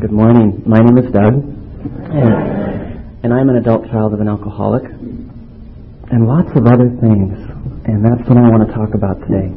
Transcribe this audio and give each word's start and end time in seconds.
Good 0.00 0.12
morning. 0.12 0.62
My 0.64 0.78
name 0.78 0.96
is 0.96 1.10
Doug, 1.10 1.42
and, 1.42 2.30
and 3.24 3.34
I'm 3.34 3.50
an 3.50 3.56
adult 3.56 3.90
child 3.90 4.14
of 4.14 4.20
an 4.20 4.28
alcoholic, 4.28 4.84
and 4.86 6.22
lots 6.22 6.54
of 6.54 6.70
other 6.70 6.86
things, 7.02 7.34
and 7.82 8.06
that's 8.06 8.22
what 8.30 8.38
I 8.38 8.46
want 8.46 8.62
to 8.62 8.72
talk 8.78 8.94
about 8.94 9.18
today. 9.26 9.50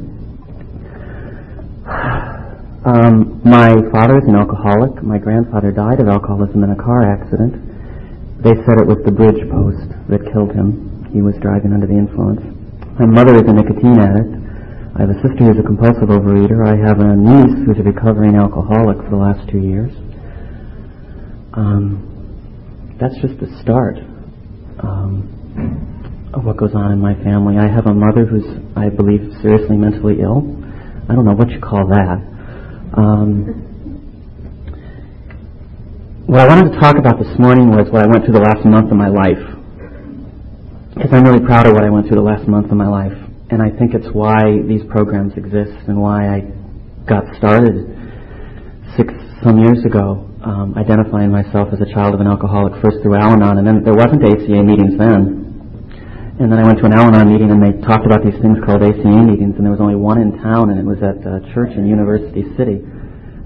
Um, 2.82 3.38
my 3.44 3.70
father 3.94 4.18
is 4.18 4.26
an 4.26 4.34
alcoholic. 4.34 5.04
My 5.04 5.16
grandfather 5.16 5.70
died 5.70 6.00
of 6.00 6.08
alcoholism 6.08 6.64
in 6.64 6.70
a 6.70 6.82
car 6.82 7.06
accident. 7.06 7.54
They 8.42 8.58
said 8.66 8.82
it 8.82 8.90
was 8.90 8.98
the 9.06 9.14
bridge 9.14 9.38
post 9.46 9.86
that 10.10 10.26
killed 10.34 10.50
him. 10.50 11.06
He 11.14 11.22
was 11.22 11.38
driving 11.38 11.72
under 11.72 11.86
the 11.86 11.94
influence. 11.94 12.42
My 12.98 13.06
mother 13.06 13.38
is 13.38 13.46
a 13.46 13.54
nicotine 13.54 14.02
addict. 14.02 14.34
I 14.98 15.06
have 15.06 15.14
a 15.14 15.22
sister 15.22 15.46
who's 15.46 15.62
a 15.62 15.62
compulsive 15.62 16.10
overeater. 16.10 16.66
I 16.66 16.74
have 16.74 16.98
a 16.98 17.14
niece 17.14 17.62
who's 17.62 17.78
a 17.78 17.86
recovering 17.86 18.34
alcoholic 18.34 18.98
for 18.98 19.10
the 19.14 19.22
last 19.22 19.46
two 19.46 19.62
years. 19.62 19.94
Um, 21.54 22.96
that's 23.00 23.14
just 23.20 23.38
the 23.40 23.50
start 23.60 23.98
um, 24.80 26.30
of 26.32 26.44
what 26.44 26.56
goes 26.56 26.74
on 26.74 26.92
in 26.92 27.00
my 27.00 27.14
family. 27.22 27.58
I 27.58 27.68
have 27.68 27.86
a 27.86 27.94
mother 27.94 28.24
who's, 28.24 28.46
I 28.76 28.88
believe, 28.88 29.20
seriously 29.42 29.76
mentally 29.76 30.20
ill. 30.20 30.48
I 31.08 31.14
don't 31.14 31.24
know 31.24 31.34
what 31.34 31.50
you 31.50 31.60
call 31.60 31.86
that. 31.88 32.18
Um, 32.96 33.68
what 36.26 36.40
I 36.40 36.46
wanted 36.48 36.72
to 36.72 36.80
talk 36.80 36.96
about 36.96 37.18
this 37.18 37.28
morning 37.38 37.68
was 37.68 37.90
what 37.92 38.04
I 38.04 38.08
went 38.08 38.24
through 38.24 38.34
the 38.34 38.46
last 38.46 38.64
month 38.64 38.90
of 38.90 38.96
my 38.96 39.08
life. 39.08 39.42
Because 40.96 41.12
I'm 41.12 41.24
really 41.24 41.44
proud 41.44 41.66
of 41.66 41.74
what 41.74 41.84
I 41.84 41.90
went 41.90 42.06
through 42.06 42.16
the 42.16 42.24
last 42.24 42.48
month 42.48 42.70
of 42.70 42.76
my 42.76 42.88
life. 42.88 43.12
And 43.50 43.60
I 43.60 43.68
think 43.68 43.92
it's 43.92 44.08
why 44.14 44.64
these 44.64 44.80
programs 44.88 45.36
exist 45.36 45.76
and 45.88 46.00
why 46.00 46.32
I 46.32 46.40
got 47.04 47.24
started 47.36 47.84
six 48.96 49.12
some 49.44 49.60
years 49.60 49.84
ago, 49.84 50.31
um, 50.42 50.74
identifying 50.74 51.30
myself 51.30 51.70
as 51.70 51.78
a 51.78 51.88
child 51.94 52.14
of 52.14 52.20
an 52.20 52.26
alcoholic 52.26 52.74
first 52.82 52.98
through 53.02 53.14
Al-Anon. 53.14 53.58
And 53.58 53.66
then 53.66 53.86
there 53.86 53.94
wasn't 53.94 54.26
ACA 54.26 54.58
meetings 54.62 54.98
then. 54.98 55.42
And 56.42 56.50
then 56.50 56.58
I 56.58 56.66
went 56.66 56.82
to 56.82 56.86
an 56.90 56.94
Al-Anon 56.94 57.30
meeting 57.30 57.50
and 57.54 57.62
they 57.62 57.78
talked 57.86 58.02
about 58.02 58.26
these 58.26 58.34
things 58.42 58.58
called 58.66 58.82
ACA 58.82 59.06
meetings 59.06 59.54
and 59.54 59.62
there 59.62 59.70
was 59.70 59.80
only 59.80 59.94
one 59.94 60.18
in 60.18 60.34
town 60.42 60.74
and 60.74 60.80
it 60.80 60.86
was 60.86 60.98
at 60.98 61.22
a 61.22 61.46
church 61.54 61.70
in 61.78 61.86
University 61.86 62.42
City. 62.58 62.82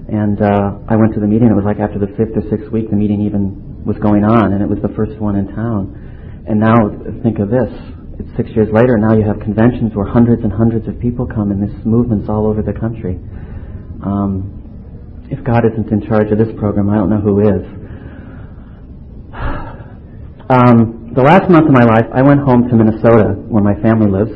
And 0.09 0.41
uh, 0.41 0.81
I 0.89 0.97
went 0.97 1.13
to 1.13 1.21
the 1.21 1.29
meeting. 1.29 1.51
It 1.51 1.57
was 1.57 1.67
like 1.67 1.77
after 1.77 2.01
the 2.01 2.09
fifth 2.17 2.33
or 2.33 2.41
sixth 2.49 2.71
week 2.73 2.89
the 2.89 2.97
meeting 2.97 3.21
even 3.21 3.85
was 3.85 3.97
going 4.01 4.25
on 4.25 4.57
and 4.57 4.63
it 4.63 4.69
was 4.69 4.81
the 4.81 4.89
first 4.97 5.13
one 5.21 5.37
in 5.37 5.53
town. 5.53 5.93
And 6.49 6.57
now 6.57 6.89
think 7.21 7.37
of 7.37 7.53
this. 7.53 7.69
It's 8.17 8.31
six 8.33 8.49
years 8.57 8.73
later. 8.73 8.97
Now 8.97 9.13
you 9.13 9.21
have 9.27 9.37
conventions 9.45 9.93
where 9.93 10.09
hundreds 10.09 10.41
and 10.41 10.49
hundreds 10.49 10.87
of 10.87 10.97
people 10.97 11.29
come 11.29 11.51
and 11.53 11.61
this 11.61 11.75
movement's 11.85 12.25
all 12.31 12.47
over 12.49 12.65
the 12.65 12.73
country. 12.73 13.21
Um, 14.01 14.56
if 15.29 15.43
God 15.43 15.65
isn't 15.65 15.91
in 15.91 16.07
charge 16.07 16.31
of 16.31 16.37
this 16.37 16.51
program, 16.57 16.89
I 16.89 16.95
don't 16.95 17.09
know 17.09 17.19
who 17.19 17.39
is. 17.43 17.63
Um, 20.47 21.11
the 21.11 21.23
last 21.23 21.51
month 21.51 21.67
of 21.67 21.75
my 21.75 21.83
life, 21.83 22.07
I 22.15 22.23
went 22.23 22.39
home 22.39 22.71
to 22.71 22.75
Minnesota, 22.75 23.35
where 23.51 23.59
my 23.59 23.75
family 23.83 24.07
lives. 24.07 24.31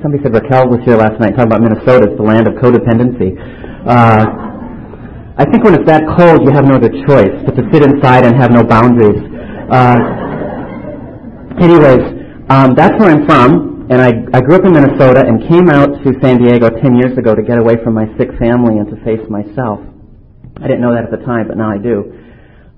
Somebody 0.00 0.24
said 0.24 0.32
Raquel 0.32 0.72
was 0.72 0.80
here 0.88 0.96
last 0.96 1.20
night 1.20 1.36
talking 1.36 1.52
about 1.52 1.60
Minnesota. 1.60 2.08
It's 2.08 2.16
the 2.16 2.24
land 2.24 2.48
of 2.48 2.56
codependency. 2.56 3.36
Uh, 3.84 4.24
I 5.36 5.44
think 5.44 5.68
when 5.68 5.76
it's 5.76 5.84
that 5.84 6.08
cold, 6.16 6.48
you 6.48 6.50
have 6.56 6.64
no 6.64 6.80
other 6.80 6.88
choice 7.04 7.34
but 7.44 7.52
to 7.60 7.62
sit 7.68 7.84
inside 7.84 8.24
and 8.24 8.32
have 8.40 8.48
no 8.48 8.64
boundaries. 8.64 9.20
Uh, 9.68 10.00
anyways, 11.60 12.00
um, 12.48 12.72
that's 12.72 12.96
where 12.96 13.12
I'm 13.12 13.28
from, 13.28 13.84
and 13.92 14.00
I, 14.00 14.24
I 14.32 14.40
grew 14.40 14.56
up 14.56 14.64
in 14.64 14.72
Minnesota 14.72 15.28
and 15.28 15.44
came 15.44 15.68
out 15.68 15.92
to 15.92 16.08
San 16.24 16.40
Diego 16.40 16.72
10 16.72 16.96
years 16.96 17.18
ago 17.18 17.34
to 17.34 17.42
get 17.42 17.58
away 17.58 17.76
from 17.84 17.92
my 17.92 18.08
sick 18.16 18.32
family 18.40 18.80
and 18.80 18.88
to 18.88 18.96
face 19.04 19.20
myself. 19.28 19.84
I 20.58 20.66
didn't 20.66 20.80
know 20.80 20.94
that 20.94 21.04
at 21.04 21.10
the 21.10 21.24
time, 21.24 21.46
but 21.46 21.56
now 21.56 21.70
I 21.70 21.78
do. 21.78 22.12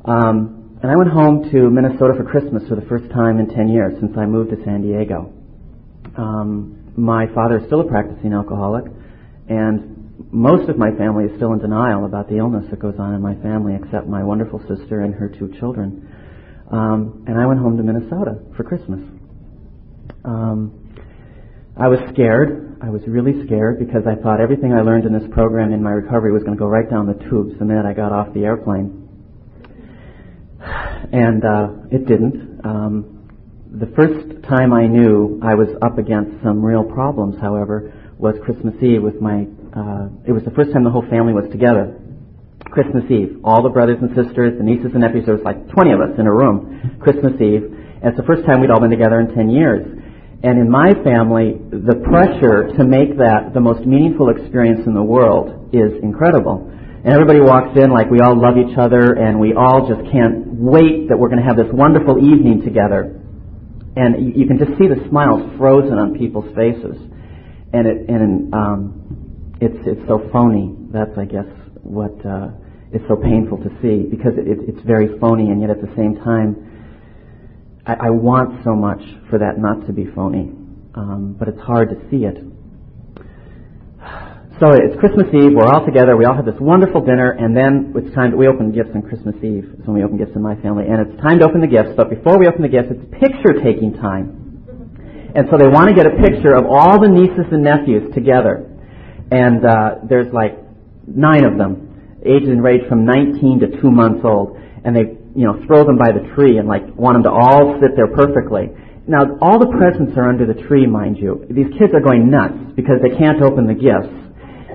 Um, 0.04 0.78
and 0.82 0.90
I 0.90 0.96
went 0.96 1.10
home 1.10 1.50
to 1.50 1.70
Minnesota 1.70 2.14
for 2.16 2.24
Christmas 2.24 2.68
for 2.68 2.74
the 2.74 2.86
first 2.86 3.10
time 3.12 3.38
in 3.38 3.48
10 3.48 3.68
years 3.68 3.98
since 4.00 4.16
I 4.16 4.26
moved 4.26 4.50
to 4.50 4.62
San 4.64 4.82
Diego. 4.82 5.32
Um, 6.16 6.92
my 6.96 7.26
father 7.34 7.58
is 7.58 7.66
still 7.66 7.80
a 7.80 7.88
practicing 7.88 8.32
alcoholic, 8.32 8.84
and 9.48 10.28
most 10.30 10.68
of 10.68 10.76
my 10.76 10.90
family 10.96 11.24
is 11.24 11.36
still 11.36 11.52
in 11.52 11.58
denial 11.58 12.04
about 12.04 12.28
the 12.28 12.36
illness 12.36 12.64
that 12.70 12.78
goes 12.80 12.96
on 12.98 13.14
in 13.14 13.22
my 13.22 13.34
family, 13.36 13.74
except 13.74 14.06
my 14.06 14.22
wonderful 14.22 14.60
sister 14.68 15.00
and 15.00 15.14
her 15.14 15.28
two 15.28 15.52
children. 15.58 16.08
Um, 16.70 17.24
and 17.26 17.40
I 17.40 17.46
went 17.46 17.60
home 17.60 17.76
to 17.78 17.82
Minnesota 17.82 18.38
for 18.56 18.64
Christmas. 18.64 19.00
Um, 20.24 20.79
I 21.80 21.88
was 21.88 21.98
scared. 22.12 22.76
I 22.82 22.90
was 22.90 23.00
really 23.06 23.32
scared 23.46 23.78
because 23.78 24.02
I 24.06 24.20
thought 24.20 24.38
everything 24.38 24.74
I 24.74 24.82
learned 24.82 25.06
in 25.06 25.14
this 25.14 25.24
program 25.32 25.72
in 25.72 25.82
my 25.82 25.92
recovery 25.92 26.30
was 26.30 26.42
going 26.42 26.52
to 26.52 26.60
go 26.60 26.68
right 26.68 26.88
down 26.88 27.06
the 27.06 27.16
tubes 27.30 27.58
the 27.58 27.64
minute 27.64 27.86
I 27.86 27.94
got 27.94 28.12
off 28.12 28.34
the 28.34 28.44
airplane 28.44 29.08
and 30.60 31.42
uh, 31.42 31.68
it 31.90 32.06
didn't. 32.06 32.60
Um, 32.64 33.28
the 33.72 33.88
first 33.96 34.44
time 34.44 34.74
I 34.74 34.86
knew 34.86 35.40
I 35.42 35.54
was 35.54 35.68
up 35.80 35.96
against 35.96 36.42
some 36.44 36.60
real 36.60 36.84
problems, 36.84 37.40
however, 37.40 37.94
was 38.18 38.34
Christmas 38.44 38.74
Eve 38.82 39.02
with 39.02 39.20
my. 39.22 39.48
Uh, 39.72 40.12
it 40.28 40.32
was 40.32 40.44
the 40.44 40.52
first 40.52 40.72
time 40.74 40.84
the 40.84 40.90
whole 40.90 41.08
family 41.08 41.32
was 41.32 41.48
together. 41.50 41.96
Christmas 42.68 43.08
Eve, 43.08 43.40
all 43.42 43.62
the 43.62 43.70
brothers 43.70 43.96
and 44.02 44.12
sisters, 44.12 44.58
the 44.58 44.64
nieces 44.64 44.92
and 44.92 45.00
nephews. 45.00 45.24
There 45.24 45.34
was 45.34 45.44
like 45.44 45.70
20 45.70 45.92
of 45.92 46.00
us 46.00 46.12
in 46.18 46.26
a 46.26 46.34
room. 46.34 47.00
Christmas 47.00 47.40
Eve, 47.40 47.72
and 47.72 48.12
it's 48.12 48.20
the 48.20 48.26
first 48.26 48.44
time 48.44 48.60
we'd 48.60 48.70
all 48.70 48.80
been 48.80 48.92
together 48.92 49.18
in 49.18 49.32
10 49.32 49.48
years. 49.48 49.86
And 50.42 50.58
in 50.58 50.70
my 50.70 50.94
family, 51.04 51.60
the 51.68 52.00
pressure 52.00 52.72
to 52.78 52.84
make 52.84 53.18
that 53.20 53.52
the 53.52 53.60
most 53.60 53.84
meaningful 53.84 54.30
experience 54.30 54.86
in 54.86 54.94
the 54.94 55.02
world 55.02 55.68
is 55.76 55.92
incredible. 56.02 56.64
And 57.04 57.12
everybody 57.12 57.40
walks 57.40 57.76
in 57.76 57.90
like 57.92 58.08
we 58.10 58.20
all 58.20 58.36
love 58.36 58.56
each 58.56 58.76
other 58.76 59.20
and 59.20 59.38
we 59.38 59.52
all 59.52 59.88
just 59.88 60.00
can't 60.12 60.48
wait 60.56 61.08
that 61.08 61.16
we're 61.16 61.28
going 61.28 61.40
to 61.40 61.48
have 61.48 61.56
this 61.56 61.68
wonderful 61.72 62.16
evening 62.16 62.62
together. 62.64 63.20
And 63.96 64.36
you 64.36 64.46
can 64.46 64.56
just 64.56 64.72
see 64.80 64.88
the 64.88 65.04
smiles 65.08 65.44
frozen 65.58 65.98
on 66.00 66.16
people's 66.16 66.48
faces. 66.56 66.96
And 67.72 67.84
it, 67.84 68.08
and, 68.08 68.54
um, 68.54 69.56
it's, 69.60 69.76
it's 69.84 70.08
so 70.08 70.24
phony. 70.32 70.72
That's, 70.88 71.12
I 71.20 71.24
guess, 71.24 71.48
what, 71.84 72.16
uh, 72.24 72.56
is 72.92 73.02
so 73.08 73.16
painful 73.16 73.58
to 73.58 73.70
see 73.84 74.08
because 74.08 74.34
it, 74.40 74.48
it's 74.48 74.80
very 74.86 75.18
phony 75.20 75.50
and 75.50 75.60
yet 75.60 75.70
at 75.70 75.80
the 75.80 75.92
same 75.96 76.16
time, 76.24 76.69
I, 77.86 78.08
I 78.08 78.10
want 78.10 78.64
so 78.64 78.74
much 78.74 79.00
for 79.28 79.38
that 79.38 79.58
not 79.58 79.86
to 79.86 79.92
be 79.92 80.06
phony. 80.14 80.52
Um, 80.94 81.36
but 81.38 81.48
it's 81.48 81.60
hard 81.60 81.90
to 81.90 81.96
see 82.10 82.24
it. 82.26 82.36
So 84.60 84.68
it's 84.76 84.98
Christmas 85.00 85.24
Eve. 85.32 85.56
We're 85.56 85.64
all 85.64 85.86
together. 85.86 86.16
We 86.18 86.26
all 86.26 86.36
have 86.36 86.44
this 86.44 86.58
wonderful 86.60 87.00
dinner, 87.00 87.32
and 87.32 87.56
then 87.56 87.94
it's 87.96 88.14
time. 88.14 88.36
We 88.36 88.46
open 88.46 88.72
gifts 88.72 88.90
on 88.94 89.00
Christmas 89.00 89.34
Eve. 89.36 89.72
It's 89.72 89.86
when 89.86 89.96
we 89.96 90.04
open 90.04 90.18
gifts 90.18 90.36
in 90.36 90.42
my 90.42 90.54
family, 90.60 90.84
and 90.84 91.00
it's 91.00 91.16
time 91.22 91.38
to 91.38 91.46
open 91.48 91.62
the 91.62 91.70
gifts. 91.70 91.96
But 91.96 92.10
before 92.10 92.38
we 92.38 92.46
open 92.46 92.60
the 92.60 92.68
gifts, 92.68 92.92
it's 92.92 93.06
picture 93.16 93.56
taking 93.64 93.94
time. 93.96 94.36
And 95.34 95.48
so 95.48 95.56
they 95.56 95.64
want 95.64 95.88
to 95.88 95.94
get 95.94 96.04
a 96.04 96.12
picture 96.20 96.52
of 96.52 96.66
all 96.66 97.00
the 97.00 97.08
nieces 97.08 97.48
and 97.48 97.62
nephews 97.62 98.12
together, 98.12 98.68
and 99.30 99.64
uh, 99.64 100.04
there's 100.04 100.28
like 100.34 100.58
nine 101.06 101.44
of 101.44 101.56
them, 101.56 102.20
aged 102.26 102.48
and 102.50 102.62
range 102.62 102.84
from 102.88 103.06
19 103.06 103.60
to 103.60 103.80
two 103.80 103.90
months 103.90 104.20
old, 104.24 104.58
and 104.84 104.94
they 104.94 105.19
you 105.34 105.44
know 105.46 105.62
throw 105.66 105.84
them 105.84 105.98
by 105.98 106.12
the 106.12 106.24
tree 106.34 106.58
and 106.58 106.68
like 106.68 106.84
want 106.96 107.16
them 107.16 107.24
to 107.24 107.32
all 107.32 107.78
sit 107.80 107.96
there 107.96 108.08
perfectly. 108.08 108.70
Now 109.06 109.26
all 109.40 109.58
the 109.58 109.70
presents 109.70 110.16
are 110.16 110.28
under 110.28 110.46
the 110.46 110.58
tree, 110.68 110.86
mind 110.86 111.18
you. 111.18 111.46
These 111.50 111.72
kids 111.78 111.90
are 111.94 112.04
going 112.04 112.30
nuts 112.30 112.76
because 112.76 113.02
they 113.02 113.16
can't 113.18 113.42
open 113.42 113.66
the 113.66 113.74
gifts 113.74 114.20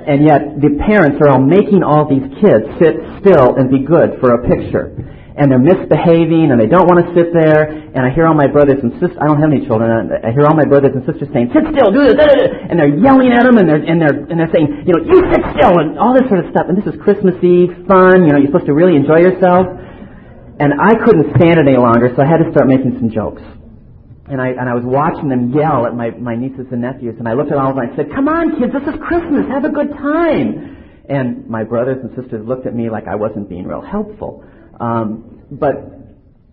and 0.06 0.22
yet 0.22 0.62
the 0.62 0.78
parents 0.86 1.18
are 1.18 1.34
all 1.34 1.42
making 1.42 1.82
all 1.82 2.06
these 2.06 2.26
kids 2.38 2.64
sit 2.78 2.94
still 3.26 3.58
and 3.58 3.74
be 3.74 3.82
good 3.82 4.22
for 4.22 4.38
a 4.38 4.40
picture. 4.46 4.94
And 5.36 5.52
they're 5.52 5.60
misbehaving 5.60 6.54
and 6.54 6.56
they 6.62 6.70
don't 6.70 6.88
want 6.88 7.04
to 7.04 7.12
sit 7.12 7.36
there. 7.36 7.68
And 7.68 8.00
I 8.06 8.14
hear 8.14 8.24
all 8.24 8.38
my 8.38 8.48
brothers 8.48 8.80
and 8.80 8.94
sisters, 9.02 9.20
I 9.20 9.28
don't 9.28 9.42
have 9.42 9.52
any 9.52 9.68
children, 9.68 9.92
I 9.92 10.32
hear 10.32 10.48
all 10.48 10.56
my 10.56 10.64
brothers 10.64 10.96
and 10.96 11.04
sisters 11.04 11.28
saying, 11.36 11.52
sit 11.52 11.66
still, 11.76 11.92
do 11.92 12.08
this, 12.08 12.16
and 12.72 12.80
they're 12.80 12.96
yelling 12.96 13.36
at 13.36 13.44
them 13.44 13.60
and 13.60 13.68
they're, 13.68 13.84
and 13.84 14.00
they're, 14.00 14.16
and 14.32 14.38
they're 14.40 14.54
saying, 14.56 14.88
you 14.88 14.96
know, 14.96 15.02
you 15.04 15.18
sit 15.34 15.44
still 15.58 15.76
and 15.82 16.00
all 16.00 16.16
this 16.16 16.24
sort 16.32 16.40
of 16.40 16.48
stuff. 16.56 16.72
And 16.72 16.80
this 16.80 16.88
is 16.88 16.96
Christmas 17.02 17.36
Eve, 17.44 17.74
fun, 17.90 18.24
you 18.24 18.32
know, 18.32 18.40
you're 18.40 18.54
supposed 18.54 18.70
to 18.72 18.78
really 18.78 18.96
enjoy 18.96 19.20
yourself. 19.20 19.68
And 20.60 20.74
I 20.80 20.96
couldn't 21.04 21.36
stand 21.36 21.60
it 21.60 21.68
any 21.68 21.78
longer, 21.78 22.14
so 22.16 22.24
I 22.24 22.28
had 22.28 22.38
to 22.44 22.52
start 22.52 22.68
making 22.68 22.98
some 23.00 23.12
jokes 23.12 23.42
and 24.28 24.42
I 24.42 24.50
and 24.50 24.70
I 24.70 24.74
was 24.74 24.84
watching 24.84 25.30
them 25.30 25.54
yell 25.54 25.86
at 25.86 25.96
my 25.96 26.10
my 26.12 26.36
nieces 26.36 26.66
and 26.72 26.82
nephews, 26.82 27.16
and 27.20 27.28
I 27.28 27.34
looked 27.34 27.52
at 27.52 27.58
all 27.58 27.70
of 27.70 27.76
them 27.76 27.86
and 27.86 27.94
I 27.94 27.96
said, 27.96 28.10
"Come 28.14 28.28
on, 28.28 28.58
kids, 28.58 28.74
this 28.74 28.84
is 28.94 29.00
Christmas. 29.02 29.46
Have 29.50 29.66
a 29.66 29.70
good 29.70 29.92
time." 29.92 31.04
And 31.08 31.48
my 31.48 31.64
brothers 31.64 32.02
and 32.02 32.10
sisters 32.18 32.46
looked 32.48 32.66
at 32.66 32.74
me 32.74 32.90
like 32.90 33.08
I 33.08 33.16
wasn't 33.16 33.48
being 33.48 33.66
real 33.66 33.82
helpful. 33.82 34.44
Um, 34.80 35.42
but 35.52 35.76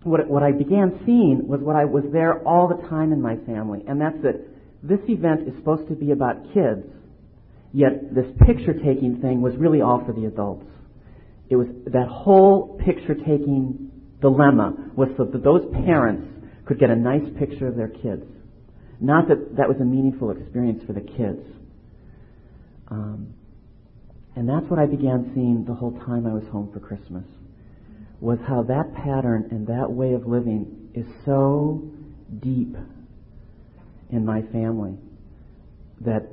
what 0.03 0.29
what 0.29 0.43
I 0.43 0.51
began 0.51 1.01
seeing 1.05 1.47
was 1.47 1.61
what 1.61 1.75
I 1.75 1.85
was 1.85 2.03
there 2.13 2.45
all 2.47 2.67
the 2.67 2.87
time 2.87 3.11
in 3.11 3.21
my 3.21 3.37
family, 3.47 3.83
and 3.87 3.99
that's 3.99 4.21
that 4.21 4.37
this 4.83 4.99
event 5.07 5.47
is 5.47 5.55
supposed 5.57 5.87
to 5.87 5.95
be 5.95 6.11
about 6.11 6.53
kids, 6.53 6.85
yet 7.73 8.13
this 8.13 8.27
picture 8.45 8.73
taking 8.73 9.17
thing 9.19 9.41
was 9.41 9.55
really 9.57 9.81
all 9.81 10.05
for 10.05 10.13
the 10.13 10.25
adults. 10.25 10.67
It 11.49 11.55
was 11.55 11.67
that 11.87 12.07
whole 12.07 12.79
picture 12.85 13.15
taking 13.15 13.89
dilemma 14.23 14.73
was 14.95 15.09
so 15.17 15.25
that 15.25 15.43
those 15.43 15.61
parents 15.85 16.25
could 16.65 16.79
get 16.79 16.89
a 16.89 16.95
nice 16.95 17.27
picture 17.37 17.67
of 17.67 17.75
their 17.75 17.89
kids. 17.89 18.23
Not 18.99 19.27
that 19.27 19.57
that 19.57 19.67
was 19.67 19.77
a 19.81 19.85
meaningful 19.85 20.31
experience 20.31 20.81
for 20.87 20.93
the 20.93 21.01
kids. 21.01 21.45
Um, 22.89 23.33
and 24.35 24.49
that's 24.49 24.65
what 24.67 24.79
I 24.79 24.85
began 24.85 25.31
seeing 25.35 25.65
the 25.67 25.73
whole 25.73 25.91
time 26.05 26.25
I 26.25 26.33
was 26.33 26.43
home 26.51 26.71
for 26.73 26.79
Christmas. 26.79 27.25
was 28.19 28.39
how 28.47 28.63
that 28.63 28.95
pattern 28.95 29.49
and 29.51 29.67
that 29.67 29.91
way 29.91 30.13
of 30.13 30.25
living 30.25 30.89
is 30.95 31.05
so 31.25 31.83
deep 32.41 32.73
in 34.09 34.25
my 34.25 34.41
family 34.43 34.95
that 36.01 36.23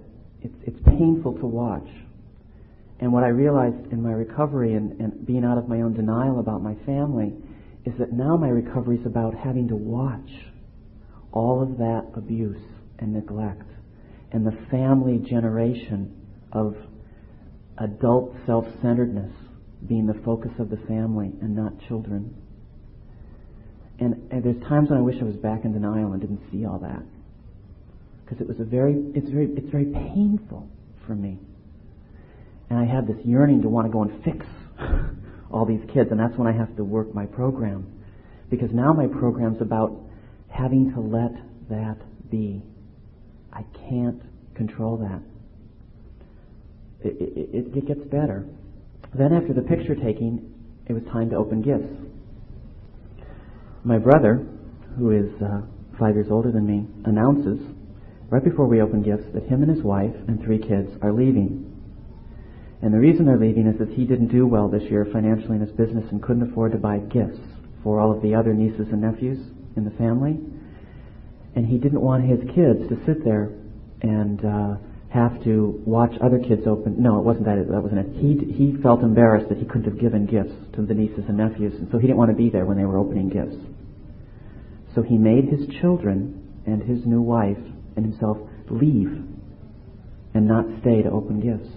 it's, 0.41 0.55
it's 0.63 0.79
painful 0.87 1.35
to 1.41 1.47
watch. 1.47 1.89
And 3.01 3.13
what 3.13 3.25
I 3.25 3.29
realized 3.29 3.91
in 3.93 4.01
my 4.03 4.13
recovery 4.13 4.75
and, 4.75 5.01
and 5.01 5.27
being 5.27 5.45
out 5.45 5.59
of 5.59 5.69
my 5.69 5.81
own 5.81 5.95
denial 5.95 6.39
about 6.39 6.63
my 6.63 6.77
family 6.87 7.33
is 7.85 7.95
that 7.99 8.13
now 8.13 8.37
my 8.37 8.49
recovery 8.49 8.99
is 8.99 9.07
about 9.07 9.35
having 9.35 9.69
to 9.69 9.77
watch 9.77 10.31
all 11.33 11.63
of 11.63 11.79
that 11.79 12.07
abuse 12.15 12.63
and 12.99 13.13
neglect 13.13 13.69
and 14.33 14.47
the 14.47 14.57
family 14.71 15.19
generation 15.19 16.15
of 16.53 16.77
adult 17.79 18.35
self-centeredness 18.47 19.33
being 19.89 20.07
the 20.07 20.21
focus 20.25 20.51
of 20.59 20.69
the 20.69 20.77
family 20.89 21.33
and 21.41 21.57
not 21.57 21.73
children. 21.89 22.35
And, 23.99 24.31
and 24.31 24.45
there's 24.45 24.63
times 24.69 24.91
when 24.91 24.99
I 24.99 25.03
wish 25.03 25.17
I 25.21 25.25
was 25.25 25.37
back 25.37 25.65
in 25.65 25.73
denial 25.73 26.13
and 26.13 26.21
didn't 26.21 26.43
see 26.53 26.67
all 26.67 26.79
that. 26.81 27.03
Because 28.25 28.41
it 28.41 28.47
was 28.47 28.61
a 28.61 28.65
very, 28.65 28.95
it's 29.15 29.29
very, 29.31 29.47
it's 29.57 29.71
very 29.71 29.87
painful 29.87 30.69
for 31.07 31.15
me. 31.15 31.39
And 32.69 32.79
I 32.79 32.85
have 32.85 33.07
this 33.07 33.17
yearning 33.25 33.63
to 33.63 33.69
want 33.69 33.87
to 33.87 33.93
go 33.93 34.03
and 34.03 34.23
fix 34.23 34.47
all 35.53 35.65
these 35.65 35.83
kids, 35.93 36.11
and 36.11 36.21
that's 36.21 36.37
when 36.37 36.47
I 36.47 36.53
have 36.53 36.75
to 36.77 36.85
work 36.85 37.15
my 37.15 37.27
program. 37.27 37.87
Because 38.51 38.71
now 38.73 38.93
my 38.93 39.07
program's 39.07 39.61
about 39.61 39.97
having 40.49 40.93
to 40.95 41.01
let 41.01 41.33
that 41.69 41.97
be. 42.31 42.63
I 43.53 43.65
can't 43.89 44.21
control 44.55 44.97
that. 44.99 45.23
It, 47.03 47.17
it, 47.21 47.77
it 47.77 47.87
gets 47.87 48.03
better. 48.05 48.47
Then 49.15 49.33
after 49.33 49.53
the 49.53 49.63
picture 49.63 49.95
taking, 49.95 50.53
it 50.87 50.93
was 50.93 51.03
time 51.13 51.31
to 51.31 51.37
open 51.37 51.63
gifts. 51.63 51.89
My 53.85 53.99
brother, 53.99 54.47
who 54.99 55.11
is 55.13 55.31
uh, 55.43 55.63
five 55.99 56.15
years 56.15 56.29
older 56.31 56.53
than 56.53 56.67
me, 56.67 56.87
announces 57.07 57.59
right 58.29 58.45
before 58.45 58.67
we 58.67 58.83
open 58.83 59.03
gifts 59.03 59.25
that 59.35 59.45
him 59.45 59.63
and 59.63 59.75
his 59.75 59.83
wife 59.83 60.15
and 60.29 60.43
three 60.43 60.59
kids 60.59 60.91
are 61.03 61.13
leaving. 61.13 61.70
And 62.83 62.95
the 62.95 62.99
reason 62.99 63.27
they're 63.27 63.39
leaving 63.39 63.67
is 63.67 63.79
that 63.79 63.91
he 63.91 64.05
didn't 64.05 64.29
do 64.29 64.47
well 64.47 64.69
this 64.69 64.83
year 64.85 65.07
financially 65.13 65.57
in 65.57 65.61
his 65.61 65.73
business 65.73 66.05
and 66.11 66.23
couldn't 66.23 66.51
afford 66.51 66.73
to 66.73 66.79
buy 66.79 66.99
gifts 66.99 67.41
for 67.83 68.01
all 68.01 68.11
of 68.15 68.23
the 68.23 68.35
other 68.35 68.55
nieces 68.55 68.89
and 68.91 69.03
nephews 69.03 69.39
in 69.77 69.85
the 69.85 69.91
family. 69.93 70.39
And 71.55 71.67
he 71.67 71.79
didn't 71.79 72.01
want 72.01 72.25
his 72.25 72.41
kids 72.55 72.89
to 72.89 72.97
sit 73.05 73.25
there 73.25 73.51
and 74.03 74.45
uh, 74.45 74.77
have 75.13 75.43
to 75.45 75.83
watch 75.85 76.13
other 76.23 76.39
kids 76.39 76.63
open. 76.67 77.03
No, 77.03 77.19
it 77.19 77.25
wasn't 77.25 77.45
that. 77.47 77.57
That 77.69 77.83
wasn't 77.83 78.07
it. 78.07 78.17
He 78.17 78.39
he 78.55 78.81
felt 78.81 79.03
embarrassed 79.03 79.49
that 79.49 79.59
he 79.59 79.65
couldn't 79.65 79.85
have 79.85 80.01
given 80.01 80.25
gifts 80.25 80.55
to 80.77 80.83
the 80.83 80.95
nieces 80.95 81.25
and 81.29 81.37
nephews, 81.37 81.75
and 81.75 81.89
so 81.91 81.99
he 81.99 82.07
didn't 82.07 82.19
want 82.19 82.31
to 82.31 82.37
be 82.37 82.49
there 82.49 82.65
when 82.65 82.79
they 82.79 82.85
were 82.85 82.97
opening 82.97 83.29
gifts. 83.29 83.57
So 84.95 85.03
he 85.03 85.19
made 85.19 85.45
his 85.45 85.67
children 85.81 86.63
and 86.67 86.83
his 86.83 87.05
new 87.05 87.21
wife 87.21 87.59
and 87.97 88.07
himself 88.07 88.39
leave 88.71 89.11
and 90.33 90.47
not 90.47 90.65
stay 90.81 91.03
to 91.03 91.11
open 91.11 91.41
gifts. 91.41 91.69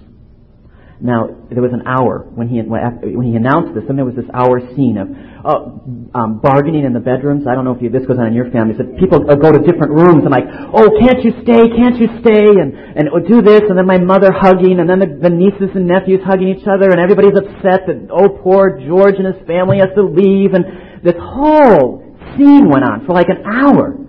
Now, 1.03 1.35
there 1.51 1.59
was 1.59 1.75
an 1.75 1.83
hour 1.83 2.23
when 2.31 2.47
he, 2.47 2.63
when 2.63 3.27
he 3.27 3.35
announced 3.35 3.75
this, 3.75 3.83
and 3.91 3.99
there 3.99 4.07
was 4.07 4.15
this 4.15 4.31
hour 4.31 4.63
scene 4.71 4.95
of 4.95 5.11
uh, 5.43 6.15
um, 6.15 6.39
bargaining 6.39 6.87
in 6.87 6.95
the 6.95 7.03
bedrooms. 7.03 7.43
I 7.43 7.59
don't 7.59 7.67
know 7.67 7.75
if 7.75 7.83
you, 7.83 7.91
this 7.91 8.07
goes 8.07 8.15
on 8.15 8.31
in 8.31 8.33
your 8.33 8.47
family. 8.55 8.71
So 8.79 8.87
people 8.95 9.19
uh, 9.27 9.35
go 9.35 9.51
to 9.51 9.59
different 9.59 9.91
rooms 9.91 10.23
and 10.23 10.31
like, 10.31 10.47
oh, 10.47 10.95
can't 10.95 11.19
you 11.19 11.35
stay? 11.43 11.59
Can't 11.75 11.99
you 11.99 12.07
stay? 12.23 12.55
And, 12.55 12.71
and 12.95 13.11
oh, 13.11 13.19
do 13.19 13.43
this. 13.43 13.67
And 13.67 13.75
then 13.75 13.83
my 13.83 13.99
mother 13.99 14.31
hugging, 14.31 14.79
and 14.79 14.87
then 14.87 15.03
the, 15.03 15.27
the 15.27 15.27
nieces 15.27 15.75
and 15.75 15.91
nephews 15.91 16.23
hugging 16.23 16.47
each 16.47 16.63
other, 16.63 16.87
and 16.87 17.03
everybody's 17.03 17.35
upset 17.35 17.83
that, 17.83 18.07
oh, 18.07 18.39
poor 18.39 18.79
George 18.79 19.19
and 19.19 19.27
his 19.27 19.43
family 19.43 19.83
has 19.83 19.91
to 19.99 20.07
leave. 20.07 20.55
And 20.55 21.03
this 21.03 21.19
whole 21.19 21.99
scene 22.39 22.71
went 22.71 22.87
on 22.87 23.03
for 23.03 23.11
like 23.11 23.27
an 23.27 23.43
hour. 23.43 23.99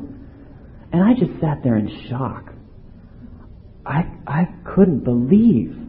And 0.95 1.03
I 1.03 1.19
just 1.19 1.43
sat 1.43 1.59
there 1.67 1.75
in 1.75 1.91
shock. 2.07 2.55
I, 3.83 4.15
I 4.31 4.47
couldn't 4.63 5.03
believe 5.03 5.85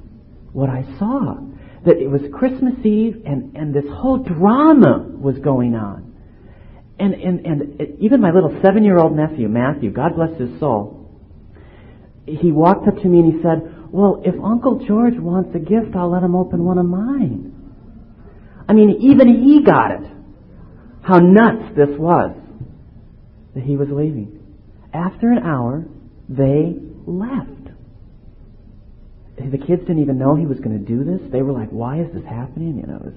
what 0.56 0.70
I 0.70 0.84
saw. 0.98 1.36
That 1.86 1.98
it 1.98 2.10
was 2.10 2.22
Christmas 2.34 2.74
Eve 2.84 3.22
and, 3.26 3.56
and 3.56 3.74
this 3.74 3.84
whole 3.92 4.24
drama 4.24 5.06
was 5.08 5.38
going 5.38 5.76
on. 5.76 6.14
And, 6.98 7.14
and, 7.14 7.46
and 7.46 8.00
even 8.00 8.22
my 8.22 8.32
little 8.32 8.58
seven 8.64 8.84
year 8.84 8.98
old 8.98 9.16
nephew, 9.16 9.50
Matthew, 9.50 9.92
God 9.92 10.16
bless 10.16 10.40
his 10.40 10.58
soul, 10.60 11.12
he 12.26 12.52
walked 12.52 12.88
up 12.88 12.96
to 12.96 13.08
me 13.08 13.20
and 13.20 13.34
he 13.34 13.42
said, 13.44 13.92
Well, 13.92 14.24
if 14.26 14.34
Uncle 14.42 14.84
George 14.88 15.20
wants 15.20 15.54
a 15.54 15.60
gift, 15.60 15.96
I'll 15.96 16.12
let 16.12 16.24
him 16.24 16.36
open 16.36 16.64
one 16.64 16.80
of 16.80 16.86
mine. 16.86 17.52
I 18.68 18.74
mean, 18.74 18.98
even 19.02 19.44
he 19.44 19.62
got 19.64 19.92
it. 19.92 20.12
How 21.04 21.20
nuts 21.20 21.76
this 21.76 22.00
was 22.00 22.36
that 23.54 23.64
he 23.64 23.76
was 23.76 23.90
leaving. 23.92 24.42
After 24.92 25.32
an 25.32 25.44
hour, 25.44 25.86
they 26.30 26.76
left 27.06 27.65
the 29.38 29.58
kids 29.58 29.82
didn't 29.82 30.02
even 30.02 30.18
know 30.18 30.36
he 30.36 30.46
was 30.46 30.60
going 30.60 30.78
to 30.78 30.86
do 30.86 31.04
this. 31.04 31.22
They 31.32 31.42
were 31.42 31.52
like, 31.52 31.70
"Why 31.70 32.00
is 32.00 32.12
this 32.14 32.26
happening?" 32.26 32.78
You 32.78 32.88
know. 32.88 33.02
Was, 33.04 33.14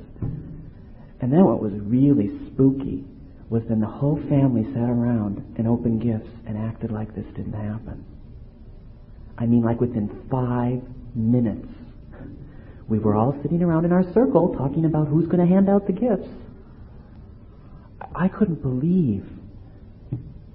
and 1.20 1.32
then 1.32 1.44
what 1.44 1.61
was 1.61 1.73
really 1.75 2.29
spooky 2.47 3.05
was 3.50 3.62
then 3.69 3.81
the 3.81 3.87
whole 3.87 4.17
family 4.29 4.65
sat 4.75 4.88
around 4.88 5.55
and 5.56 5.67
opened 5.67 6.03
gifts 6.03 6.29
and 6.47 6.59
acted 6.59 6.91
like 6.91 7.15
this 7.15 7.26
didn't 7.35 7.55
happen. 7.55 8.05
I 9.38 9.47
mean, 9.47 9.62
like 9.62 9.81
within 9.81 10.26
five 10.31 10.82
minutes, 11.15 11.69
we 12.88 12.99
were 12.99 13.14
all 13.14 13.38
sitting 13.43 13.62
around 13.62 13.85
in 13.85 13.93
our 13.93 14.05
circle 14.12 14.55
talking 14.56 14.85
about 14.85 15.09
who's 15.09 15.26
going 15.26 15.41
to 15.41 15.47
hand 15.47 15.69
out 15.69 15.87
the 15.87 15.93
gifts. 15.93 16.29
I 18.14 18.29
couldn't 18.29 18.62
believe 18.62 19.25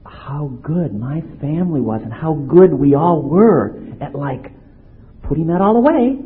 how 0.05 0.47
good 0.61 0.93
my 0.93 1.21
family 1.41 1.81
was 1.81 2.01
and 2.03 2.13
how 2.13 2.33
good 2.33 2.73
we 2.73 2.93
all 2.95 3.21
were 3.21 3.79
at 4.01 4.13
like 4.15 4.51
putting 5.27 5.47
that 5.47 5.61
all 5.61 5.77
away. 5.77 6.19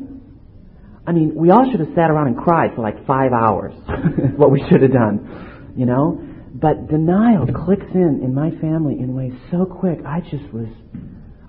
I 1.05 1.11
mean, 1.13 1.33
we 1.35 1.51
all 1.51 1.69
should 1.71 1.79
have 1.79 1.95
sat 1.95 2.11
around 2.11 2.27
and 2.27 2.37
cried 2.37 2.71
for 2.75 2.81
like 2.81 3.05
five 3.07 3.31
hours. 3.31 3.73
what 4.35 4.51
we 4.51 4.59
should 4.69 4.81
have 4.81 4.91
done, 4.91 5.73
you 5.75 5.85
know. 5.85 6.21
But 6.53 6.87
denial 6.89 7.45
clicks 7.65 7.85
in 7.93 8.21
in 8.23 8.33
my 8.33 8.51
family 8.59 8.99
in 8.99 9.15
ways 9.15 9.33
so 9.51 9.65
quick. 9.65 9.99
I 10.05 10.21
just 10.21 10.51
was, 10.51 10.67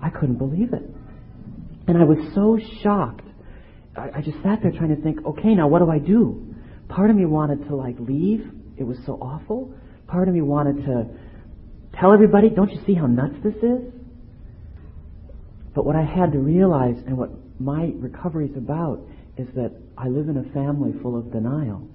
I 0.01 0.09
couldn't 0.09 0.37
believe 0.37 0.71
it, 0.71 0.83
and 1.87 1.97
I 1.97 2.03
was 2.03 2.19
so 2.33 2.57
shocked. 2.81 3.25
I, 3.97 4.19
I 4.19 4.21
just 4.21 4.37
sat 4.43 4.59
there 4.61 4.71
trying 4.71 4.95
to 4.95 5.01
think, 5.01 5.25
okay, 5.25 5.55
now 5.55 5.67
what 5.67 5.79
do 5.79 5.89
I 5.89 5.99
do? 5.99 6.55
Part 6.87 7.09
of 7.09 7.15
me 7.15 7.25
wanted 7.25 7.67
to 7.67 7.75
like 7.75 7.95
leave. 7.99 8.49
It 8.77 8.83
was 8.83 8.97
so 9.05 9.13
awful. 9.13 9.73
Part 10.07 10.27
of 10.27 10.33
me 10.33 10.41
wanted 10.41 10.85
to 10.85 11.05
tell 11.99 12.13
everybody, 12.13 12.49
don't 12.49 12.71
you 12.71 12.79
see 12.85 12.93
how 12.93 13.07
nuts 13.07 13.35
this 13.43 13.55
is? 13.55 13.93
But 15.75 15.85
what 15.85 15.95
I 15.95 16.03
had 16.03 16.31
to 16.31 16.39
realize 16.39 16.95
and 17.05 17.17
what 17.17 17.29
my 17.59 17.91
recovery 17.95 18.47
is 18.47 18.57
about 18.57 19.01
is 19.37 19.47
that 19.55 19.71
I 19.97 20.07
live 20.07 20.29
in 20.29 20.37
a 20.37 20.53
family 20.53 20.93
full 21.01 21.17
of 21.17 21.31
denial. 21.31 21.87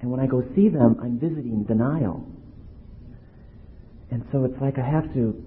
And 0.00 0.10
when 0.10 0.20
I 0.20 0.26
go 0.26 0.42
see 0.54 0.68
them, 0.68 0.96
I'm 1.02 1.18
visiting 1.18 1.64
denial. 1.64 2.26
And 4.10 4.24
so 4.32 4.44
it's 4.44 4.60
like 4.60 4.78
I 4.78 4.88
have 4.88 5.12
to 5.14 5.44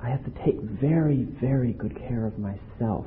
I 0.00 0.10
have 0.10 0.24
to 0.24 0.44
take 0.44 0.60
very, 0.60 1.26
very 1.40 1.72
good 1.72 1.96
care 1.96 2.26
of 2.26 2.38
myself 2.38 3.06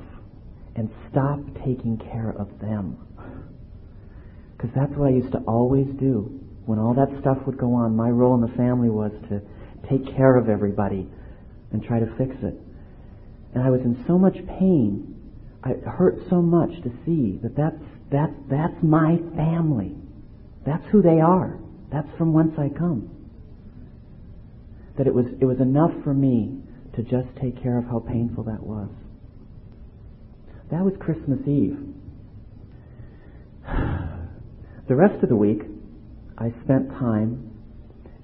and 0.75 0.89
stop 1.11 1.39
taking 1.63 1.99
care 2.11 2.33
of 2.39 2.47
them. 2.59 2.97
Because 4.55 4.71
that's 4.75 4.91
what 4.97 5.09
I 5.09 5.11
used 5.11 5.31
to 5.33 5.39
always 5.47 5.85
do. 5.99 6.39
When 6.65 6.79
all 6.79 6.95
that 6.95 7.09
stuff 7.21 7.37
would 7.45 7.59
go 7.59 7.73
on, 7.73 7.95
my 7.95 8.09
role 8.09 8.33
in 8.33 8.41
the 8.41 8.55
family 8.57 8.89
was 8.89 9.11
to 9.29 9.41
take 9.87 10.15
care 10.15 10.37
of 10.37 10.49
everybody 10.49 11.07
and 11.71 11.83
try 11.83 11.99
to 11.99 12.07
fix 12.17 12.35
it. 12.41 12.59
And 13.57 13.65
I 13.65 13.71
was 13.71 13.81
in 13.81 14.03
so 14.05 14.19
much 14.19 14.35
pain. 14.59 15.15
It 15.65 15.83
hurt 15.83 16.19
so 16.29 16.43
much 16.43 16.69
to 16.83 16.91
see 17.03 17.39
that 17.41 17.55
that's, 17.57 17.81
that's, 18.11 18.31
that's 18.51 18.83
my 18.83 19.17
family. 19.35 19.95
That's 20.63 20.85
who 20.91 21.01
they 21.01 21.19
are. 21.21 21.57
That's 21.91 22.07
from 22.19 22.33
whence 22.33 22.53
I 22.59 22.69
come. 22.69 23.09
That 24.99 25.07
it 25.07 25.13
was, 25.15 25.25
it 25.41 25.45
was 25.45 25.59
enough 25.59 25.89
for 26.03 26.13
me 26.13 26.61
to 26.95 27.01
just 27.01 27.29
take 27.41 27.59
care 27.59 27.79
of 27.79 27.85
how 27.85 27.97
painful 27.97 28.43
that 28.43 28.61
was. 28.61 28.89
That 30.69 30.85
was 30.85 30.93
Christmas 30.99 31.39
Eve. 31.47 31.79
The 34.87 34.95
rest 34.95 35.21
of 35.21 35.27
the 35.27 35.35
week, 35.35 35.63
I 36.37 36.53
spent 36.63 36.91
time 36.91 37.51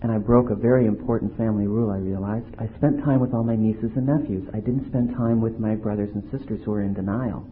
and 0.04 0.12
I 0.12 0.18
broke 0.18 0.52
a 0.52 0.56
very 0.56 0.86
important 0.86 1.36
family 1.38 1.66
rule, 1.66 1.90
I 1.90 1.98
realized. 1.98 2.54
I 2.60 2.68
spent 2.78 3.02
time 3.06 3.22
with 3.22 3.34
all 3.34 3.46
my 3.46 3.56
nieces 3.56 3.92
and 3.96 4.06
nephews. 4.06 4.46
I 4.54 4.60
didn't 4.60 4.86
spend 4.90 5.16
time 5.16 5.40
with 5.40 5.58
my 5.60 5.76
brothers 5.76 6.10
and 6.14 6.24
sisters 6.30 6.60
who 6.66 6.72
were 6.72 6.84
in 6.84 6.94
denial. 6.94 7.48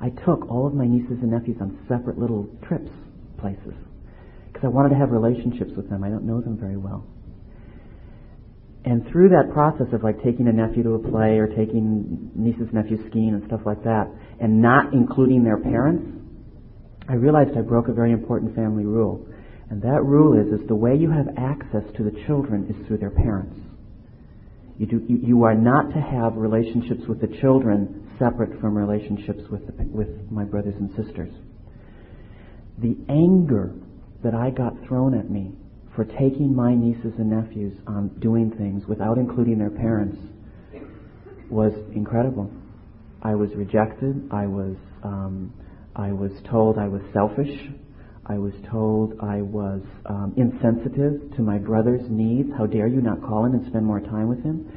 I 0.00 0.10
took 0.26 0.50
all 0.50 0.66
of 0.66 0.74
my 0.74 0.86
nieces 0.86 1.22
and 1.22 1.30
nephews 1.30 1.58
on 1.60 1.78
separate 1.88 2.18
little 2.18 2.50
trips, 2.66 2.90
places, 3.38 3.78
because 4.48 4.64
I 4.64 4.68
wanted 4.74 4.88
to 4.88 4.96
have 4.96 5.12
relationships 5.12 5.70
with 5.76 5.88
them. 5.88 6.02
I 6.02 6.10
don't 6.10 6.26
know 6.26 6.40
them 6.40 6.58
very 6.58 6.76
well. 6.76 7.06
And 8.84 9.06
through 9.12 9.28
that 9.28 9.54
process 9.54 9.86
of 9.92 10.02
like 10.02 10.20
taking 10.24 10.48
a 10.48 10.52
nephew 10.52 10.82
to 10.82 10.94
a 10.94 10.98
play 10.98 11.38
or 11.38 11.46
taking 11.46 12.32
nieces 12.34 12.74
and 12.74 12.74
nephews 12.74 13.06
skiing 13.08 13.38
and 13.38 13.46
stuff 13.46 13.60
like 13.64 13.84
that, 13.84 14.10
and 14.40 14.60
not 14.60 14.92
including 14.92 15.44
their 15.44 15.58
parents, 15.58 16.02
I 17.08 17.14
realized 17.14 17.56
I 17.56 17.60
broke 17.60 17.86
a 17.86 17.92
very 17.92 18.10
important 18.10 18.56
family 18.56 18.84
rule. 18.84 19.28
And 19.72 19.80
that 19.80 20.04
rule 20.04 20.38
is, 20.38 20.52
is 20.52 20.68
the 20.68 20.74
way 20.74 20.94
you 20.94 21.10
have 21.10 21.28
access 21.38 21.82
to 21.96 22.02
the 22.02 22.12
children 22.26 22.66
is 22.68 22.86
through 22.86 22.98
their 22.98 23.08
parents. 23.08 23.56
You, 24.78 24.84
do, 24.84 25.02
you, 25.08 25.16
you 25.22 25.42
are 25.44 25.54
not 25.54 25.94
to 25.94 25.98
have 25.98 26.36
relationships 26.36 27.00
with 27.08 27.22
the 27.22 27.38
children 27.40 28.06
separate 28.18 28.60
from 28.60 28.76
relationships 28.76 29.40
with, 29.50 29.66
the, 29.66 29.72
with 29.84 30.08
my 30.30 30.44
brothers 30.44 30.74
and 30.78 30.90
sisters. 30.90 31.32
The 32.82 32.94
anger 33.08 33.72
that 34.22 34.34
I 34.34 34.50
got 34.50 34.74
thrown 34.86 35.18
at 35.18 35.30
me 35.30 35.52
for 35.96 36.04
taking 36.04 36.54
my 36.54 36.74
nieces 36.74 37.14
and 37.16 37.30
nephews 37.30 37.72
on 37.86 38.08
doing 38.20 38.50
things 38.50 38.84
without 38.86 39.16
including 39.16 39.56
their 39.56 39.70
parents 39.70 40.18
was 41.48 41.72
incredible. 41.94 42.50
I 43.22 43.36
was 43.36 43.48
rejected. 43.56 44.28
I 44.30 44.46
was 44.46 44.76
um, 45.02 45.54
I 45.96 46.12
was 46.12 46.32
told 46.50 46.76
I 46.76 46.88
was 46.88 47.00
selfish. 47.14 47.70
I 48.26 48.38
was 48.38 48.52
told 48.70 49.18
I 49.20 49.42
was 49.42 49.82
um, 50.06 50.32
insensitive 50.36 51.34
to 51.36 51.42
my 51.42 51.58
brother's 51.58 52.08
needs. 52.08 52.50
How 52.56 52.66
dare 52.66 52.86
you 52.86 53.00
not 53.00 53.20
call 53.20 53.44
him 53.44 53.54
and 53.54 53.66
spend 53.66 53.84
more 53.84 54.00
time 54.00 54.28
with 54.28 54.42
him? 54.44 54.70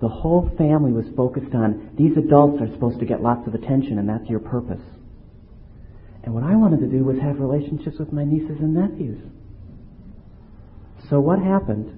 The 0.00 0.08
whole 0.08 0.50
family 0.58 0.92
was 0.92 1.06
focused 1.16 1.54
on 1.54 1.90
these 1.96 2.16
adults 2.16 2.60
are 2.60 2.70
supposed 2.72 3.00
to 3.00 3.06
get 3.06 3.22
lots 3.22 3.46
of 3.46 3.54
attention 3.54 3.98
and 3.98 4.08
that's 4.08 4.28
your 4.28 4.40
purpose. 4.40 4.82
And 6.24 6.34
what 6.34 6.44
I 6.44 6.54
wanted 6.56 6.80
to 6.80 6.86
do 6.86 7.04
was 7.04 7.18
have 7.20 7.40
relationships 7.40 7.96
with 7.98 8.12
my 8.12 8.24
nieces 8.24 8.60
and 8.60 8.74
nephews. 8.74 9.20
So 11.08 11.20
what 11.20 11.38
happened? 11.38 11.96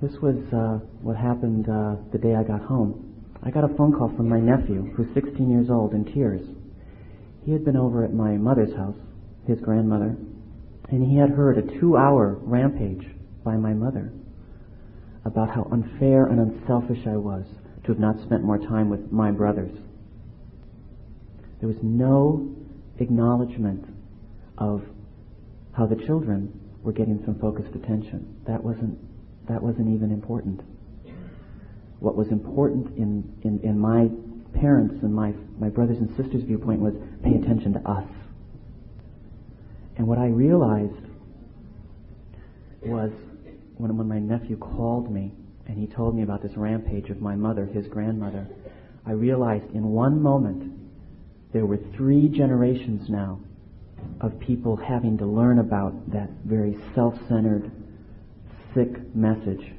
This 0.00 0.12
was 0.22 0.36
uh, 0.52 0.84
what 1.02 1.16
happened 1.16 1.68
uh, 1.68 1.96
the 2.12 2.18
day 2.18 2.36
I 2.36 2.44
got 2.44 2.62
home. 2.62 3.14
I 3.42 3.50
got 3.50 3.64
a 3.64 3.74
phone 3.76 3.92
call 3.92 4.14
from 4.16 4.28
my 4.28 4.38
nephew, 4.38 4.94
who's 4.96 5.12
16 5.12 5.50
years 5.50 5.68
old, 5.70 5.92
in 5.92 6.04
tears. 6.04 6.40
He 7.44 7.52
had 7.52 7.64
been 7.64 7.76
over 7.76 8.04
at 8.04 8.14
my 8.14 8.36
mother's 8.36 8.74
house 8.74 8.96
his 9.46 9.60
grandmother, 9.60 10.16
and 10.90 11.10
he 11.10 11.16
had 11.16 11.30
heard 11.30 11.58
a 11.58 11.80
two 11.80 11.96
hour 11.96 12.38
rampage 12.42 13.06
by 13.44 13.56
my 13.56 13.72
mother 13.72 14.12
about 15.24 15.50
how 15.50 15.68
unfair 15.72 16.26
and 16.26 16.40
unselfish 16.40 17.06
I 17.06 17.16
was 17.16 17.44
to 17.84 17.88
have 17.88 17.98
not 17.98 18.20
spent 18.22 18.42
more 18.42 18.58
time 18.58 18.90
with 18.90 19.10
my 19.12 19.30
brothers. 19.30 19.76
There 21.60 21.68
was 21.68 21.78
no 21.82 22.54
acknowledgement 22.98 23.86
of 24.58 24.82
how 25.72 25.86
the 25.86 25.96
children 25.96 26.60
were 26.82 26.92
getting 26.92 27.22
some 27.24 27.38
focused 27.38 27.74
attention. 27.74 28.36
That 28.46 28.62
wasn't, 28.62 28.98
that 29.48 29.62
wasn't 29.62 29.94
even 29.94 30.12
important. 30.12 30.60
What 32.00 32.16
was 32.16 32.28
important 32.28 32.96
in, 32.98 33.24
in, 33.42 33.60
in 33.62 33.78
my 33.78 34.08
parents 34.60 34.96
and 35.02 35.14
my, 35.14 35.32
my 35.58 35.68
brothers 35.68 35.98
and 35.98 36.08
sisters' 36.16 36.44
viewpoint 36.44 36.80
was 36.80 36.94
pay 37.22 37.34
attention 37.34 37.72
to 37.72 37.90
us. 37.90 38.06
And 39.96 40.06
what 40.06 40.18
I 40.18 40.26
realized 40.26 40.92
was 42.82 43.12
when, 43.76 43.96
when 43.96 44.08
my 44.08 44.18
nephew 44.18 44.56
called 44.56 45.10
me 45.10 45.32
and 45.66 45.78
he 45.78 45.86
told 45.86 46.14
me 46.14 46.22
about 46.22 46.42
this 46.42 46.56
rampage 46.56 47.10
of 47.10 47.20
my 47.20 47.34
mother, 47.34 47.66
his 47.66 47.86
grandmother, 47.86 48.46
I 49.06 49.12
realized 49.12 49.70
in 49.74 49.84
one 49.90 50.20
moment 50.20 50.72
there 51.52 51.66
were 51.66 51.78
three 51.96 52.28
generations 52.28 53.08
now 53.08 53.38
of 54.20 54.38
people 54.40 54.76
having 54.76 55.18
to 55.18 55.26
learn 55.26 55.58
about 55.58 56.10
that 56.12 56.28
very 56.44 56.76
self-centered, 56.94 57.70
sick 58.74 59.14
message 59.14 59.72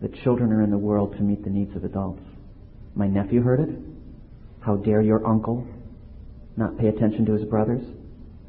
that 0.00 0.14
children 0.22 0.52
are 0.52 0.62
in 0.62 0.70
the 0.70 0.78
world 0.78 1.12
to 1.16 1.22
meet 1.22 1.42
the 1.42 1.50
needs 1.50 1.74
of 1.74 1.84
adults. 1.84 2.22
My 2.94 3.08
nephew 3.08 3.42
heard 3.42 3.60
it. 3.60 3.70
How 4.60 4.76
dare 4.76 5.02
your 5.02 5.26
uncle 5.26 5.66
not 6.56 6.78
pay 6.78 6.88
attention 6.88 7.26
to 7.26 7.32
his 7.32 7.44
brothers? 7.44 7.84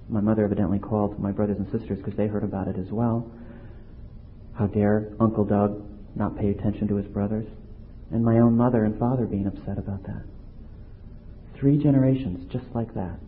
My 0.09 0.21
mother 0.21 0.43
evidently 0.43 0.79
called 0.79 1.19
my 1.19 1.31
brothers 1.31 1.57
and 1.57 1.71
sisters 1.71 1.99
because 1.99 2.15
they 2.15 2.27
heard 2.27 2.43
about 2.43 2.67
it 2.67 2.77
as 2.77 2.91
well. 2.91 3.29
How 4.55 4.65
dare 4.65 5.09
Uncle 5.19 5.45
Doug 5.45 5.83
not 6.15 6.37
pay 6.37 6.49
attention 6.49 6.87
to 6.87 6.95
his 6.95 7.05
brothers? 7.07 7.45
And 8.11 8.25
my 8.25 8.39
own 8.39 8.57
mother 8.57 8.85
and 8.85 8.97
father 8.97 9.25
being 9.25 9.45
upset 9.45 9.77
about 9.77 10.03
that. 10.03 10.23
Three 11.59 11.77
generations 11.77 12.51
just 12.51 12.65
like 12.73 12.93
that. 12.95 13.19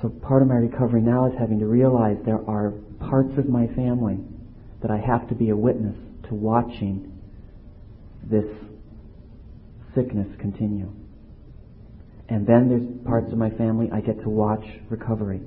So 0.00 0.08
part 0.08 0.42
of 0.42 0.48
my 0.48 0.54
recovery 0.54 1.02
now 1.02 1.26
is 1.26 1.36
having 1.38 1.58
to 1.58 1.66
realize 1.66 2.16
there 2.24 2.48
are 2.48 2.70
parts 3.00 3.36
of 3.36 3.48
my 3.48 3.66
family 3.68 4.18
that 4.80 4.90
I 4.90 4.98
have 4.98 5.28
to 5.28 5.34
be 5.34 5.50
a 5.50 5.56
witness 5.56 5.96
to 6.28 6.34
watching 6.34 7.18
this 8.22 8.46
sickness 9.94 10.28
continue. 10.38 10.90
And 12.30 12.46
then 12.46 12.68
there's 12.68 13.04
parts 13.04 13.32
of 13.32 13.38
my 13.38 13.50
family 13.50 13.90
I 13.92 14.00
get 14.00 14.22
to 14.22 14.28
watch 14.28 14.64
recovery. 14.88 15.40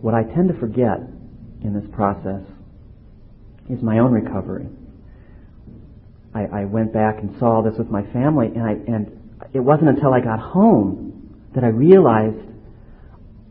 What 0.00 0.12
I 0.12 0.24
tend 0.24 0.48
to 0.48 0.58
forget 0.58 0.98
in 1.62 1.72
this 1.72 1.88
process 1.92 2.42
is 3.70 3.80
my 3.80 4.00
own 4.00 4.10
recovery. 4.10 4.66
I, 6.34 6.46
I 6.46 6.64
went 6.64 6.92
back 6.92 7.18
and 7.18 7.38
saw 7.38 7.62
this 7.62 7.78
with 7.78 7.90
my 7.90 8.02
family, 8.12 8.48
and, 8.48 8.62
I, 8.62 8.72
and 8.72 9.36
it 9.54 9.60
wasn't 9.60 9.90
until 9.90 10.12
I 10.12 10.20
got 10.20 10.40
home 10.40 11.38
that 11.54 11.62
I 11.62 11.68
realized 11.68 12.36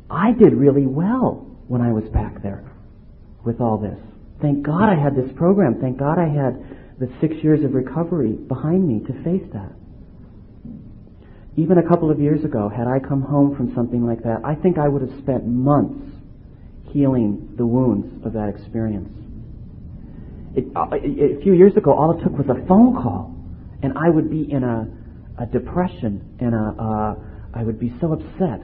I 0.09 0.33
did 0.33 0.53
really 0.53 0.85
well 0.85 1.57
when 1.67 1.81
I 1.81 1.93
was 1.93 2.03
back 2.09 2.43
there 2.43 2.69
with 3.45 3.61
all 3.61 3.77
this. 3.77 3.97
Thank 4.41 4.65
God 4.65 4.89
I 4.89 5.01
had 5.01 5.15
this 5.15 5.31
program. 5.35 5.79
Thank 5.79 5.97
God 5.97 6.19
I 6.19 6.27
had 6.27 6.99
the 6.99 7.09
six 7.21 7.35
years 7.41 7.63
of 7.63 7.73
recovery 7.73 8.33
behind 8.33 8.85
me 8.87 8.99
to 9.07 9.23
face 9.23 9.47
that 9.53 9.76
even 11.57 11.79
a 11.79 11.87
couple 11.87 12.11
of 12.11 12.19
years 12.19 12.45
ago, 12.45 12.69
had 12.69 12.85
I 12.85 12.99
come 12.99 13.21
home 13.21 13.55
from 13.55 13.73
something 13.73 14.05
like 14.05 14.21
that, 14.23 14.41
I 14.45 14.53
think 14.53 14.77
I 14.77 14.87
would 14.87 15.01
have 15.01 15.19
spent 15.19 15.45
months 15.45 16.15
healing 16.93 17.55
the 17.57 17.65
wounds 17.65 18.23
of 18.23 18.33
that 18.33 18.47
experience. 18.47 19.09
It, 20.55 20.65
uh, 20.75 20.85
a 20.93 21.41
few 21.41 21.53
years 21.53 21.75
ago, 21.75 21.93
all 21.93 22.17
it 22.17 22.23
took 22.23 22.37
was 22.37 22.47
a 22.47 22.65
phone 22.67 22.93
call, 22.93 23.35
and 23.81 23.97
I 23.97 24.09
would 24.09 24.29
be 24.29 24.51
in 24.51 24.63
a, 24.63 24.87
a 25.41 25.47
depression, 25.47 26.37
and 26.39 26.53
a, 26.53 27.17
I 27.53 27.63
would 27.63 27.79
be 27.79 27.91
so 27.99 28.13
upset 28.13 28.61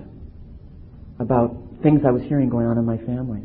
about 1.20 1.58
things 1.82 2.02
I 2.06 2.12
was 2.12 2.22
hearing 2.24 2.48
going 2.48 2.68
on 2.68 2.78
in 2.78 2.86
my 2.86 2.98
family. 2.98 3.42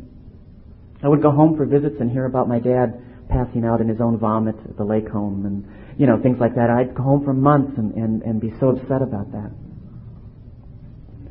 I 1.01 1.07
would 1.07 1.23
go 1.23 1.31
home 1.31 1.57
for 1.57 1.65
visits 1.65 1.95
and 1.99 2.11
hear 2.11 2.25
about 2.25 2.47
my 2.47 2.59
dad 2.59 3.01
passing 3.29 3.65
out 3.65 3.81
in 3.81 3.87
his 3.87 3.99
own 3.99 4.19
vomit 4.19 4.55
at 4.65 4.77
the 4.77 4.83
lake 4.83 5.07
home 5.07 5.45
and 5.45 5.65
you 5.99 6.07
know, 6.07 6.17
things 6.23 6.37
like 6.39 6.55
that. 6.55 6.69
I'd 6.69 6.95
go 6.95 7.03
home 7.03 7.25
for 7.25 7.33
months 7.33 7.73
and, 7.77 7.93
and, 7.93 8.23
and 8.23 8.39
be 8.39 8.53
so 8.57 8.69
upset 8.69 9.01
about 9.01 9.33
that. 9.33 9.51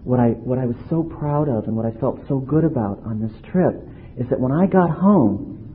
What 0.04 0.20
I, 0.20 0.37
what 0.44 0.58
I 0.58 0.66
was 0.66 0.76
so 0.90 1.02
proud 1.02 1.48
of 1.48 1.64
and 1.64 1.75
what 1.75 1.87
I 1.87 1.98
felt 1.98 2.20
so 2.28 2.38
good 2.38 2.64
about 2.64 3.00
on 3.04 3.18
this 3.18 3.32
trip 3.50 3.80
is 4.18 4.28
that 4.28 4.38
when 4.38 4.52
I 4.52 4.66
got 4.66 4.90
home, 4.90 5.75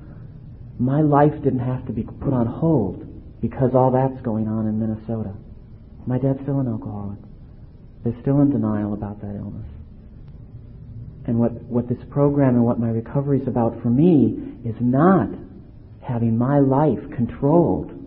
my 0.77 1.01
life 1.01 1.33
didn't 1.43 1.65
have 1.65 1.87
to 1.87 1.91
be 1.91 2.03
put 2.03 2.33
on 2.33 2.45
hold 2.45 3.01
because 3.41 3.71
all 3.73 3.89
that's 3.89 4.23
going 4.23 4.47
on 4.47 4.67
in 4.67 4.79
Minnesota. 4.79 5.33
My 6.05 6.19
dad's 6.19 6.41
still 6.43 6.59
an 6.59 6.67
alcoholic. 6.67 7.17
They're 8.03 8.21
still 8.21 8.41
in 8.41 8.51
denial 8.51 8.93
about 8.93 9.21
that 9.21 9.33
illness. 9.35 9.69
And 11.25 11.39
what, 11.39 11.53
what 11.63 11.89
this 11.89 12.03
program 12.11 12.55
and 12.55 12.63
what 12.63 12.79
my 12.79 12.89
recovery 12.89 13.41
is 13.41 13.47
about 13.47 13.81
for 13.81 13.89
me 13.89 14.37
is 14.63 14.75
not 14.79 15.29
having 16.01 16.37
my 16.37 16.59
life 16.59 16.99
controlled 17.15 18.02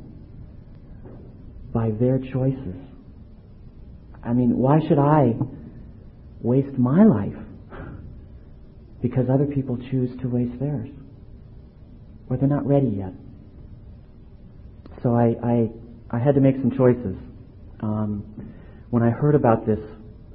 by 1.77 1.91
their 1.91 2.19
choices. 2.19 2.75
I 4.25 4.33
mean, 4.33 4.57
why 4.57 4.79
should 4.89 4.99
I 4.99 5.35
waste 6.41 6.79
my 6.79 7.05
life 7.05 7.37
because 9.03 9.27
other 9.29 9.45
people 9.45 9.77
choose 9.91 10.09
to 10.23 10.29
waste 10.29 10.59
theirs? 10.59 10.89
Or 12.31 12.39
they're 12.39 12.49
not 12.49 12.67
ready 12.67 12.89
yet. 12.89 13.13
So 15.03 15.15
I, 15.15 15.37
I, 15.45 15.71
I 16.11 16.19
had 16.19 16.35
to 16.37 16.41
make 16.41 16.57
some 16.57 16.71
choices. 16.71 17.15
Um, 17.81 18.25
when 18.89 19.03
I 19.03 19.11
heard 19.11 19.35
about 19.35 19.67
this 19.67 19.79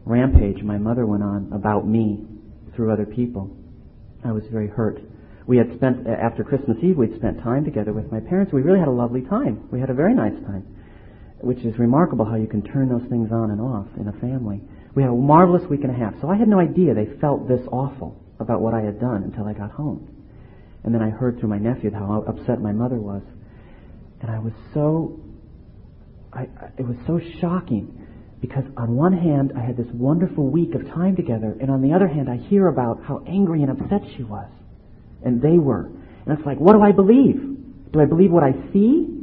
rampage 0.05 0.61
my 0.61 0.77
mother 0.77 1.07
went 1.07 1.23
on 1.23 1.51
about 1.53 1.87
me 1.87 2.23
through 2.75 2.93
other 2.93 3.07
people, 3.07 3.49
I 4.23 4.31
was 4.31 4.43
very 4.51 4.67
hurt. 4.67 4.99
We 5.47 5.57
had 5.57 5.73
spent, 5.75 6.05
after 6.07 6.43
Christmas 6.43 6.77
Eve, 6.83 6.97
we'd 6.97 7.15
spent 7.15 7.41
time 7.41 7.65
together 7.65 7.93
with 7.93 8.11
my 8.11 8.19
parents. 8.19 8.53
We 8.53 8.61
really 8.61 8.77
had 8.77 8.87
a 8.87 8.91
lovely 8.91 9.21
time. 9.21 9.67
We 9.71 9.79
had 9.79 9.89
a 9.89 9.95
very 9.95 10.13
nice 10.13 10.39
time 10.45 10.77
which 11.43 11.59
is 11.59 11.77
remarkable 11.77 12.25
how 12.25 12.35
you 12.35 12.47
can 12.47 12.61
turn 12.61 12.89
those 12.89 13.07
things 13.09 13.31
on 13.31 13.51
and 13.51 13.59
off 13.59 13.87
in 13.99 14.07
a 14.07 14.13
family. 14.13 14.61
We 14.95 15.03
had 15.03 15.11
a 15.11 15.15
marvelous 15.15 15.67
week 15.69 15.81
and 15.83 15.91
a 15.91 15.97
half. 15.97 16.13
So 16.21 16.29
I 16.29 16.35
had 16.35 16.47
no 16.47 16.59
idea 16.59 16.93
they 16.93 17.07
felt 17.19 17.47
this 17.47 17.61
awful 17.71 18.21
about 18.39 18.61
what 18.61 18.73
I 18.73 18.81
had 18.81 18.99
done 18.99 19.23
until 19.23 19.45
I 19.45 19.53
got 19.53 19.71
home. 19.71 20.07
And 20.83 20.93
then 20.93 21.01
I 21.01 21.09
heard 21.09 21.39
through 21.39 21.49
my 21.49 21.59
nephew 21.59 21.91
how 21.91 22.23
upset 22.27 22.61
my 22.61 22.71
mother 22.71 22.97
was. 22.97 23.21
And 24.21 24.29
I 24.29 24.39
was 24.39 24.53
so, 24.73 25.19
I, 26.33 26.47
it 26.77 26.85
was 26.85 26.97
so 27.07 27.19
shocking 27.39 28.07
because 28.41 28.63
on 28.75 28.95
one 28.95 29.13
hand 29.13 29.53
I 29.55 29.61
had 29.61 29.77
this 29.77 29.87
wonderful 29.93 30.47
week 30.49 30.73
of 30.73 30.81
time 30.93 31.15
together 31.15 31.55
and 31.61 31.69
on 31.69 31.81
the 31.81 31.93
other 31.93 32.07
hand 32.07 32.29
I 32.29 32.37
hear 32.37 32.67
about 32.67 33.03
how 33.03 33.23
angry 33.27 33.61
and 33.61 33.71
upset 33.71 34.01
she 34.17 34.23
was. 34.23 34.49
And 35.23 35.41
they 35.41 35.57
were. 35.57 35.85
And 36.25 36.37
it's 36.37 36.45
like, 36.45 36.59
what 36.59 36.73
do 36.73 36.81
I 36.81 36.91
believe? 36.91 37.39
Do 37.93 38.01
I 38.01 38.05
believe 38.05 38.31
what 38.31 38.43
I 38.43 38.53
see? 38.73 39.20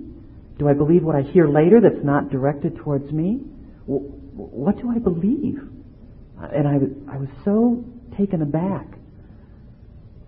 Do 0.59 0.69
I 0.69 0.75
believe 0.75 1.05
what 1.05 1.15
I 1.15 1.23
hear 1.23 1.49
later 1.49 1.81
that's 1.81 2.05
not 2.05 2.31
directed 2.31 2.77
towards 2.77 3.11
me? 3.12 3.41
What 3.87 4.77
do 4.79 4.91
I 4.91 4.99
believe? 4.99 5.59
And 6.41 6.69
I 6.69 6.77
was, 6.77 6.91
I 7.11 7.17
was 7.17 7.29
so 7.45 7.85
taken 8.17 8.43
aback. 8.43 8.87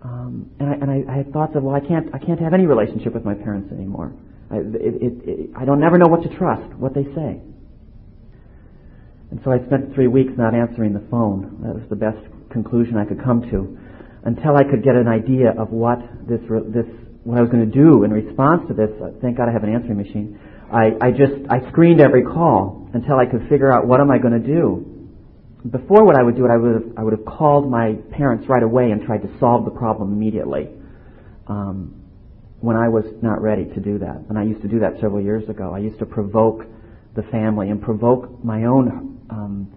Um, 0.03 0.49
and 0.59 0.69
I, 0.69 0.73
and 0.73 0.89
I, 0.89 1.13
I 1.13 1.17
had 1.17 1.31
thoughts 1.31 1.55
of, 1.55 1.63
well, 1.63 1.75
I 1.75 1.79
can't, 1.79 2.13
I 2.13 2.17
can't 2.17 2.39
have 2.39 2.53
any 2.53 2.65
relationship 2.65 3.13
with 3.13 3.23
my 3.23 3.35
parents 3.35 3.71
anymore. 3.71 4.13
I, 4.49 4.57
it, 4.57 4.75
it, 4.75 5.13
it, 5.23 5.49
I 5.55 5.63
don't 5.63 5.79
never 5.79 5.97
know 5.97 6.07
what 6.07 6.23
to 6.23 6.37
trust, 6.37 6.73
what 6.75 6.93
they 6.93 7.03
say. 7.15 7.39
And 9.31 9.39
so 9.43 9.51
I 9.51 9.63
spent 9.65 9.93
three 9.93 10.07
weeks 10.07 10.33
not 10.37 10.55
answering 10.55 10.93
the 10.93 11.05
phone. 11.09 11.61
That 11.63 11.75
was 11.75 11.87
the 11.89 11.95
best 11.95 12.19
conclusion 12.51 12.97
I 12.97 13.05
could 13.05 13.23
come 13.23 13.41
to 13.51 13.77
until 14.25 14.55
I 14.55 14.63
could 14.63 14.83
get 14.83 14.95
an 14.95 15.07
idea 15.07 15.51
of 15.57 15.71
what 15.71 15.99
this, 16.27 16.41
this, 16.73 16.85
what 17.23 17.37
I 17.37 17.41
was 17.41 17.51
going 17.51 17.69
to 17.69 17.71
do 17.71 18.03
in 18.03 18.11
response 18.11 18.67
to 18.67 18.73
this. 18.73 18.89
Uh, 19.01 19.11
thank 19.21 19.37
God 19.37 19.47
I 19.49 19.53
have 19.53 19.63
an 19.63 19.73
answering 19.73 19.97
machine. 19.97 20.39
I, 20.71 20.91
I 21.01 21.11
just, 21.11 21.33
I 21.49 21.69
screened 21.69 22.01
every 22.01 22.23
call 22.23 22.89
until 22.93 23.19
I 23.19 23.25
could 23.25 23.47
figure 23.49 23.71
out 23.71 23.85
what 23.85 23.99
am 23.99 24.09
I 24.09 24.17
going 24.17 24.41
to 24.41 24.47
do. 24.47 24.87
Before 25.69 26.03
what 26.03 26.17
I 26.17 26.23
would 26.23 26.35
do, 26.35 26.47
I 26.47 26.57
would 26.57 26.73
have, 26.73 26.97
I 26.97 27.03
would 27.03 27.13
have 27.13 27.25
called 27.25 27.69
my 27.69 27.93
parents 28.11 28.47
right 28.49 28.63
away 28.63 28.89
and 28.89 29.05
tried 29.05 29.21
to 29.21 29.39
solve 29.39 29.65
the 29.65 29.71
problem 29.71 30.11
immediately. 30.11 30.69
Um, 31.47 32.01
when 32.61 32.77
I 32.77 32.87
was 32.89 33.05
not 33.21 33.41
ready 33.41 33.65
to 33.65 33.79
do 33.79 33.99
that, 33.99 34.23
and 34.29 34.37
I 34.37 34.43
used 34.43 34.61
to 34.61 34.67
do 34.67 34.79
that 34.79 34.93
several 35.01 35.21
years 35.21 35.47
ago, 35.49 35.73
I 35.73 35.79
used 35.79 35.99
to 35.99 36.05
provoke 36.05 36.65
the 37.15 37.23
family 37.23 37.69
and 37.69 37.81
provoke 37.81 38.43
my 38.43 38.63
own 38.63 39.19
um, 39.29 39.73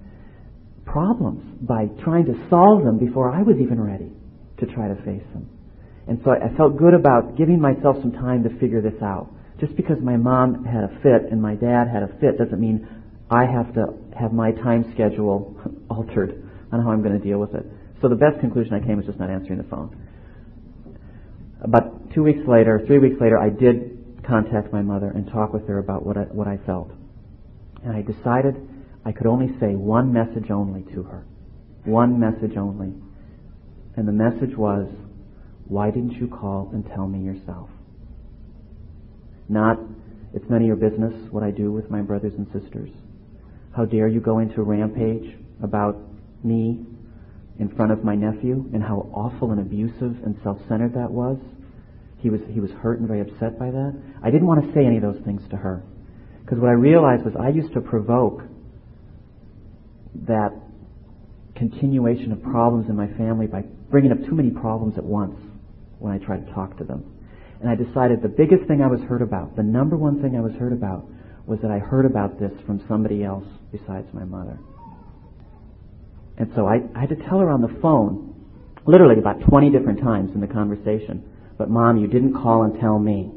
problems 0.84 1.42
by 1.62 1.86
trying 2.04 2.26
to 2.26 2.46
solve 2.48 2.84
them 2.84 2.98
before 2.98 3.30
I 3.30 3.42
was 3.42 3.56
even 3.60 3.80
ready 3.80 4.12
to 4.58 4.66
try 4.66 4.88
to 4.88 4.94
face 4.96 5.24
them. 5.32 5.48
And 6.06 6.20
so 6.24 6.32
I 6.32 6.54
felt 6.56 6.76
good 6.76 6.94
about 6.94 7.36
giving 7.36 7.60
myself 7.60 7.96
some 8.00 8.12
time 8.12 8.42
to 8.44 8.50
figure 8.58 8.82
this 8.82 9.00
out. 9.02 9.30
Just 9.60 9.76
because 9.76 9.96
my 10.02 10.16
mom 10.16 10.64
had 10.64 10.84
a 10.84 10.88
fit 11.02 11.30
and 11.30 11.40
my 11.40 11.54
dad 11.54 11.88
had 11.88 12.02
a 12.02 12.08
fit 12.20 12.36
doesn't 12.38 12.60
mean 12.60 12.86
I 13.30 13.46
have 13.46 13.72
to 13.74 13.86
have 14.18 14.32
my 14.32 14.52
time 14.52 14.92
schedule 14.92 15.56
altered 15.90 16.42
on 16.72 16.82
how 16.82 16.90
I'm 16.90 17.02
going 17.02 17.18
to 17.18 17.24
deal 17.24 17.38
with 17.38 17.54
it. 17.54 17.64
So 18.02 18.08
the 18.08 18.16
best 18.16 18.40
conclusion 18.40 18.74
I 18.74 18.80
came 18.80 18.96
was 18.96 19.06
just 19.06 19.18
not 19.18 19.30
answering 19.30 19.58
the 19.58 19.68
phone. 19.68 19.96
About 21.62 22.12
two 22.12 22.22
weeks 22.22 22.46
later, 22.46 22.82
three 22.86 22.98
weeks 22.98 23.16
later, 23.20 23.38
I 23.38 23.48
did 23.48 24.22
contact 24.26 24.72
my 24.72 24.82
mother 24.82 25.08
and 25.08 25.26
talk 25.30 25.52
with 25.52 25.66
her 25.68 25.78
about 25.78 26.04
what 26.04 26.16
I, 26.16 26.22
what 26.22 26.46
I 26.46 26.58
felt. 26.66 26.90
And 27.82 27.96
I 27.96 28.02
decided 28.02 28.56
I 29.04 29.12
could 29.12 29.26
only 29.26 29.48
say 29.60 29.74
one 29.74 30.12
message 30.12 30.50
only 30.50 30.82
to 30.94 31.02
her. 31.04 31.24
One 31.84 32.18
message 32.18 32.56
only. 32.56 32.92
And 33.96 34.08
the 34.08 34.12
message 34.12 34.56
was, 34.56 34.88
why 35.66 35.90
didn't 35.90 36.12
you 36.12 36.28
call 36.28 36.70
and 36.72 36.84
tell 36.86 37.06
me 37.06 37.24
yourself? 37.24 37.68
Not, 39.48 39.78
it's 40.32 40.44
none 40.48 40.60
of 40.60 40.66
your 40.66 40.76
business 40.76 41.12
what 41.30 41.42
I 41.42 41.50
do 41.50 41.72
with 41.72 41.90
my 41.90 42.02
brothers 42.02 42.32
and 42.36 42.46
sisters. 42.52 42.90
How 43.76 43.84
dare 43.84 44.08
you 44.08 44.20
go 44.20 44.38
into 44.38 44.60
a 44.60 44.64
rampage 44.64 45.36
about 45.62 45.96
me 46.42 46.84
in 47.58 47.68
front 47.76 47.92
of 47.92 48.04
my 48.04 48.14
nephew 48.14 48.68
and 48.72 48.82
how 48.82 49.08
awful 49.14 49.52
and 49.52 49.60
abusive 49.60 50.22
and 50.24 50.36
self-centered 50.42 50.94
that 50.94 51.10
was. 51.10 51.38
He 52.18 52.30
was, 52.30 52.40
he 52.50 52.60
was 52.60 52.70
hurt 52.70 52.98
and 52.98 53.08
very 53.08 53.20
upset 53.20 53.58
by 53.58 53.70
that. 53.70 54.02
I 54.22 54.30
didn't 54.30 54.46
want 54.46 54.64
to 54.64 54.72
say 54.72 54.84
any 54.84 54.96
of 54.96 55.02
those 55.02 55.22
things 55.24 55.42
to 55.50 55.56
her. 55.56 55.82
Because 56.40 56.58
what 56.58 56.68
I 56.68 56.72
realized 56.72 57.24
was 57.24 57.34
I 57.38 57.48
used 57.48 57.72
to 57.74 57.80
provoke 57.80 58.42
that 60.26 60.52
continuation 61.54 62.32
of 62.32 62.42
problems 62.42 62.88
in 62.88 62.96
my 62.96 63.08
family 63.16 63.46
by 63.46 63.62
bringing 63.90 64.12
up 64.12 64.18
too 64.28 64.34
many 64.34 64.50
problems 64.50 64.98
at 64.98 65.04
once 65.04 65.38
when 66.04 66.12
I 66.12 66.18
tried 66.18 66.46
to 66.46 66.52
talk 66.52 66.76
to 66.76 66.84
them. 66.84 67.02
And 67.60 67.70
I 67.70 67.74
decided 67.74 68.20
the 68.20 68.28
biggest 68.28 68.68
thing 68.68 68.82
I 68.82 68.88
was 68.88 69.00
heard 69.08 69.22
about, 69.22 69.56
the 69.56 69.62
number 69.62 69.96
one 69.96 70.20
thing 70.20 70.36
I 70.36 70.40
was 70.40 70.52
heard 70.60 70.74
about, 70.74 71.08
was 71.46 71.58
that 71.62 71.70
I 71.70 71.78
heard 71.78 72.04
about 72.04 72.38
this 72.38 72.52
from 72.66 72.84
somebody 72.86 73.24
else 73.24 73.46
besides 73.72 74.06
my 74.12 74.24
mother. 74.24 74.58
And 76.36 76.52
so 76.54 76.66
I, 76.66 76.80
I 76.94 77.00
had 77.00 77.08
to 77.08 77.16
tell 77.16 77.38
her 77.38 77.48
on 77.48 77.62
the 77.62 77.72
phone, 77.80 78.34
literally 78.84 79.18
about 79.18 79.40
20 79.48 79.70
different 79.70 80.02
times 80.02 80.32
in 80.34 80.42
the 80.42 80.46
conversation, 80.46 81.24
but 81.56 81.70
mom, 81.70 81.96
you 81.96 82.06
didn't 82.06 82.34
call 82.34 82.64
and 82.64 82.78
tell 82.78 82.98
me. 82.98 83.32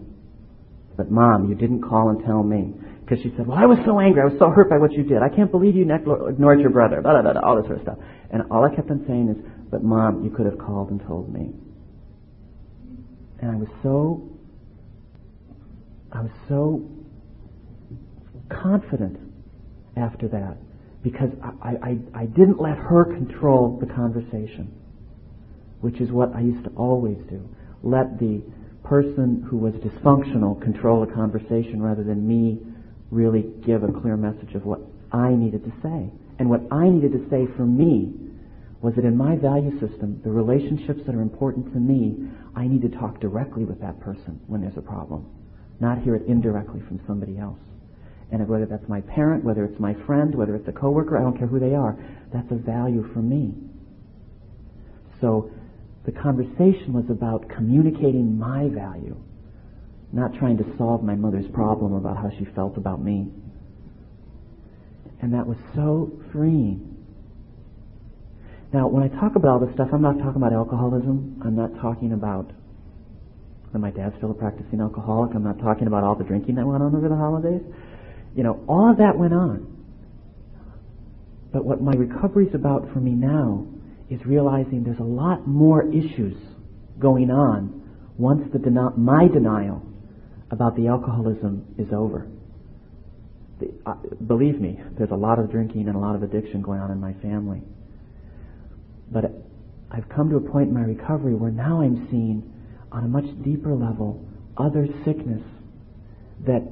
But 0.97 1.09
mom, 1.09 1.47
you 1.47 1.55
didn't 1.55 1.83
call 1.83 2.09
and 2.09 2.25
tell 2.25 2.43
me. 2.43 2.73
Because 2.99 3.23
she 3.23 3.31
said, 3.37 3.47
well, 3.47 3.57
I 3.57 3.65
was 3.65 3.77
so 3.85 4.01
angry. 4.01 4.21
I 4.21 4.25
was 4.25 4.35
so 4.39 4.49
hurt 4.49 4.69
by 4.69 4.77
what 4.77 4.91
you 4.91 5.03
did. 5.03 5.21
I 5.21 5.29
can't 5.29 5.51
believe 5.51 5.75
you 5.75 5.87
ignored 5.87 6.59
your 6.59 6.71
brother. 6.71 7.01
Blah, 7.01 7.21
blah, 7.21 7.31
blah, 7.31 7.41
all 7.41 7.55
this 7.55 7.65
sort 7.65 7.77
of 7.77 7.83
stuff. 7.83 7.97
And 8.29 8.43
all 8.51 8.65
I 8.65 8.75
kept 8.75 8.91
on 8.91 9.05
saying 9.07 9.29
is, 9.29 9.37
but 9.71 9.83
mom, 9.83 10.25
you 10.25 10.31
could 10.31 10.45
have 10.45 10.57
called 10.57 10.89
and 10.89 10.99
told 11.07 11.31
me. 11.31 11.53
And 13.41 13.51
I 13.51 13.55
was 13.55 13.69
so, 13.83 14.27
I 16.11 16.21
was 16.21 16.31
so 16.47 16.89
confident 18.49 19.19
after 19.95 20.27
that 20.29 20.57
because 21.03 21.29
I, 21.61 21.69
I, 21.69 21.97
I 22.13 22.25
didn't 22.25 22.59
let 22.59 22.77
her 22.77 23.05
control 23.05 23.77
the 23.79 23.93
conversation, 23.93 24.71
which 25.81 26.01
is 26.01 26.11
what 26.11 26.35
I 26.35 26.41
used 26.41 26.63
to 26.65 26.71
always 26.71 27.17
do. 27.29 27.47
Let 27.83 28.19
the 28.19 28.41
person 28.83 29.45
who 29.49 29.57
was 29.57 29.73
dysfunctional 29.75 30.61
control 30.61 31.05
the 31.05 31.13
conversation 31.13 31.81
rather 31.81 32.03
than 32.03 32.27
me 32.27 32.59
really 33.11 33.45
give 33.65 33.83
a 33.83 33.91
clear 34.01 34.17
message 34.17 34.53
of 34.55 34.65
what 34.65 34.79
I 35.11 35.29
needed 35.31 35.63
to 35.63 35.71
say. 35.81 36.09
And 36.39 36.49
what 36.49 36.61
I 36.71 36.89
needed 36.89 37.11
to 37.13 37.29
say 37.29 37.47
for 37.55 37.65
me 37.65 38.13
was 38.81 38.93
that 38.95 39.05
in 39.05 39.17
my 39.17 39.35
value 39.35 39.71
system, 39.79 40.21
the 40.23 40.29
relationships 40.29 41.01
that 41.05 41.15
are 41.15 41.21
important 41.21 41.73
to 41.73 41.79
me, 41.79 42.29
I 42.55 42.67
need 42.67 42.81
to 42.83 42.89
talk 42.89 43.19
directly 43.19 43.65
with 43.65 43.81
that 43.81 43.99
person 43.99 44.39
when 44.47 44.61
there's 44.61 44.77
a 44.77 44.81
problem, 44.81 45.25
not 45.79 45.99
hear 45.99 46.15
it 46.15 46.27
indirectly 46.27 46.81
from 46.87 47.01
somebody 47.07 47.37
else. 47.37 47.59
And 48.31 48.47
whether 48.47 48.65
that's 48.65 48.87
my 48.87 49.01
parent, 49.01 49.43
whether 49.43 49.63
it's 49.63 49.79
my 49.79 49.95
friend, 50.05 50.35
whether 50.35 50.55
it's 50.55 50.67
a 50.67 50.73
coworker, 50.73 51.17
I 51.17 51.21
don't 51.21 51.37
care 51.37 51.47
who 51.47 51.59
they 51.59 51.73
are, 51.73 51.97
that's 52.33 52.51
a 52.51 52.55
value 52.55 53.09
for 53.13 53.19
me. 53.19 53.53
So 55.21 55.49
the 56.05 56.11
conversation 56.11 56.93
was 56.93 57.05
about 57.09 57.49
communicating 57.49 58.37
my 58.37 58.67
value 58.69 59.17
not 60.11 60.33
trying 60.35 60.57
to 60.57 60.77
solve 60.77 61.03
my 61.03 61.15
mother's 61.15 61.49
problem 61.53 61.93
about 61.93 62.17
how 62.17 62.29
she 62.37 62.45
felt 62.55 62.77
about 62.77 63.01
me. 63.01 63.27
And 65.21 65.33
that 65.33 65.45
was 65.45 65.57
so 65.75 66.11
freeing. 66.31 66.96
Now, 68.77 68.87
when 68.87 69.01
I 69.01 69.07
talk 69.07 69.35
about 69.35 69.49
all 69.49 69.59
this 69.59 69.73
stuff, 69.73 69.89
I'm 69.91 70.03
not 70.03 70.19
talking 70.19 70.35
about 70.35 70.53
alcoholism. 70.53 71.41
I'm 71.43 71.55
not 71.55 71.81
talking 71.81 72.13
about 72.13 72.51
that 73.73 73.79
my 73.79 73.89
dad's 73.89 74.15
still 74.17 74.29
a 74.29 74.35
practicing 74.35 74.81
alcoholic. 74.81 75.33
I'm 75.33 75.43
not 75.43 75.57
talking 75.57 75.87
about 75.87 76.03
all 76.03 76.13
the 76.13 76.23
drinking 76.23 76.55
that 76.55 76.67
went 76.67 76.83
on 76.83 76.93
over 76.93 77.09
the 77.09 77.15
holidays. 77.15 77.63
You 78.35 78.43
know, 78.43 78.63
all 78.67 78.91
of 78.91 78.97
that 78.97 79.17
went 79.17 79.33
on. 79.33 79.65
But 81.51 81.65
what 81.65 81.81
my 81.81 81.93
recovery 81.93 82.45
is 82.45 82.53
about 82.53 82.93
for 82.93 82.99
me 82.99 83.13
now 83.13 83.65
is 84.11 84.23
realizing 84.27 84.83
there's 84.83 84.99
a 84.99 85.03
lot 85.03 85.47
more 85.47 85.81
issues 85.89 86.37
going 86.99 87.31
on 87.31 87.81
once 88.15 88.43
the 88.53 88.59
den- 88.59 88.93
my 88.95 89.27
denial 89.27 89.81
about 90.51 90.75
the 90.75 90.85
alcoholism 90.87 91.65
is 91.79 91.87
over. 91.91 92.27
The, 93.59 93.73
uh, 93.87 93.95
believe 94.27 94.61
me, 94.61 94.79
there's 94.99 95.09
a 95.09 95.15
lot 95.15 95.39
of 95.39 95.49
drinking 95.49 95.87
and 95.87 95.95
a 95.95 95.99
lot 95.99 96.13
of 96.13 96.21
addiction 96.21 96.61
going 96.61 96.79
on 96.79 96.91
in 96.91 96.99
my 96.99 97.13
family. 97.13 97.63
But 99.11 99.31
I've 99.91 100.07
come 100.09 100.29
to 100.29 100.37
a 100.37 100.41
point 100.41 100.69
in 100.69 100.73
my 100.73 100.81
recovery 100.81 101.33
where 101.35 101.51
now 101.51 101.81
I'm 101.81 102.07
seeing 102.09 102.53
on 102.91 103.03
a 103.03 103.07
much 103.07 103.25
deeper 103.43 103.73
level 103.73 104.25
other 104.57 104.87
sickness 105.05 105.41
that 106.45 106.63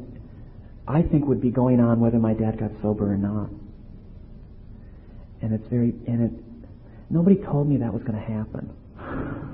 I 0.87 1.01
think 1.01 1.25
would 1.25 1.41
be 1.41 1.49
going 1.49 1.79
on 1.79 1.99
whether 1.99 2.19
my 2.19 2.33
dad 2.33 2.59
got 2.59 2.71
sober 2.81 3.11
or 3.11 3.17
not. 3.17 3.49
And 5.41 5.53
it's 5.53 5.67
very, 5.67 5.93
and 6.07 6.31
it, 6.31 6.43
nobody 7.09 7.37
told 7.37 7.67
me 7.67 7.77
that 7.77 7.93
was 7.93 8.03
going 8.03 8.19
to 8.19 8.25
happen. 8.25 8.71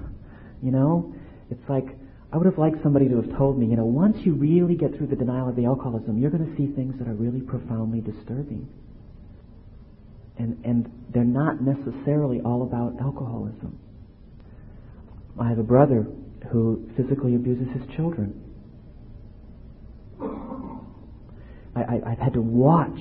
You 0.64 0.70
know, 0.70 1.16
it's 1.50 1.68
like 1.68 1.88
I 2.32 2.38
would 2.38 2.46
have 2.46 2.60
liked 2.60 2.84
somebody 2.84 3.10
to 3.10 3.16
have 3.20 3.36
told 3.36 3.60
me, 3.60 3.66
you 3.66 3.76
know, 3.76 3.86
once 3.86 4.16
you 4.24 4.36
really 4.36 4.76
get 4.76 4.96
through 4.96 5.08
the 5.08 5.16
denial 5.16 5.50
of 5.50 5.56
the 5.56 5.66
alcoholism, 5.66 6.18
you're 6.18 6.30
going 6.30 6.46
to 6.46 6.56
see 6.56 6.72
things 6.76 6.98
that 7.00 7.08
are 7.08 7.14
really 7.14 7.42
profoundly 7.42 8.00
disturbing. 8.00 8.70
And, 10.38 10.64
and 10.66 10.92
they're 11.14 11.24
not 11.24 11.62
necessarily 11.62 12.42
all 12.42 12.64
about 12.64 13.00
alcoholism. 13.00 13.78
I 15.40 15.50
have 15.50 15.60
a 15.60 15.64
brother 15.64 16.08
who 16.52 16.90
physically 16.98 17.36
abuses 17.36 17.68
his 17.74 17.96
children. 17.96 18.42
I, 21.76 22.00
I, 22.06 22.10
have 22.10 22.20
had 22.20 22.34
to 22.34 22.42
watch, 22.42 23.00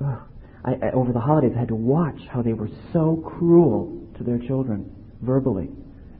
I, 0.00 0.72
I, 0.82 0.90
over 0.92 1.12
the 1.12 1.20
holidays, 1.20 1.52
I 1.54 1.60
had 1.60 1.68
to 1.68 1.74
watch 1.74 2.18
how 2.32 2.40
they 2.42 2.54
were 2.54 2.70
so 2.92 3.22
cruel 3.38 4.08
to 4.16 4.24
their 4.24 4.38
children 4.38 4.90
verbally. 5.20 5.68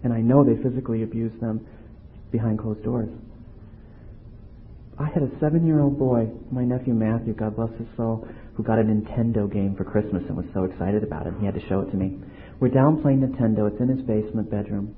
And 0.05 0.13
I 0.13 0.21
know 0.21 0.45
they 0.45 0.63
physically 0.63 1.03
abuse 1.03 1.33
them 1.41 1.67
behind 2.31 2.59
closed 2.59 2.83
doors. 2.85 3.09
I 5.01 5.09
had 5.09 5.23
a 5.23 5.31
seven 5.41 5.67
year 5.67 5.81
old 5.81 5.99
boy, 5.99 6.29
my 6.53 6.63
nephew 6.63 6.93
Matthew, 6.93 7.33
God 7.33 7.57
bless 7.57 7.73
his 7.79 7.89
soul, 7.97 8.29
who 8.53 8.63
got 8.63 8.79
a 8.79 8.83
Nintendo 8.83 9.51
game 9.51 9.75
for 9.75 9.83
Christmas 9.83 10.23
and 10.29 10.37
was 10.37 10.45
so 10.53 10.65
excited 10.65 11.03
about 11.03 11.27
it. 11.27 11.33
He 11.41 11.47
had 11.47 11.55
to 11.55 11.67
show 11.69 11.81
it 11.81 11.91
to 11.91 11.97
me. 11.97 12.21
We're 12.61 12.69
down 12.69 13.01
playing 13.01 13.25
Nintendo. 13.25 13.73
It's 13.73 13.81
in 13.81 13.89
his 13.89 14.05
basement 14.05 14.51
bedroom. 14.51 14.95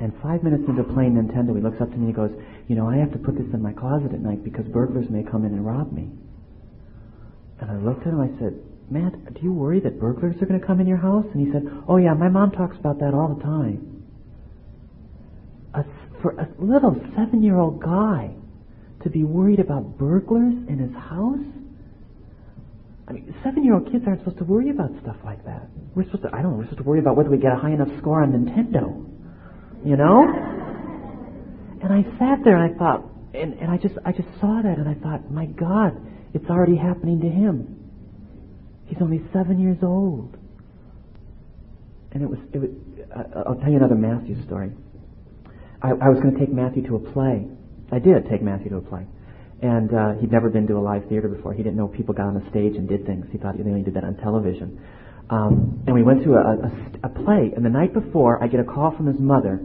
And 0.00 0.12
five 0.20 0.42
minutes 0.42 0.64
into 0.66 0.82
playing 0.82 1.14
Nintendo, 1.14 1.54
he 1.54 1.62
looks 1.62 1.80
up 1.80 1.90
to 1.90 1.96
me 1.96 2.10
and 2.10 2.10
he 2.10 2.12
goes, 2.12 2.34
You 2.66 2.74
know, 2.74 2.90
I 2.90 2.96
have 2.96 3.12
to 3.12 3.18
put 3.18 3.38
this 3.38 3.46
in 3.54 3.62
my 3.62 3.72
closet 3.72 4.12
at 4.12 4.18
night 4.18 4.42
because 4.42 4.66
burglars 4.66 5.06
may 5.10 5.22
come 5.22 5.44
in 5.44 5.52
and 5.54 5.64
rob 5.64 5.92
me. 5.92 6.10
And 7.60 7.70
I 7.70 7.76
looked 7.78 8.02
at 8.02 8.12
him, 8.12 8.20
I 8.20 8.34
said, 8.42 8.58
Matt, 8.90 9.14
do 9.34 9.40
you 9.42 9.52
worry 9.52 9.78
that 9.80 10.00
burglars 10.00 10.34
are 10.42 10.46
going 10.46 10.58
to 10.58 10.66
come 10.66 10.80
in 10.80 10.88
your 10.88 10.98
house? 10.98 11.26
And 11.34 11.46
he 11.46 11.52
said, 11.52 11.62
Oh 11.86 11.98
yeah, 11.98 12.14
my 12.14 12.28
mom 12.28 12.50
talks 12.50 12.76
about 12.76 12.98
that 12.98 13.14
all 13.14 13.34
the 13.34 13.42
time. 13.42 14.02
A, 15.74 15.84
for 16.20 16.34
a 16.34 16.48
little 16.58 16.98
seven-year-old 17.14 17.80
guy 17.80 18.34
to 19.02 19.10
be 19.10 19.24
worried 19.24 19.60
about 19.60 19.98
burglars 19.98 20.54
in 20.68 20.78
his 20.78 20.92
house? 20.94 21.44
I 23.06 23.12
mean, 23.12 23.34
seven-year-old 23.42 23.90
kids 23.90 24.04
aren't 24.06 24.20
supposed 24.20 24.38
to 24.38 24.44
worry 24.44 24.70
about 24.70 24.90
stuff 25.00 25.16
like 25.24 25.44
that. 25.46 25.68
We're 25.94 26.04
supposed 26.04 26.24
to, 26.24 26.30
I 26.34 26.42
don't 26.42 26.52
know, 26.52 26.58
we're 26.58 26.64
supposed 26.64 26.78
to 26.78 26.84
worry 26.84 27.00
about 27.00 27.16
whether 27.16 27.30
we 27.30 27.38
get 27.38 27.52
a 27.52 27.56
high 27.56 27.72
enough 27.72 27.88
score 27.98 28.22
on 28.22 28.32
Nintendo. 28.32 29.04
You 29.84 29.96
know? 29.96 30.24
And 31.82 31.92
I 31.92 32.02
sat 32.18 32.44
there 32.44 32.56
and 32.56 32.74
I 32.74 32.78
thought, 32.78 33.04
and, 33.32 33.54
and 33.54 33.70
I 33.70 33.76
just, 33.78 33.94
I 34.04 34.12
just 34.12 34.28
saw 34.40 34.60
that 34.62 34.78
and 34.78 34.88
I 34.88 34.94
thought, 34.94 35.30
my 35.30 35.46
God, 35.46 35.96
it's 36.34 36.50
already 36.50 36.76
happening 36.76 37.20
to 37.20 37.28
him. 37.28 37.76
He's 38.86 38.98
only 39.00 39.22
seven 39.32 39.58
years 39.58 39.78
old. 39.82 40.36
And 42.12 42.22
it 42.22 42.28
was, 42.28 42.38
it 42.52 42.58
was 42.58 42.70
uh, 43.14 43.44
I'll 43.46 43.56
tell 43.56 43.70
you 43.70 43.76
another 43.76 43.94
Matthew 43.94 44.42
story. 44.44 44.72
I, 45.80 45.90
I 45.90 46.08
was 46.08 46.20
going 46.20 46.34
to 46.34 46.40
take 46.40 46.52
Matthew 46.52 46.86
to 46.88 46.96
a 46.96 47.12
play. 47.12 47.46
I 47.90 47.98
did 47.98 48.28
take 48.28 48.42
Matthew 48.42 48.70
to 48.70 48.76
a 48.76 48.80
play. 48.80 49.06
And 49.60 49.92
uh, 49.92 50.12
he'd 50.20 50.30
never 50.30 50.50
been 50.50 50.66
to 50.68 50.74
a 50.74 50.80
live 50.80 51.08
theater 51.08 51.28
before. 51.28 51.52
He 51.52 51.62
didn't 51.62 51.76
know 51.76 51.88
people 51.88 52.14
got 52.14 52.26
on 52.26 52.34
the 52.34 52.48
stage 52.50 52.76
and 52.76 52.88
did 52.88 53.04
things. 53.06 53.26
He 53.32 53.38
thought 53.38 53.56
they 53.58 53.64
only 53.64 53.82
did 53.82 53.94
that 53.94 54.04
on 54.04 54.16
television. 54.16 54.80
Um, 55.30 55.82
and 55.86 55.94
we 55.94 56.02
went 56.02 56.22
to 56.24 56.34
a, 56.34 56.40
a, 56.40 56.70
a 57.04 57.08
play. 57.08 57.52
And 57.54 57.64
the 57.64 57.70
night 57.70 57.92
before, 57.92 58.42
I 58.42 58.46
get 58.46 58.60
a 58.60 58.64
call 58.64 58.96
from 58.96 59.06
his 59.06 59.18
mother, 59.18 59.60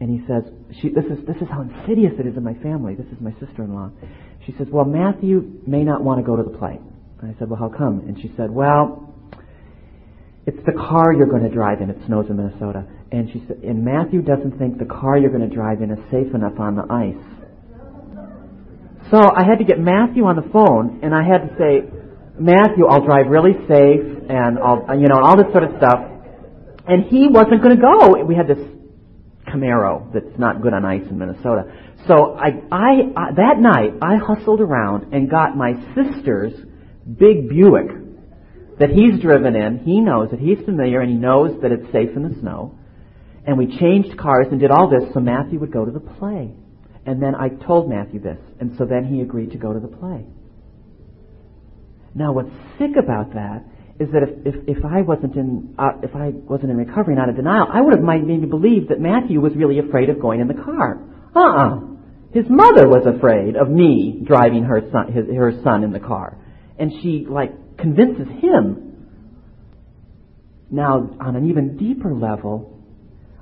and 0.00 0.10
he 0.10 0.26
says, 0.26 0.44
she, 0.80 0.88
"This 0.88 1.04
is 1.04 1.24
this 1.26 1.36
is 1.36 1.48
how 1.50 1.62
insidious 1.62 2.14
it 2.18 2.26
is 2.26 2.36
in 2.36 2.42
my 2.42 2.54
family. 2.54 2.94
This 2.94 3.06
is 3.06 3.20
my 3.20 3.32
sister-in-law." 3.38 3.90
She 4.46 4.54
says, 4.56 4.66
"Well, 4.70 4.84
Matthew 4.84 5.60
may 5.66 5.84
not 5.84 6.02
want 6.02 6.20
to 6.20 6.26
go 6.26 6.36
to 6.36 6.42
the 6.42 6.56
play." 6.56 6.80
And 7.20 7.34
I 7.34 7.38
said, 7.38 7.50
"Well, 7.50 7.58
how 7.58 7.68
come?" 7.68 8.00
And 8.06 8.18
she 8.20 8.32
said, 8.36 8.50
"Well, 8.50 9.12
it's 10.46 10.64
the 10.64 10.72
car 10.72 11.12
you're 11.12 11.28
going 11.28 11.42
to 11.42 11.50
drive 11.50 11.80
in. 11.80 11.90
It 11.90 11.98
snows 12.06 12.26
in 12.30 12.36
Minnesota." 12.36 12.86
And 13.12 13.30
she 13.30 13.44
said, 13.46 13.58
"And 13.62 13.84
Matthew 13.84 14.22
doesn't 14.22 14.58
think 14.58 14.78
the 14.78 14.84
car 14.84 15.18
you're 15.18 15.30
going 15.30 15.48
to 15.48 15.54
drive 15.54 15.82
in 15.82 15.90
is 15.90 15.98
safe 16.10 16.34
enough 16.34 16.58
on 16.58 16.76
the 16.76 16.86
ice." 16.90 17.37
So 19.10 19.16
I 19.18 19.42
had 19.42 19.58
to 19.58 19.64
get 19.64 19.78
Matthew 19.78 20.24
on 20.24 20.36
the 20.36 20.48
phone, 20.52 21.00
and 21.02 21.14
I 21.14 21.22
had 21.24 21.48
to 21.48 21.50
say, 21.56 21.88
Matthew, 22.38 22.86
I'll 22.86 23.04
drive 23.04 23.26
really 23.28 23.54
safe, 23.66 24.04
and 24.28 24.58
I'll, 24.58 24.84
you 25.00 25.08
know, 25.08 25.18
all 25.22 25.36
this 25.36 25.50
sort 25.50 25.64
of 25.64 25.76
stuff. 25.78 26.00
And 26.86 27.04
he 27.04 27.28
wasn't 27.28 27.62
going 27.62 27.76
to 27.76 27.82
go. 27.82 28.22
We 28.24 28.34
had 28.34 28.48
this 28.48 28.60
Camaro 29.48 30.12
that's 30.12 30.38
not 30.38 30.60
good 30.60 30.74
on 30.74 30.84
ice 30.84 31.08
in 31.08 31.18
Minnesota. 31.18 31.72
So 32.06 32.36
I, 32.36 32.48
I, 32.70 32.92
I, 33.16 33.32
that 33.36 33.56
night, 33.58 33.94
I 34.02 34.16
hustled 34.16 34.60
around 34.60 35.12
and 35.14 35.30
got 35.30 35.56
my 35.56 35.72
sister's 35.94 36.52
big 37.08 37.48
Buick 37.48 37.88
that 38.78 38.90
he's 38.90 39.20
driven 39.20 39.56
in. 39.56 39.78
He 39.78 40.00
knows 40.00 40.30
that 40.30 40.38
He's 40.38 40.58
familiar, 40.64 41.00
and 41.00 41.10
he 41.10 41.16
knows 41.16 41.60
that 41.62 41.72
it's 41.72 41.90
safe 41.92 42.14
in 42.14 42.28
the 42.28 42.38
snow. 42.40 42.78
And 43.46 43.56
we 43.56 43.78
changed 43.78 44.18
cars 44.18 44.48
and 44.50 44.60
did 44.60 44.70
all 44.70 44.90
this 44.90 45.12
so 45.14 45.20
Matthew 45.20 45.58
would 45.60 45.72
go 45.72 45.86
to 45.86 45.90
the 45.90 46.00
play. 46.00 46.54
And 47.08 47.22
then 47.22 47.34
I 47.34 47.48
told 47.48 47.88
Matthew 47.88 48.20
this, 48.20 48.36
and 48.60 48.76
so 48.76 48.84
then 48.84 49.06
he 49.06 49.22
agreed 49.22 49.52
to 49.52 49.56
go 49.56 49.72
to 49.72 49.80
the 49.80 49.88
play. 49.88 50.26
Now, 52.14 52.34
what's 52.34 52.50
sick 52.78 52.90
about 53.02 53.32
that 53.32 53.64
is 53.98 54.10
that 54.12 54.24
if, 54.24 54.54
if, 54.54 54.76
if 54.76 54.84
I 54.84 55.00
wasn't 55.00 55.34
in 55.34 55.74
uh, 55.78 55.92
if 56.02 56.14
I 56.14 56.32
wasn't 56.34 56.70
in 56.70 56.76
recovery, 56.76 57.14
not 57.14 57.30
in 57.30 57.36
denial, 57.36 57.66
I 57.72 57.80
would 57.80 57.94
have 57.94 58.04
made 58.04 58.26
me 58.26 58.44
believe 58.44 58.88
that 58.88 59.00
Matthew 59.00 59.40
was 59.40 59.54
really 59.56 59.78
afraid 59.78 60.10
of 60.10 60.20
going 60.20 60.40
in 60.40 60.48
the 60.48 60.62
car. 60.62 61.00
Uh-uh. 61.34 61.80
His 62.34 62.44
mother 62.50 62.86
was 62.86 63.06
afraid 63.06 63.56
of 63.56 63.70
me 63.70 64.20
driving 64.26 64.64
her 64.64 64.82
son, 64.92 65.10
his, 65.10 65.34
her 65.34 65.52
son 65.64 65.84
in 65.84 65.92
the 65.92 66.00
car, 66.00 66.36
and 66.78 66.92
she 67.00 67.24
like 67.26 67.78
convinces 67.78 68.28
him. 68.42 69.08
Now, 70.70 71.08
on 71.18 71.36
an 71.36 71.48
even 71.48 71.78
deeper 71.78 72.12
level, 72.14 72.77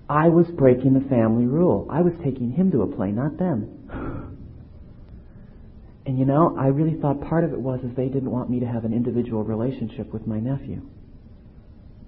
I 0.09 0.29
was 0.29 0.47
breaking 0.49 0.95
the 0.95 1.09
family 1.09 1.47
rule. 1.47 1.88
I 1.90 2.03
was 2.03 2.12
taking 2.23 2.53
him 2.53 2.71
to 2.73 2.83
a 2.83 2.87
play, 2.87 3.11
not 3.11 3.38
them. 3.38 4.33
And 6.07 6.21
you 6.21 6.25
know, 6.25 6.57
I 6.57 6.69
really 6.69 6.95
thought 7.01 7.21
part 7.21 7.42
of 7.42 7.53
it 7.53 7.59
was 7.59 7.81
is 7.81 7.90
they 7.97 8.07
didn't 8.07 8.31
want 8.31 8.49
me 8.49 8.61
to 8.61 8.66
have 8.66 8.85
an 8.85 8.92
individual 8.92 9.42
relationship 9.42 10.12
with 10.12 10.25
my 10.25 10.38
nephew. 10.38 10.81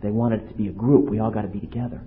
They 0.00 0.10
wanted 0.10 0.44
it 0.44 0.48
to 0.50 0.54
be 0.54 0.68
a 0.68 0.70
group. 0.70 1.10
We 1.10 1.18
all 1.18 1.32
got 1.32 1.42
to 1.42 1.48
be 1.48 1.58
together. 1.58 2.00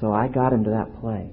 So 0.00 0.12
I 0.12 0.28
got 0.28 0.52
him 0.52 0.62
to 0.64 0.70
that 0.70 1.00
play. 1.00 1.30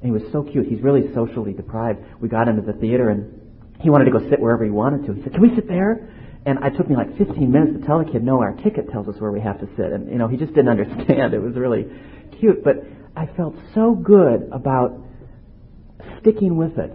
And 0.00 0.02
he 0.02 0.12
was 0.12 0.22
so 0.30 0.44
cute. 0.44 0.66
He's 0.66 0.80
really 0.80 1.12
socially 1.12 1.52
deprived. 1.52 2.04
We 2.20 2.28
got 2.28 2.46
into 2.46 2.62
the 2.62 2.74
theater 2.74 3.10
and 3.10 3.40
he 3.80 3.90
wanted 3.90 4.04
to 4.04 4.12
go 4.12 4.30
sit 4.30 4.38
wherever 4.38 4.64
he 4.64 4.70
wanted 4.70 5.06
to. 5.06 5.14
He 5.14 5.22
said, 5.22 5.32
Can 5.32 5.42
we 5.42 5.54
sit 5.56 5.66
there? 5.66 6.08
And 6.46 6.64
it 6.64 6.76
took 6.76 6.88
me 6.88 6.94
like 6.94 7.18
15 7.18 7.50
minutes 7.50 7.80
to 7.80 7.86
tell 7.86 7.98
the 7.98 8.10
kid, 8.10 8.22
no, 8.22 8.40
our 8.40 8.54
ticket 8.54 8.90
tells 8.90 9.08
us 9.08 9.16
where 9.18 9.32
we 9.32 9.40
have 9.40 9.58
to 9.60 9.66
sit. 9.76 9.92
And, 9.92 10.08
you 10.08 10.16
know, 10.16 10.28
he 10.28 10.36
just 10.36 10.54
didn't 10.54 10.68
understand. 10.78 11.34
It 11.34 11.40
was 11.40 11.56
really 11.56 11.86
cute. 12.38 12.62
But 12.62 12.76
I 13.16 13.26
felt 13.36 13.56
so 13.74 13.94
good 13.94 14.48
about 14.52 14.92
sticking 16.20 16.56
with 16.56 16.78
it 16.78 16.92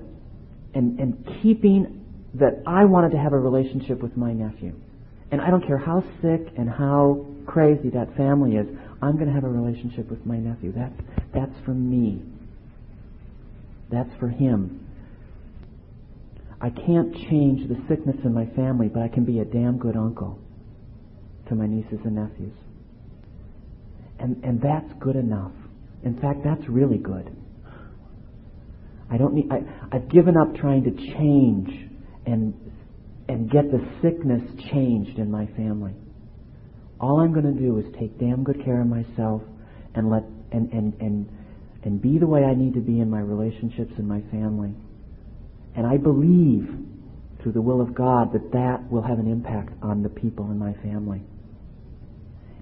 and, 0.74 1.00
and 1.00 1.40
keeping 1.42 2.06
that 2.36 2.64
I 2.66 2.86
wanted 2.86 3.12
to 3.12 3.18
have 3.18 3.34
a 3.34 3.40
relationship 3.40 4.02
with 4.02 4.16
my 4.16 4.32
nephew. 4.32 4.74
And 5.32 5.42
I 5.42 5.50
don't 5.50 5.66
care 5.66 5.78
how 5.78 6.02
sick 6.22 6.48
and 6.58 6.70
how 6.70 7.26
crazy 7.46 7.90
that 7.90 8.16
family 8.16 8.56
is, 8.56 8.68
I'm 9.02 9.16
going 9.16 9.28
to 9.28 9.34
have 9.34 9.44
a 9.44 9.50
relationship 9.50 10.10
with 10.10 10.26
my 10.26 10.38
nephew. 10.38 10.72
That's, 10.74 10.94
that's 11.34 11.66
for 11.66 11.74
me. 11.74 12.22
That's 13.90 14.10
for 14.20 14.30
him. 14.30 14.88
I 16.62 16.70
can't 16.70 17.12
change 17.30 17.68
the 17.68 17.76
sickness 17.90 18.18
in 18.24 18.34
my 18.34 18.46
family, 18.56 18.88
but 18.88 19.02
I 19.02 19.08
can 19.08 19.26
be 19.26 19.40
a 19.40 19.46
damn 19.46 19.80
good 19.80 19.98
uncle 19.98 20.38
to 21.50 21.56
my 21.56 21.66
nieces 21.66 22.00
and 22.06 22.16
nephews. 22.16 22.54
And, 24.20 24.44
and 24.44 24.62
that's 24.62 24.94
good 25.00 25.16
enough. 25.16 25.54
In 26.04 26.20
fact, 26.22 26.42
that's 26.44 26.62
really 26.70 27.00
good. 27.00 27.36
I 29.10 29.18
don't 29.18 29.34
need, 29.34 29.50
I, 29.52 29.62
I've 29.92 30.08
given 30.10 30.38
up 30.38 30.56
trying 30.56 30.84
to 30.84 30.92
change 30.92 31.90
and, 32.28 32.54
and 33.28 33.50
get 33.50 33.72
the 33.72 33.84
sickness 34.04 34.42
changed 34.72 35.18
in 35.18 35.32
my 35.32 35.48
family. 35.58 35.96
All 37.00 37.20
I'm 37.20 37.34
going 37.34 37.52
to 37.52 37.60
do 37.60 37.80
is 37.80 37.86
take 38.00 38.20
damn 38.20 38.44
good 38.44 38.64
care 38.64 38.82
of 38.82 38.88
myself 38.88 39.42
and 39.96 40.12
let, 40.12 40.24
and, 40.52 40.72
and, 40.72 40.94
and, 41.02 41.30
and 41.84 42.00
be 42.00 42.20
the 42.20 42.28
way 42.28 42.44
I 42.44 42.54
need 42.54 42.76
to 42.76 42.80
be 42.82 43.00
in 43.00 43.10
my 43.10 43.20
relationships 43.20 43.94
and 43.98 44.08
my 44.08 44.22
family. 44.30 44.76
And 45.76 45.88
I 45.88 45.98
believe 45.98 46.68
through 47.42 47.54
the 47.54 47.62
will 47.62 47.82
of 47.82 47.96
God 47.96 48.34
that 48.34 48.52
that 48.52 48.92
will 48.92 49.02
have 49.02 49.20
an 49.20 49.32
impact 49.32 49.74
on 49.82 50.04
the 50.04 50.10
people 50.10 50.46
in 50.52 50.58
my 50.58 50.74
family. 50.84 51.22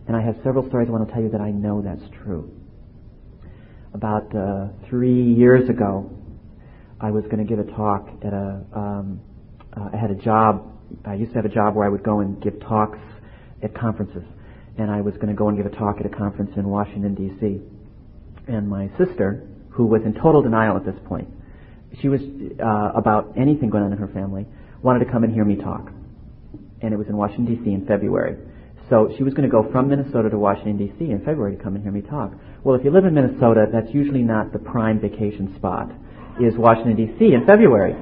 And 0.08 0.16
I 0.16 0.22
have 0.22 0.36
several 0.44 0.68
stories 0.68 0.88
I 0.88 0.92
want 0.92 1.08
to 1.08 1.14
tell 1.14 1.22
you 1.22 1.30
that 1.30 1.42
I 1.42 1.52
know 1.52 1.82
that's 1.82 2.04
true. 2.24 2.52
About 3.94 4.36
uh, 4.36 4.68
three 4.90 5.34
years 5.34 5.70
ago, 5.70 6.10
I 7.00 7.12
was 7.12 7.24
going 7.26 7.38
to 7.38 7.44
give 7.44 7.60
a 7.60 7.72
talk 7.72 8.10
at 8.24 8.34
a. 8.34 8.66
Um, 8.74 9.22
uh, 9.76 9.90
I 9.94 9.98
had 9.98 10.12
a 10.12 10.16
job. 10.16 10.66
I 11.06 11.14
used 11.14 11.32
to 11.34 11.38
have 11.38 11.46
a 11.46 11.54
job 11.54 11.76
where 11.76 11.86
I 11.86 11.90
would 11.90 12.04
go 12.04 12.20
and 12.20 12.42
give 12.42 12.60
talks 12.62 13.00
at 13.62 13.76
conferences, 13.76 14.24
and 14.78 14.90
I 14.90 15.02
was 15.02 15.14
going 15.16 15.28
to 15.28 15.34
go 15.34 15.48
and 15.50 15.58
give 15.58 15.66
a 15.66 15.76
talk 15.76 15.98
at 16.00 16.06
a 16.06 16.10
conference 16.10 16.52
in 16.58 16.68
Washington 16.68 17.16
D.C. 17.16 17.62
And 18.48 18.68
my 18.68 18.90
sister, 18.98 19.48
who 19.70 19.86
was 19.86 20.02
in 20.06 20.14
total 20.14 20.42
denial 20.42 20.76
at 20.76 20.86
this 20.86 20.98
point, 21.06 21.30
she 22.02 22.08
was 22.08 22.22
uh, 22.22 22.92
about 22.98 23.34
anything 23.38 23.70
going 23.70 23.84
on 23.84 23.92
in 23.92 23.98
her 23.98 24.08
family, 24.08 24.46
wanted 24.82 25.06
to 25.06 25.12
come 25.12 25.24
and 25.24 25.34
hear 25.34 25.46
me 25.46 25.56
talk. 25.56 25.92
And 26.82 26.94
it 26.94 26.98
was 26.98 27.08
in 27.08 27.18
Washington, 27.18 27.56
D.C. 27.56 27.72
in 27.72 27.86
February. 27.86 28.38
So 28.90 29.14
she 29.18 29.24
was 29.24 29.34
going 29.34 29.48
to 29.48 29.52
go 29.52 29.70
from 29.72 29.90
Minnesota 29.90 30.30
to 30.30 30.38
Washington, 30.38 30.78
D.C. 30.78 31.12
in 31.12 31.20
February 31.20 31.58
to 31.58 31.64
come 31.64 31.76
and 31.76 31.84
hear 31.84 31.92
me 31.92 32.02
talk. 32.02 32.34
Well, 32.64 32.76
if 32.76 32.84
you 32.84 32.92
live 32.92 33.06
in 33.06 33.14
Minnesota, 33.14 33.66
that's 33.72 33.94
usually 33.94 34.24
not 34.24 34.52
the 34.52 34.60
prime 34.60 35.00
vacation 35.00 35.54
spot, 35.58 35.92
is 36.42 36.56
Washington, 36.58 36.96
D.C. 36.96 37.34
in 37.34 37.46
February. 37.46 37.94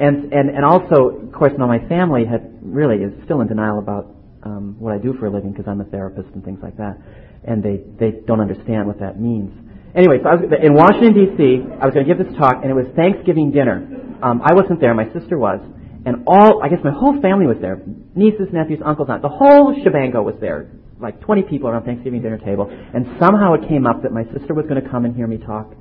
And, 0.00 0.32
and, 0.32 0.48
and 0.48 0.64
also, 0.64 1.20
of 1.26 1.32
course, 1.32 1.52
now 1.58 1.66
my 1.66 1.86
family 1.88 2.24
had 2.24 2.58
really 2.62 3.04
is 3.04 3.12
still 3.24 3.42
in 3.42 3.48
denial 3.48 3.78
about 3.78 4.16
um, 4.42 4.76
what 4.78 4.94
I 4.94 4.98
do 4.98 5.12
for 5.18 5.26
a 5.26 5.30
living 5.30 5.52
because 5.52 5.68
I'm 5.68 5.80
a 5.82 5.84
therapist 5.84 6.28
and 6.34 6.42
things 6.42 6.60
like 6.62 6.76
that. 6.78 6.96
And 7.44 7.62
they, 7.62 7.84
they 7.98 8.20
don't 8.26 8.40
understand 8.40 8.86
what 8.86 8.98
that 9.00 9.20
means. 9.20 9.52
Anyway, 9.94 10.22
so 10.22 10.28
I 10.30 10.34
was 10.38 10.46
in 10.46 10.74
Washington 10.74 11.14
D.C. 11.18 11.66
I 11.82 11.84
was 11.84 11.94
going 11.94 12.06
to 12.06 12.10
give 12.14 12.22
this 12.22 12.30
talk, 12.38 12.62
and 12.62 12.70
it 12.70 12.78
was 12.78 12.86
Thanksgiving 12.94 13.50
dinner. 13.50 13.82
Um, 14.22 14.38
I 14.38 14.54
wasn't 14.54 14.78
there; 14.78 14.94
my 14.94 15.10
sister 15.10 15.34
was, 15.34 15.58
and 16.06 16.22
all 16.30 16.62
I 16.62 16.70
guess 16.70 16.78
my 16.86 16.94
whole 16.94 17.18
family 17.18 17.50
was 17.50 17.58
there: 17.58 17.82
nieces, 18.14 18.54
nephews, 18.54 18.78
uncles, 18.86 19.10
aunts. 19.10 19.26
The 19.26 19.34
whole 19.34 19.74
shebango 19.82 20.22
was 20.22 20.38
there, 20.38 20.70
like 21.02 21.18
20 21.20 21.42
people 21.50 21.68
around 21.68 21.90
Thanksgiving 21.90 22.22
dinner 22.22 22.38
table. 22.38 22.70
And 22.70 23.18
somehow 23.18 23.54
it 23.58 23.66
came 23.66 23.82
up 23.82 24.06
that 24.06 24.12
my 24.14 24.22
sister 24.30 24.54
was 24.54 24.70
going 24.70 24.78
to 24.78 24.86
come 24.88 25.04
and 25.04 25.16
hear 25.16 25.26
me 25.26 25.38
talk, 25.38 25.74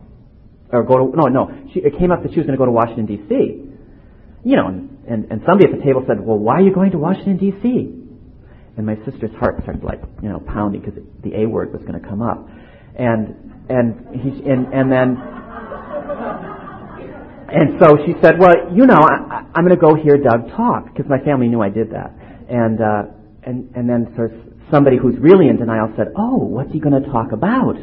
or 0.74 0.82
go 0.82 0.98
to 0.98 1.06
no, 1.14 1.30
no. 1.30 1.70
She, 1.74 1.86
it 1.86 1.94
came 2.02 2.10
up 2.10 2.24
that 2.26 2.34
she 2.34 2.42
was 2.42 2.50
going 2.50 2.58
to 2.58 2.62
go 2.62 2.66
to 2.66 2.74
Washington 2.74 3.06
D.C. 3.06 3.30
You 4.42 4.56
know, 4.58 4.74
and, 4.74 4.90
and 5.06 5.22
and 5.30 5.38
somebody 5.46 5.70
at 5.70 5.78
the 5.78 5.86
table 5.86 6.02
said, 6.10 6.18
"Well, 6.18 6.42
why 6.42 6.58
are 6.58 6.66
you 6.66 6.74
going 6.74 6.92
to 6.92 6.98
Washington 6.98 7.38
D.C.?" 7.38 7.94
And 8.74 8.86
my 8.88 8.98
sister's 9.06 9.36
heart 9.38 9.62
started 9.62 9.84
like 9.84 10.02
you 10.24 10.30
know 10.30 10.40
pounding 10.40 10.82
because 10.82 10.98
the 11.22 11.44
A 11.44 11.46
word 11.46 11.74
was 11.74 11.86
going 11.86 12.00
to 12.00 12.08
come 12.08 12.24
up, 12.24 12.50
and 13.00 13.36
and 13.70 14.22
he 14.22 14.30
and 14.50 14.74
and 14.74 14.92
then 14.92 15.18
and 17.52 17.82
so 17.82 17.98
she 18.06 18.14
said, 18.22 18.38
well, 18.40 18.54
you 18.72 18.86
know, 18.86 19.00
I, 19.02 19.44
I'm 19.56 19.66
going 19.66 19.76
to 19.76 19.82
go 19.82 19.96
hear 19.96 20.18
Doug 20.18 20.50
talk 20.56 20.86
because 20.86 21.10
my 21.10 21.18
family 21.20 21.48
knew 21.48 21.62
I 21.62 21.70
did 21.70 21.92
that. 21.92 22.14
And, 22.48 22.80
uh, 22.80 23.04
and, 23.44 23.76
and 23.76 23.90
then 23.90 24.14
of 24.18 24.32
somebody 24.72 24.98
who's 24.98 25.16
really 25.20 25.48
in 25.48 25.58
denial 25.58 25.92
said, 25.98 26.14
oh, 26.16 26.38
what's 26.38 26.72
he 26.72 26.80
going 26.80 27.02
to 27.02 27.10
talk 27.10 27.32
about? 27.32 27.76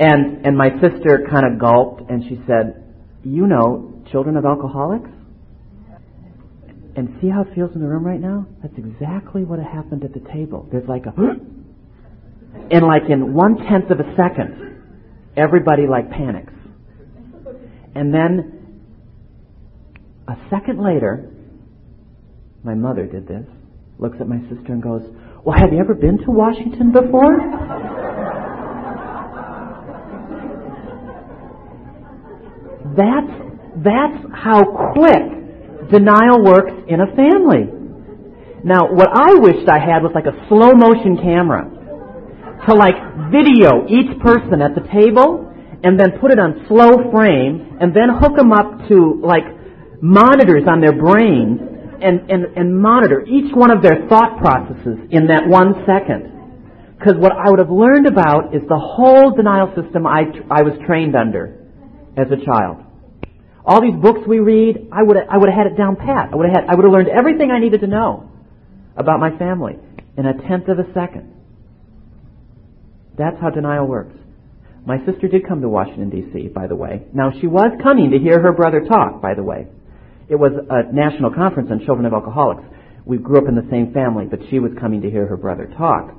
and, 0.00 0.46
and 0.46 0.56
my 0.56 0.70
sister 0.80 1.28
kind 1.30 1.44
of 1.52 1.60
gulped 1.60 2.10
and 2.10 2.24
she 2.24 2.40
said, 2.46 2.82
you 3.22 3.46
know, 3.46 4.02
children 4.10 4.36
of 4.36 4.46
alcoholics? 4.46 5.10
And 6.94 7.16
see 7.20 7.28
how 7.28 7.42
it 7.42 7.54
feels 7.54 7.74
in 7.74 7.80
the 7.80 7.86
room 7.86 8.04
right 8.04 8.20
now? 8.20 8.46
That's 8.62 8.76
exactly 8.76 9.44
what 9.44 9.58
happened 9.58 10.04
at 10.04 10.12
the 10.12 10.20
table. 10.32 10.68
There's 10.70 10.88
like 10.88 11.06
a, 11.06 11.12
and 12.70 12.86
like 12.86 13.02
in 13.08 13.34
one 13.34 13.56
tenth 13.56 13.90
of 13.90 14.00
a 14.00 14.16
second, 14.16 14.82
everybody 15.36 15.86
like 15.86 16.10
panics. 16.10 16.52
And 17.94 18.12
then 18.12 18.62
a 20.28 20.36
second 20.50 20.82
later, 20.82 21.30
my 22.64 22.74
mother 22.74 23.06
did 23.06 23.26
this, 23.26 23.44
looks 23.98 24.16
at 24.20 24.28
my 24.28 24.40
sister 24.48 24.72
and 24.72 24.82
goes, 24.82 25.02
Well, 25.44 25.58
have 25.58 25.72
you 25.72 25.80
ever 25.80 25.94
been 25.94 26.18
to 26.18 26.30
Washington 26.30 26.92
before? 26.92 27.36
that's, 32.96 33.32
that's 33.84 34.20
how 34.34 34.92
quick 34.92 35.90
denial 35.90 36.44
works 36.44 36.72
in 36.88 37.00
a 37.00 37.06
family. 37.16 37.68
Now, 38.64 38.92
what 38.92 39.08
I 39.12 39.34
wished 39.40 39.68
I 39.68 39.78
had 39.78 40.02
was 40.02 40.12
like 40.14 40.26
a 40.26 40.48
slow 40.48 40.72
motion 40.72 41.18
camera 41.20 41.81
to 42.68 42.74
like 42.74 42.94
video 43.30 43.86
each 43.88 44.18
person 44.20 44.62
at 44.62 44.74
the 44.74 44.86
table 44.92 45.50
and 45.82 45.98
then 45.98 46.18
put 46.20 46.30
it 46.30 46.38
on 46.38 46.64
slow 46.68 47.10
frame 47.10 47.78
and 47.80 47.94
then 47.94 48.08
hook 48.14 48.36
them 48.36 48.52
up 48.52 48.86
to 48.88 49.20
like 49.22 49.44
monitors 50.00 50.62
on 50.70 50.80
their 50.80 50.94
brains 50.94 51.58
and, 52.02 52.30
and, 52.30 52.44
and 52.56 52.74
monitor 52.74 53.24
each 53.26 53.54
one 53.54 53.70
of 53.70 53.82
their 53.82 54.06
thought 54.08 54.38
processes 54.38 54.98
in 55.10 55.26
that 55.26 55.46
one 55.46 55.74
second. 55.86 56.30
Because 56.98 57.14
what 57.18 57.32
I 57.32 57.50
would 57.50 57.58
have 57.58 57.70
learned 57.70 58.06
about 58.06 58.54
is 58.54 58.62
the 58.68 58.78
whole 58.78 59.34
denial 59.34 59.74
system 59.74 60.06
I, 60.06 60.22
I 60.50 60.62
was 60.62 60.74
trained 60.86 61.16
under 61.16 61.58
as 62.16 62.26
a 62.30 62.38
child. 62.44 62.78
All 63.64 63.80
these 63.80 63.94
books 64.00 64.20
we 64.26 64.38
read, 64.38 64.88
I 64.92 65.02
would 65.02 65.16
have, 65.16 65.26
I 65.30 65.38
would 65.38 65.48
have 65.48 65.58
had 65.58 65.66
it 65.66 65.76
down 65.76 65.96
pat. 65.96 66.30
I 66.32 66.36
would 66.36 66.46
have 66.46 66.62
had, 66.62 66.70
I 66.70 66.74
would 66.74 66.84
have 66.84 66.92
learned 66.92 67.08
everything 67.08 67.50
I 67.50 67.58
needed 67.58 67.80
to 67.80 67.86
know 67.86 68.30
about 68.96 69.18
my 69.18 69.36
family 69.38 69.78
in 70.16 70.26
a 70.26 70.34
tenth 70.46 70.68
of 70.68 70.78
a 70.78 70.86
second. 70.94 71.31
That's 73.16 73.36
how 73.40 73.50
denial 73.50 73.86
works. 73.86 74.16
My 74.84 74.98
sister 75.06 75.28
did 75.28 75.46
come 75.46 75.60
to 75.60 75.68
Washington, 75.68 76.10
D.C., 76.10 76.48
by 76.48 76.66
the 76.66 76.74
way. 76.74 77.06
Now, 77.12 77.30
she 77.40 77.46
was 77.46 77.70
coming 77.82 78.10
to 78.10 78.18
hear 78.18 78.40
her 78.40 78.52
brother 78.52 78.80
talk, 78.80 79.22
by 79.22 79.34
the 79.34 79.42
way. 79.42 79.68
It 80.28 80.36
was 80.36 80.52
a 80.68 80.92
national 80.92 81.32
conference 81.32 81.68
on 81.70 81.84
children 81.84 82.06
of 82.06 82.12
alcoholics. 82.12 82.64
We 83.04 83.18
grew 83.18 83.38
up 83.38 83.48
in 83.48 83.54
the 83.54 83.68
same 83.70 83.92
family, 83.92 84.26
but 84.28 84.40
she 84.50 84.58
was 84.58 84.72
coming 84.80 85.02
to 85.02 85.10
hear 85.10 85.26
her 85.26 85.36
brother 85.36 85.70
talk. 85.76 86.10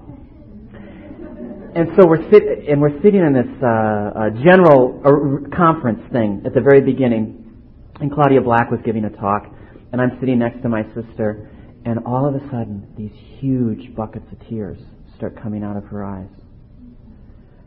And 1.76 1.90
so 1.98 2.06
we're 2.06 2.22
sit 2.30 2.44
and 2.70 2.80
we're 2.80 3.02
sitting 3.02 3.20
in 3.20 3.34
this 3.34 3.50
uh, 3.58 3.66
uh, 3.66 4.30
general 4.46 5.02
uh, 5.02 5.56
conference 5.58 6.02
thing 6.12 6.44
at 6.46 6.54
the 6.54 6.62
very 6.62 6.82
beginning, 6.82 7.52
and 8.00 8.14
Claudia 8.14 8.42
Black 8.42 8.70
was 8.70 8.80
giving 8.86 9.06
a 9.06 9.10
talk, 9.10 9.48
and 9.92 10.00
I'm 10.00 10.18
sitting 10.20 10.38
next 10.38 10.62
to 10.62 10.70
my 10.70 10.84
sister, 10.94 11.50
and 11.84 12.06
all 12.06 12.28
of 12.28 12.36
a 12.36 12.46
sudden 12.52 12.94
these 12.96 13.12
huge 13.40 13.96
buckets 13.96 14.26
of 14.32 14.48
tears 14.48 14.78
start 15.18 15.42
coming 15.42 15.64
out 15.64 15.76
of 15.76 15.86
her 15.86 16.04
eyes. 16.06 16.30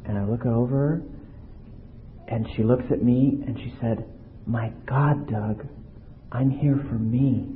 And 0.06 0.18
I 0.18 0.24
look 0.24 0.46
over 0.46 1.02
and 2.28 2.46
she 2.56 2.62
looks 2.62 2.84
at 2.90 3.02
me, 3.02 3.40
and 3.46 3.56
she 3.58 3.72
said, 3.80 4.04
My 4.46 4.72
God, 4.86 5.30
Doug, 5.30 5.66
I'm 6.32 6.50
here 6.50 6.76
for 6.88 6.94
me. 6.94 7.46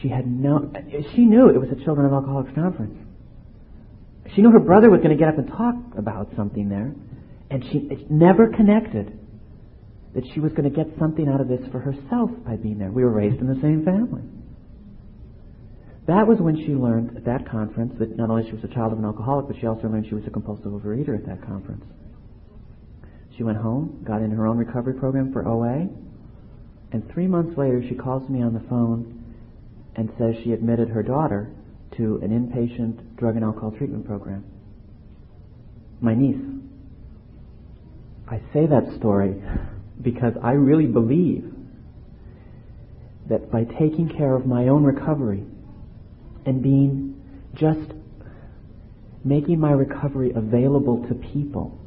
She 0.00 0.08
had 0.08 0.26
no, 0.26 0.70
she 1.14 1.22
knew 1.22 1.48
it 1.48 1.58
was 1.58 1.70
a 1.70 1.84
Children 1.84 2.06
of 2.06 2.12
Alcoholics 2.12 2.54
conference. 2.54 2.98
She 4.34 4.42
knew 4.42 4.50
her 4.50 4.60
brother 4.60 4.90
was 4.90 5.00
going 5.00 5.16
to 5.16 5.16
get 5.16 5.28
up 5.28 5.38
and 5.38 5.48
talk 5.48 5.74
about 5.96 6.28
something 6.36 6.68
there, 6.68 6.92
and 7.50 7.64
she 7.70 8.06
never 8.10 8.48
connected 8.48 9.18
that 10.14 10.24
she 10.34 10.40
was 10.40 10.52
going 10.52 10.70
to 10.70 10.76
get 10.76 10.86
something 10.98 11.28
out 11.28 11.40
of 11.40 11.48
this 11.48 11.60
for 11.70 11.78
herself 11.78 12.30
by 12.44 12.56
being 12.56 12.78
there. 12.78 12.90
We 12.90 13.04
were 13.04 13.12
raised 13.12 13.40
in 13.40 13.46
the 13.46 13.60
same 13.62 13.84
family. 13.84 14.22
That 16.06 16.26
was 16.26 16.38
when 16.40 16.56
she 16.56 16.74
learned 16.74 17.16
at 17.16 17.24
that 17.26 17.48
conference 17.48 17.94
that 17.98 18.16
not 18.16 18.28
only 18.28 18.44
she 18.48 18.56
was 18.56 18.64
a 18.64 18.74
child 18.74 18.92
of 18.92 18.98
an 18.98 19.04
alcoholic, 19.04 19.46
but 19.46 19.56
she 19.60 19.66
also 19.66 19.86
learned 19.86 20.06
she 20.08 20.16
was 20.16 20.24
a 20.26 20.30
compulsive 20.30 20.72
overeater 20.72 21.16
at 21.16 21.26
that 21.26 21.46
conference. 21.46 21.84
She 23.36 23.44
went 23.44 23.58
home, 23.58 24.02
got 24.04 24.20
in 24.20 24.30
her 24.32 24.46
own 24.46 24.56
recovery 24.56 24.94
program 24.94 25.32
for 25.32 25.46
OA, 25.46 25.88
and 26.92 27.10
three 27.12 27.26
months 27.26 27.56
later 27.56 27.82
she 27.88 27.94
calls 27.94 28.28
me 28.28 28.42
on 28.42 28.52
the 28.52 28.60
phone 28.68 29.24
and 29.94 30.10
says 30.18 30.34
she 30.42 30.52
admitted 30.52 30.88
her 30.88 31.02
daughter 31.02 31.50
to 31.96 32.18
an 32.22 32.30
inpatient 32.30 33.16
drug 33.16 33.36
and 33.36 33.44
alcohol 33.44 33.70
treatment 33.70 34.06
program. 34.06 34.44
My 36.00 36.14
niece. 36.14 36.40
I 38.28 38.40
say 38.52 38.66
that 38.66 38.96
story 38.98 39.42
because 40.00 40.34
I 40.42 40.52
really 40.52 40.86
believe 40.86 41.52
that 43.28 43.52
by 43.52 43.64
taking 43.64 44.12
care 44.16 44.34
of 44.34 44.46
my 44.46 44.68
own 44.68 44.84
recovery, 44.84 45.44
and 46.44 46.62
being 46.62 47.20
just 47.54 47.92
making 49.24 49.60
my 49.60 49.70
recovery 49.70 50.32
available 50.34 51.06
to 51.08 51.14
people, 51.14 51.78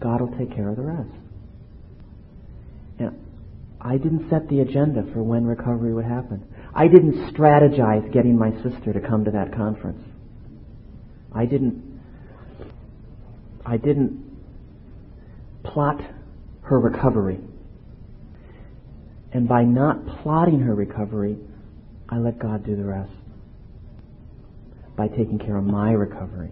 God 0.00 0.20
will 0.20 0.36
take 0.38 0.54
care 0.54 0.68
of 0.68 0.76
the 0.76 0.82
rest. 0.82 1.10
And 2.98 3.18
I 3.80 3.96
didn't 3.96 4.28
set 4.28 4.48
the 4.48 4.60
agenda 4.60 5.04
for 5.12 5.22
when 5.22 5.44
recovery 5.44 5.94
would 5.94 6.04
happen. 6.04 6.44
I 6.74 6.88
didn't 6.88 7.34
strategize 7.34 8.12
getting 8.12 8.38
my 8.38 8.50
sister 8.62 8.92
to 8.92 9.00
come 9.00 9.24
to 9.24 9.30
that 9.32 9.54
conference. 9.54 10.02
I 11.32 11.46
didn't 11.46 11.88
I 13.64 13.76
didn't 13.76 14.24
plot 15.62 16.00
her 16.62 16.80
recovery. 16.80 17.38
And 19.32 19.46
by 19.46 19.62
not 19.62 20.06
plotting 20.22 20.60
her 20.60 20.74
recovery, 20.74 21.36
I 22.08 22.16
let 22.16 22.38
God 22.38 22.64
do 22.64 22.74
the 22.74 22.84
rest 22.84 23.12
by 25.00 25.08
taking 25.08 25.38
care 25.38 25.56
of 25.56 25.64
my 25.64 25.92
recovery. 25.92 26.50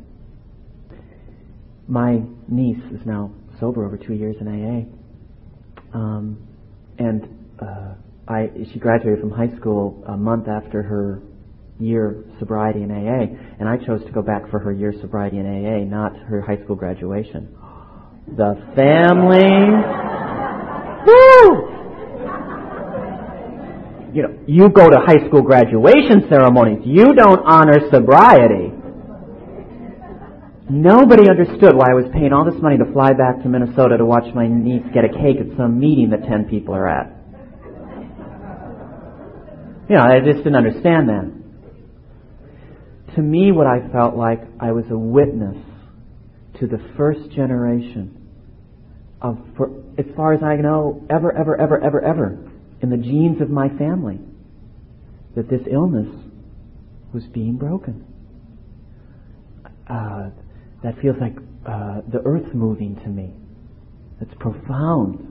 My 1.87 2.23
niece 2.49 2.83
is 2.95 3.01
now 3.05 3.31
sober 3.61 3.85
over 3.85 3.99
two 3.99 4.15
years 4.15 4.37
in 4.41 4.49
AA, 4.49 5.95
um, 5.95 6.39
and 6.99 7.29
uh, 7.61 7.93
I 8.27 8.49
she 8.73 8.79
graduated 8.79 9.21
from 9.21 9.33
high 9.33 9.55
school 9.59 10.03
a 10.09 10.17
month 10.17 10.49
after 10.49 10.83
her 10.83 11.21
year 11.79 12.25
sobriety 12.39 12.85
in 12.85 12.91
AA, 12.91 13.37
and 13.61 13.69
I 13.69 13.77
chose 13.85 14.03
to 14.07 14.13
go 14.13 14.23
back 14.23 14.51
for 14.51 14.59
her 14.61 14.73
year 14.73 14.95
sobriety 14.99 15.37
in 15.37 15.45
AA, 15.45 15.85
not 15.85 16.17
her 16.17 16.41
high 16.41 16.57
school 16.65 16.77
graduation. 16.77 17.55
The 18.29 18.55
family, 18.75 19.45
you 24.19 24.25
know, 24.25 24.35
you 24.49 24.69
go 24.69 24.91
to 24.91 24.97
high 25.07 25.25
school 25.29 25.43
graduation 25.43 26.27
ceremonies. 26.29 26.83
You 26.85 27.15
don't 27.15 27.39
honor 27.47 27.79
sobriety. 27.89 28.75
Nobody 30.69 31.31
understood 31.31 31.77
why 31.77 31.93
I 31.93 31.95
was 31.95 32.11
paying 32.13 32.33
all 32.33 32.45
this 32.45 32.61
money 32.61 32.79
to 32.79 32.93
fly 32.93 33.13
back 33.13 33.41
to 33.45 33.49
Minnesota 33.49 33.97
to 33.97 34.05
watch 34.05 34.25
my 34.35 34.49
niece 34.49 34.83
get 34.93 35.05
a 35.05 35.09
cake 35.09 35.39
at 35.39 35.57
some 35.57 35.79
meeting 35.79 36.11
that 36.11 36.27
10 36.27 36.47
people 36.51 36.75
are 36.75 36.89
at. 36.89 37.15
You 39.89 39.95
know, 39.95 40.03
I 40.03 40.19
just 40.19 40.39
didn't 40.39 40.57
understand 40.57 41.09
that. 41.09 41.33
To 43.15 43.23
me, 43.23 43.53
what 43.53 43.69
I 43.69 43.87
felt 43.93 44.17
like, 44.17 44.41
I 44.59 44.73
was 44.73 44.85
a 44.91 44.99
witness 44.99 45.57
to 46.59 46.67
the 46.67 46.79
first 46.97 47.31
generation 47.31 48.19
of, 49.23 49.39
for, 49.57 49.71
as 49.97 50.07
far 50.17 50.35
as 50.35 50.43
I 50.43 50.57
know, 50.57 51.07
ever, 51.09 51.31
ever, 51.33 51.57
ever, 51.59 51.81
ever, 51.81 52.05
ever, 52.05 52.48
in 52.83 52.91
the 52.91 52.97
genes 52.97 53.41
of 53.41 53.51
my 53.51 53.69
family 53.77 54.21
that 55.35 55.49
this 55.49 55.61
illness 55.71 56.09
was 57.13 57.25
being 57.33 57.57
broken. 57.57 58.05
Uh, 59.89 60.31
that 60.83 60.99
feels 61.01 61.17
like 61.21 61.37
uh, 61.67 62.03
the 62.13 62.21
earth 62.25 62.55
moving 62.55 62.97
to 62.97 63.09
me. 63.09 63.33
That's 64.21 64.35
profound. 64.39 65.25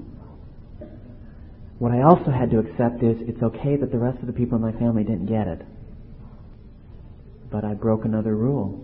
What 1.80 1.92
I 1.92 2.02
also 2.02 2.32
had 2.32 2.50
to 2.52 2.60
accept 2.60 3.04
is 3.04 3.18
it's 3.22 3.42
okay 3.44 3.76
that 3.76 3.92
the 3.92 4.00
rest 4.00 4.20
of 4.20 4.28
the 4.28 4.34
people 4.34 4.56
in 4.56 4.62
my 4.62 4.72
family 4.74 5.04
didn't 5.04 5.28
get 5.28 5.48
it. 5.48 5.62
But 7.52 7.64
I 7.64 7.76
broke 7.76 8.06
another 8.06 8.36
rule. 8.36 8.84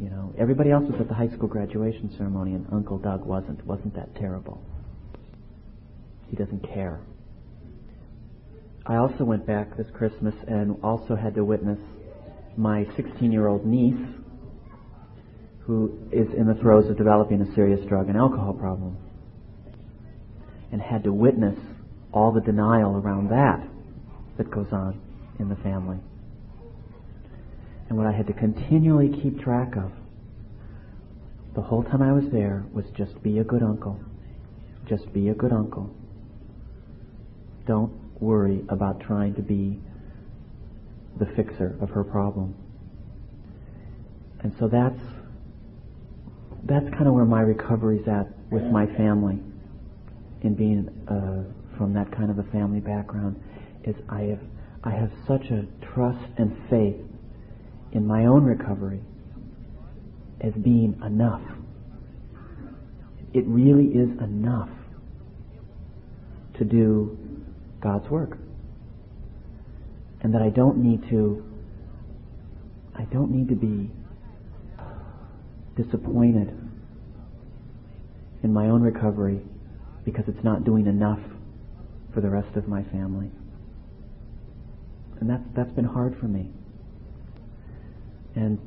You 0.00 0.08
know, 0.08 0.32
everybody 0.38 0.70
else 0.70 0.84
was 0.90 1.00
at 1.00 1.08
the 1.08 1.14
high 1.14 1.28
school 1.28 1.48
graduation 1.48 2.14
ceremony 2.16 2.54
and 2.54 2.66
Uncle 2.72 2.98
Doug 2.98 3.26
wasn't. 3.26 3.64
Wasn't 3.66 3.94
that 3.96 4.14
terrible? 4.14 4.62
He 6.30 6.36
doesn't 6.36 6.62
care. 6.72 7.00
I 8.86 8.96
also 8.96 9.24
went 9.24 9.46
back 9.46 9.76
this 9.76 9.86
Christmas 9.92 10.34
and 10.48 10.76
also 10.82 11.14
had 11.14 11.34
to 11.34 11.44
witness 11.44 11.78
my 12.56 12.86
16 12.96 13.30
year 13.30 13.46
old 13.46 13.64
niece 13.66 14.08
who 15.60 15.98
is 16.10 16.26
in 16.36 16.46
the 16.46 16.54
throes 16.54 16.90
of 16.90 16.96
developing 16.96 17.40
a 17.42 17.54
serious 17.54 17.86
drug 17.86 18.08
and 18.08 18.16
alcohol 18.16 18.54
problem 18.54 18.96
and 20.72 20.80
had 20.80 21.04
to 21.04 21.12
witness 21.12 21.58
all 22.12 22.32
the 22.32 22.40
denial 22.40 22.96
around 22.96 23.30
that. 23.30 23.62
that 24.36 24.50
goes 24.50 24.68
on 24.72 25.00
in 25.38 25.48
the 25.48 25.56
family. 25.56 25.98
And 27.88 27.98
what 27.98 28.06
I 28.06 28.12
had 28.12 28.26
to 28.28 28.32
continually 28.32 29.20
keep 29.22 29.40
track 29.40 29.76
of 29.76 29.92
the 31.54 31.60
whole 31.60 31.82
time 31.82 32.02
I 32.02 32.12
was 32.12 32.24
there 32.32 32.64
was 32.72 32.84
just 32.96 33.20
be 33.22 33.38
a 33.38 33.44
good 33.44 33.62
uncle. 33.62 33.98
Just 34.88 35.12
be 35.12 35.28
a 35.28 35.34
good 35.34 35.52
uncle. 35.52 35.90
Don't 37.66 37.92
worry 38.20 38.62
about 38.68 39.00
trying 39.00 39.34
to 39.34 39.42
be 39.42 39.78
the 41.18 41.26
fixer 41.36 41.76
of 41.80 41.90
her 41.90 42.04
problem. 42.04 42.54
And 44.40 44.54
so 44.58 44.68
that's 44.68 45.00
that's 46.64 46.88
kind 46.90 47.06
of 47.06 47.14
where 47.14 47.24
my 47.24 47.40
recovery's 47.40 48.06
at 48.06 48.28
with 48.50 48.62
my 48.64 48.86
family 48.86 49.38
in 50.42 50.54
being 50.54 50.88
uh, 51.08 51.76
from 51.76 51.94
that 51.94 52.10
kind 52.12 52.30
of 52.30 52.38
a 52.38 52.42
family 52.50 52.80
background 52.80 53.42
is 53.84 53.96
I 54.08 54.22
have 54.22 54.40
I 54.84 54.90
have 54.90 55.10
such 55.26 55.50
a 55.50 55.66
trust 55.94 56.26
and 56.38 56.56
faith 56.70 56.96
in 57.92 58.06
my 58.06 58.26
own 58.26 58.44
recovery 58.44 59.00
as 60.40 60.52
being 60.54 60.98
enough. 61.04 61.42
It 63.34 63.44
really 63.46 63.86
is 63.86 64.10
enough 64.20 64.70
to 66.58 66.64
do 66.64 67.18
God's 67.80 68.08
work. 68.08 68.38
And 70.22 70.34
that 70.34 70.42
I 70.42 70.50
don't 70.50 70.78
need 70.78 71.08
to 71.10 71.44
I 72.96 73.04
don't 73.04 73.30
need 73.30 73.48
to 73.48 73.54
be 73.54 73.90
disappointed 75.82 76.54
in 78.42 78.52
my 78.52 78.66
own 78.66 78.82
recovery 78.82 79.40
because 80.04 80.24
it's 80.28 80.44
not 80.44 80.64
doing 80.64 80.86
enough 80.86 81.20
for 82.12 82.20
the 82.20 82.28
rest 82.28 82.56
of 82.56 82.68
my 82.68 82.82
family. 82.84 83.30
And 85.20 85.30
that's, 85.30 85.42
that's 85.54 85.72
been 85.72 85.84
hard 85.84 86.16
for 86.18 86.26
me. 86.26 86.50
And 88.34 88.58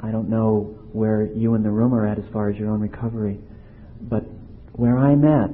I 0.00 0.10
don't 0.10 0.28
know 0.28 0.78
where 0.92 1.24
you 1.24 1.54
in 1.54 1.62
the 1.62 1.70
room 1.70 1.94
are 1.94 2.06
at 2.06 2.18
as 2.18 2.24
far 2.32 2.50
as 2.50 2.56
your 2.56 2.70
own 2.70 2.80
recovery, 2.80 3.38
but 4.00 4.24
where 4.72 4.98
I'm 4.98 5.24
at, 5.24 5.50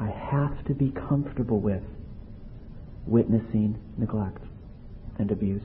I 0.00 0.10
have 0.10 0.64
to 0.66 0.74
be 0.74 0.90
comfortable 0.90 1.60
with 1.60 1.82
witnessing 3.10 3.76
neglect 3.98 4.42
and 5.18 5.30
abuse 5.30 5.62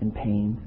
and 0.00 0.14
pain. 0.14 0.60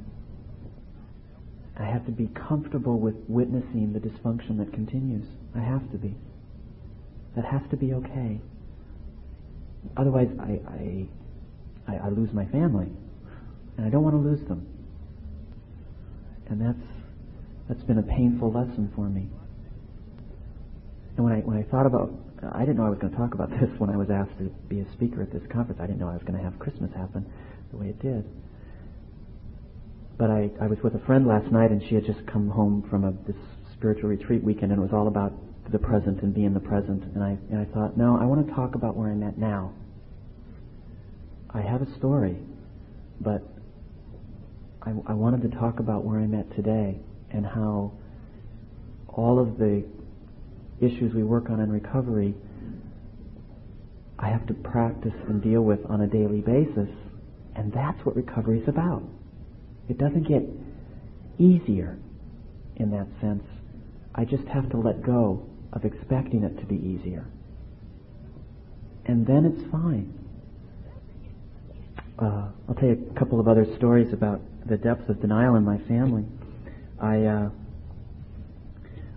I 1.76 1.86
have 1.86 2.06
to 2.06 2.12
be 2.12 2.30
comfortable 2.48 3.00
with 3.00 3.16
witnessing 3.28 3.94
the 3.94 4.00
dysfunction 4.00 4.60
that 4.60 4.72
continues. 4.72 5.26
I 5.56 5.60
have 5.60 5.92
to 5.92 5.98
be. 5.98 6.16
That 7.36 7.46
has 7.46 7.62
to 7.72 7.78
be 7.78 7.94
okay. 7.96 8.40
Otherwise, 9.98 10.28
I, 10.40 10.62
I, 10.70 11.08
I, 11.92 11.96
I 12.06 12.10
lose 12.10 12.32
my 12.32 12.46
family, 12.46 12.88
and 13.78 13.88
I 13.88 13.90
don't 13.90 14.04
want 14.04 14.14
to 14.16 14.22
lose 14.22 14.48
them. 14.48 14.68
And 16.48 16.62
that's 16.62 16.88
that's 17.68 17.84
been 17.84 17.98
a 17.98 18.04
painful 18.04 18.52
lesson 18.52 18.92
for 18.96 19.10
me. 19.10 19.28
And 21.18 21.26
when 21.26 21.34
I 21.34 21.40
when 21.40 21.58
I 21.58 21.64
thought 21.64 21.88
about, 21.88 22.12
I 22.52 22.60
didn't 22.62 22.78
know 22.78 22.86
I 22.86 22.90
was 22.90 23.00
going 23.00 23.12
to 23.12 23.18
talk 23.18 23.34
about 23.34 23.50
this 23.60 23.70
when 23.78 23.90
I 23.90 23.98
was 23.98 24.10
asked 24.10 24.38
to 24.40 24.50
be 24.68 24.80
a 24.80 24.92
speaker 24.94 25.22
at 25.22 25.32
this 25.32 25.44
conference. 25.52 25.80
I 25.82 25.88
didn't 25.88 26.00
know 26.00 26.10
I 26.10 26.14
was 26.14 26.24
going 26.24 26.38
to 26.38 26.44
have 26.44 26.58
Christmas 26.60 26.92
happen 26.96 27.26
the 27.72 27.78
way 27.78 27.88
it 27.88 28.02
did. 28.02 28.26
But 30.18 30.30
I, 30.30 30.50
I 30.62 30.68
was 30.68 30.78
with 30.84 30.96
a 30.96 31.06
friend 31.06 31.28
last 31.28 31.52
night, 31.52 31.72
and 31.72 31.82
she 31.90 31.96
had 31.96 32.06
just 32.06 32.26
come 32.28 32.50
home 32.50 32.86
from 32.90 33.04
a 33.04 33.12
this 33.26 33.40
spiritual 33.74 34.10
retreat 34.10 34.44
weekend, 34.44 34.72
and 34.72 34.80
it 34.80 34.84
was 34.84 34.94
all 34.94 35.08
about 35.08 35.34
the 35.72 35.80
present 35.80 36.22
and 36.22 36.34
being 36.34 36.54
the 36.54 36.60
present. 36.60 37.04
And 37.16 37.24
I, 37.24 37.38
and 37.50 37.60
I 37.60 37.66
thought, 37.74 37.98
no, 37.98 38.18
I 38.20 38.26
want 38.26 38.46
to 38.48 38.54
talk 38.54 38.76
about 38.76 38.96
where 38.96 39.10
I'm 39.10 39.24
at 39.24 39.38
now. 39.38 39.74
I 41.50 41.62
have 41.62 41.82
a 41.82 41.96
story, 41.98 42.38
but 43.22 43.42
I, 44.82 44.92
I 45.08 45.14
wanted 45.14 45.42
to 45.50 45.58
talk 45.58 45.80
about 45.80 46.04
where 46.04 46.20
I'm 46.20 46.34
at 46.36 46.54
today 46.56 47.00
and 47.32 47.46
how 47.46 47.94
all 49.08 49.40
of 49.40 49.58
the 49.58 49.84
issues 50.82 51.14
we 51.14 51.24
work 51.24 51.50
on 51.50 51.60
in 51.60 51.72
recovery 51.72 52.36
I 54.24 54.30
have 54.30 54.48
to 54.48 54.54
practice 54.54 55.14
and 55.28 55.44
deal 55.44 55.62
with 55.62 55.80
on 55.90 56.00
a 56.00 56.08
daily 56.08 56.40
basis. 56.40 56.90
And 57.56 57.74
that's 57.74 58.04
what 58.06 58.16
recovery 58.16 58.62
is 58.62 58.68
about. 58.70 59.04
It 59.90 59.98
doesn't 59.98 60.24
get 60.24 60.44
easier 61.38 61.98
in 62.78 62.90
that 62.92 63.08
sense. 63.20 63.44
I 64.16 64.24
just 64.24 64.46
have 64.48 64.70
to 64.70 64.78
let 64.78 65.04
go 65.04 65.46
of 65.74 65.84
expecting 65.84 66.44
it 66.44 66.58
to 66.60 66.66
be 66.66 66.76
easier. 66.76 67.26
And 69.06 69.28
then 69.28 69.46
it's 69.46 69.70
fine. 69.70 70.14
Uh, 72.18 72.48
I'll 72.70 72.76
tell 72.76 72.88
you 72.88 73.12
a 73.14 73.20
couple 73.20 73.42
of 73.42 73.50
other 73.50 73.66
stories 73.76 74.14
about 74.14 74.40
the 74.66 74.78
depth 74.78 75.10
of 75.10 75.20
denial 75.20 75.56
in 75.56 75.66
my 75.66 75.80
family. 75.80 76.24
I 77.02 77.26
uh, 77.26 77.50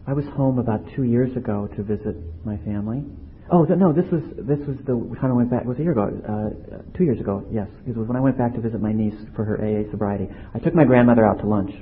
I 0.06 0.12
was 0.12 0.24
home 0.36 0.60
about 0.60 0.82
two 0.94 1.02
years 1.02 1.36
ago 1.36 1.68
to 1.76 1.82
visit 1.82 2.14
my 2.44 2.56
family. 2.58 3.02
Oh 3.50 3.64
no, 3.64 3.92
this 3.92 4.04
was 4.10 4.22
this 4.38 4.58
was 4.66 4.76
the 4.86 4.94
time 5.20 5.30
I 5.30 5.34
went 5.34 5.50
back. 5.50 5.62
It 5.62 5.68
was 5.68 5.78
a 5.78 5.82
year 5.82 5.92
ago, 5.92 6.06
uh, 6.06 6.96
two 6.96 7.04
years 7.04 7.18
ago. 7.18 7.44
Yes, 7.50 7.66
it 7.86 7.96
was 7.96 8.06
when 8.06 8.16
I 8.16 8.20
went 8.20 8.38
back 8.38 8.54
to 8.54 8.60
visit 8.60 8.80
my 8.80 8.92
niece 8.92 9.14
for 9.34 9.44
her 9.44 9.58
AA 9.58 9.90
sobriety. 9.90 10.28
I 10.54 10.58
took 10.60 10.74
my 10.74 10.84
grandmother 10.84 11.26
out 11.26 11.38
to 11.40 11.46
lunch, 11.46 11.72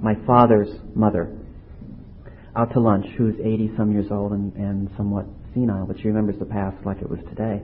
my 0.00 0.14
father's 0.26 0.68
mother, 0.94 1.36
out 2.54 2.72
to 2.72 2.80
lunch, 2.80 3.06
who's 3.18 3.34
80 3.40 3.72
some 3.76 3.92
years 3.92 4.06
old 4.10 4.32
and, 4.32 4.54
and 4.54 4.90
somewhat 4.96 5.26
senile, 5.54 5.86
but 5.86 5.98
she 6.00 6.08
remembers 6.08 6.38
the 6.38 6.46
past 6.46 6.76
like 6.84 7.02
it 7.02 7.08
was 7.08 7.20
today. 7.28 7.62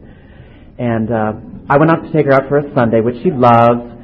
And 0.78 1.10
uh, 1.10 1.32
I 1.70 1.78
went 1.78 1.90
out 1.90 2.02
to 2.04 2.12
take 2.12 2.26
her 2.26 2.32
out 2.32 2.48
for 2.48 2.58
a 2.58 2.74
Sunday, 2.74 3.00
which 3.00 3.16
she 3.22 3.30
loves. 3.30 4.01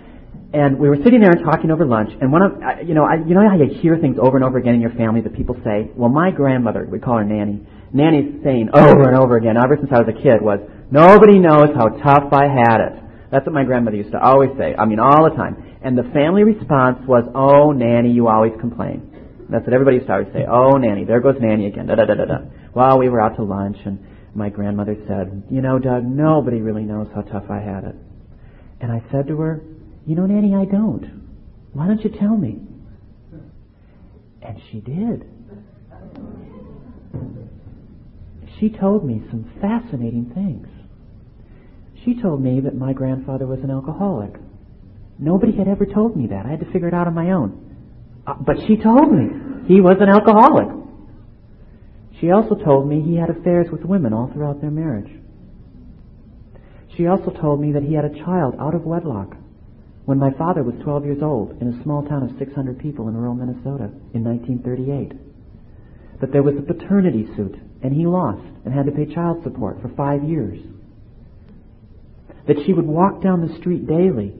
And 0.53 0.79
we 0.79 0.89
were 0.89 0.97
sitting 1.05 1.21
there 1.21 1.31
and 1.31 1.45
talking 1.45 1.71
over 1.71 1.85
lunch. 1.85 2.09
And 2.21 2.33
one 2.33 2.41
of, 2.41 2.53
you 2.89 2.95
know, 2.95 3.05
I, 3.05 3.21
you 3.21 3.35
know 3.37 3.45
how 3.45 3.57
you 3.57 3.69
hear 3.81 3.99
things 3.99 4.17
over 4.17 4.37
and 4.37 4.45
over 4.45 4.57
again 4.57 4.75
in 4.75 4.81
your 4.81 4.97
family 4.97 5.21
that 5.21 5.37
people 5.37 5.57
say. 5.63 5.91
Well, 5.95 6.09
my 6.09 6.31
grandmother, 6.31 6.89
we 6.91 6.99
call 6.99 7.19
her 7.19 7.25
Nanny. 7.25 7.61
Nanny's 7.93 8.41
saying 8.43 8.71
over 8.73 9.09
and 9.09 9.17
over 9.17 9.37
again, 9.37 9.57
ever 9.57 9.77
since 9.77 9.93
I 9.93 10.01
was 10.01 10.09
a 10.09 10.17
kid, 10.17 10.41
was 10.41 10.61
nobody 10.91 11.39
knows 11.39 11.77
how 11.77 11.89
tough 12.01 12.33
I 12.33 12.49
had 12.49 12.81
it. 12.81 12.95
That's 13.31 13.45
what 13.45 13.53
my 13.53 13.65
grandmother 13.65 13.97
used 13.97 14.13
to 14.13 14.21
always 14.21 14.51
say. 14.57 14.73
I 14.73 14.87
mean, 14.87 15.01
all 15.01 15.29
the 15.29 15.37
time. 15.37 15.79
And 15.85 15.97
the 15.97 16.09
family 16.17 16.45
response 16.45 17.05
was, 17.07 17.29
"Oh, 17.35 17.73
Nanny, 17.73 18.11
you 18.11 18.29
always 18.29 18.53
complain." 18.59 19.05
That's 19.51 19.65
what 19.65 19.73
everybody 19.73 19.97
used 19.97 20.09
to 20.09 20.15
always 20.15 20.33
say. 20.33 20.45
Oh, 20.49 20.77
Nanny, 20.77 21.05
there 21.05 21.21
goes 21.21 21.37
Nanny 21.41 21.67
again. 21.67 21.87
Da 21.87 21.95
da 21.95 22.05
da 22.05 22.15
da 22.15 22.25
da. 22.25 22.39
Well, 22.75 22.99
we 22.99 23.09
were 23.09 23.21
out 23.21 23.37
to 23.37 23.45
lunch, 23.45 23.77
and 23.85 23.99
my 24.35 24.49
grandmother 24.49 24.97
said, 25.07 25.45
"You 25.51 25.61
know, 25.61 25.79
Doug, 25.79 26.05
nobody 26.05 26.61
really 26.61 26.85
knows 26.85 27.09
how 27.15 27.21
tough 27.21 27.51
I 27.51 27.61
had 27.61 27.85
it." 27.85 27.97
And 28.81 28.91
I 28.93 29.03
said 29.13 29.27
to 29.29 29.37
her, 29.41 29.63
"You 30.09 30.17
know, 30.17 30.25
Nanny, 30.25 30.55
I 30.55 30.65
don't. 30.65 31.05
Why 31.75 31.87
don't 31.87 32.03
you 32.03 32.09
tell 32.09 32.35
me?" 32.35 32.59
And 34.41 34.59
she 34.71 34.81
did. 34.81 35.27
She 38.59 38.71
told 38.71 39.05
me 39.05 39.23
some 39.31 39.53
fascinating 39.61 40.33
things. 40.35 40.67
She 42.07 42.23
told 42.23 42.41
me 42.41 42.59
that 42.61 42.75
my 42.75 42.95
grandfather 42.95 43.47
was 43.47 43.61
an 43.61 43.71
alcoholic. 43.71 44.33
Nobody 45.19 45.55
had 45.55 45.69
ever 45.69 45.85
told 45.85 46.17
me 46.17 46.29
that. 46.29 46.47
I 46.47 46.53
had 46.53 46.61
to 46.61 46.73
figure 46.73 46.89
it 46.89 46.95
out 46.95 47.07
on 47.07 47.15
my 47.15 47.33
own. 47.33 47.77
Uh, 48.27 48.33
but 48.41 48.57
she 48.67 48.79
told 48.79 49.13
me 49.13 49.29
he 49.67 49.83
was 49.83 49.99
an 50.01 50.09
alcoholic. 50.09 50.69
She 52.19 52.31
also 52.31 52.55
told 52.55 52.89
me 52.89 53.03
he 53.03 53.17
had 53.17 53.29
affairs 53.29 53.67
with 53.71 53.85
women 53.85 54.15
all 54.15 54.31
throughout 54.33 54.63
their 54.63 54.71
marriage. 54.71 55.13
She 56.97 57.07
also 57.07 57.31
told 57.31 57.61
me 57.61 57.73
that 57.73 57.83
he 57.83 57.93
had 57.93 58.07
a 58.07 58.25
child 58.25 58.55
out 58.59 58.75
of 58.75 58.87
wedlock 58.87 59.37
when 60.09 60.19
my 60.19 60.31
father 60.39 60.63
was 60.63 60.75
12 60.85 61.05
years 61.05 61.23
old 61.23 61.61
in 61.61 61.69
a 61.69 61.83
small 61.83 62.03
town 62.03 62.23
of 62.23 62.31
600 62.39 62.79
people 62.79 63.09
in 63.09 63.15
rural 63.15 63.35
Minnesota 63.35 63.93
in 64.15 64.25
1938. 64.25 65.13
That 66.23 66.33
there 66.33 66.43
was 66.43 66.55
a 66.57 66.63
paternity 66.63 67.29
suit 67.37 67.55
and 67.83 67.93
he 67.93 68.07
lost 68.07 68.41
and 68.65 68.73
had 68.73 68.87
to 68.87 68.93
pay 68.93 69.05
child 69.05 69.43
support 69.43 69.83
for 69.83 69.91
five 69.91 70.25
years. 70.25 70.61
That 72.47 72.57
she 72.65 72.73
would 72.73 72.87
walk 72.87 73.23
down 73.23 73.47
the 73.47 73.55
street 73.59 73.87
daily 73.87 74.33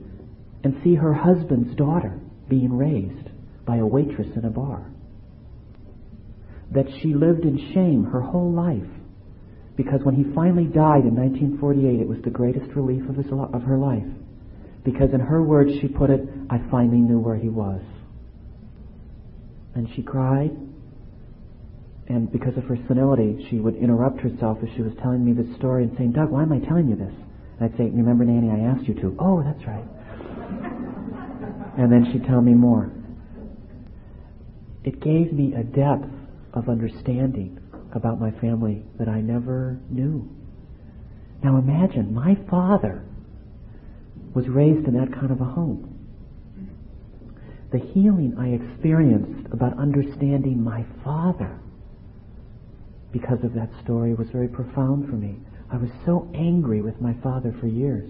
and 0.63 0.81
see 0.83 0.95
her 0.95 1.13
husband's 1.13 1.75
daughter 1.75 2.19
being 2.49 2.75
raised 2.75 3.29
by 3.63 3.77
a 3.77 3.85
waitress 3.85 4.35
in 4.35 4.45
a 4.45 4.49
bar. 4.49 4.89
That 6.71 6.87
she 7.03 7.13
lived 7.13 7.45
in 7.45 7.73
shame 7.75 8.05
her 8.05 8.21
whole 8.21 8.51
life 8.51 8.89
because 9.77 9.99
when 10.01 10.15
he 10.15 10.33
finally 10.33 10.65
died 10.65 11.05
in 11.05 11.13
1948, 11.13 12.01
it 12.01 12.07
was 12.07 12.17
the 12.23 12.31
greatest 12.31 12.75
relief 12.75 13.07
of, 13.07 13.17
his, 13.17 13.27
of 13.31 13.61
her 13.61 13.77
life. 13.77 14.09
Because 14.83 15.13
in 15.13 15.19
her 15.19 15.43
words, 15.43 15.71
she 15.81 15.87
put 15.87 16.09
it, 16.09 16.21
I 16.49 16.59
finally 16.71 16.99
knew 16.99 17.19
where 17.19 17.35
he 17.35 17.49
was. 17.49 17.81
And 19.75 19.87
she 19.95 20.01
cried, 20.01 20.51
and 22.07 22.31
because 22.31 22.57
of 22.57 22.63
her 22.65 22.77
senility, 22.87 23.45
she 23.49 23.57
would 23.57 23.75
interrupt 23.75 24.19
herself 24.21 24.57
as 24.63 24.69
she 24.75 24.81
was 24.81 24.93
telling 25.01 25.23
me 25.23 25.33
this 25.33 25.55
story 25.57 25.83
and 25.83 25.95
saying, 25.97 26.13
Doug, 26.13 26.31
why 26.31 26.41
am 26.41 26.51
I 26.51 26.59
telling 26.59 26.89
you 26.89 26.95
this? 26.95 27.13
And 27.59 27.71
I'd 27.71 27.77
say, 27.77 27.83
Remember, 27.83 28.25
Nanny, 28.25 28.49
I 28.49 28.65
asked 28.67 28.87
you 28.87 28.95
to. 28.95 29.15
Oh, 29.19 29.43
that's 29.43 29.65
right. 29.67 29.85
and 31.77 31.91
then 31.91 32.09
she'd 32.11 32.25
tell 32.25 32.41
me 32.41 32.53
more 32.53 32.91
it 34.83 35.01
gave 35.01 35.33
me 35.33 35.53
a 35.53 35.63
depth 35.63 36.09
of 36.53 36.69
understanding 36.69 37.59
about 37.93 38.19
my 38.19 38.31
family 38.39 38.83
that 38.97 39.09
I 39.09 39.21
never 39.21 39.77
knew. 39.89 40.27
Now 41.43 41.57
imagine 41.57 42.13
my 42.13 42.37
father 42.49 43.03
was 44.33 44.47
raised 44.47 44.87
in 44.87 44.93
that 44.93 45.13
kind 45.13 45.31
of 45.31 45.41
a 45.41 45.45
home. 45.45 45.95
The 47.71 47.79
healing 47.79 48.35
I 48.37 48.49
experienced 48.49 49.51
about 49.53 49.77
understanding 49.77 50.63
my 50.63 50.85
father 51.03 51.59
because 53.11 53.43
of 53.43 53.53
that 53.53 53.69
story 53.83 54.13
was 54.13 54.27
very 54.31 54.47
profound 54.47 55.09
for 55.09 55.15
me. 55.15 55.37
I 55.71 55.77
was 55.77 55.89
so 56.05 56.29
angry 56.33 56.81
with 56.81 56.99
my 57.01 57.13
father 57.21 57.55
for 57.59 57.67
years. 57.67 58.09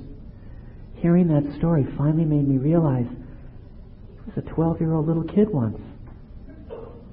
Hearing 0.96 1.28
that 1.28 1.58
story 1.58 1.86
finally 1.98 2.26
made 2.26 2.48
me 2.48 2.58
realize 2.58 3.06
he 3.10 4.32
was 4.32 4.38
a 4.38 4.54
12 4.54 4.80
year 4.80 4.94
old 4.94 5.08
little 5.08 5.24
kid 5.24 5.50
once. 5.50 5.80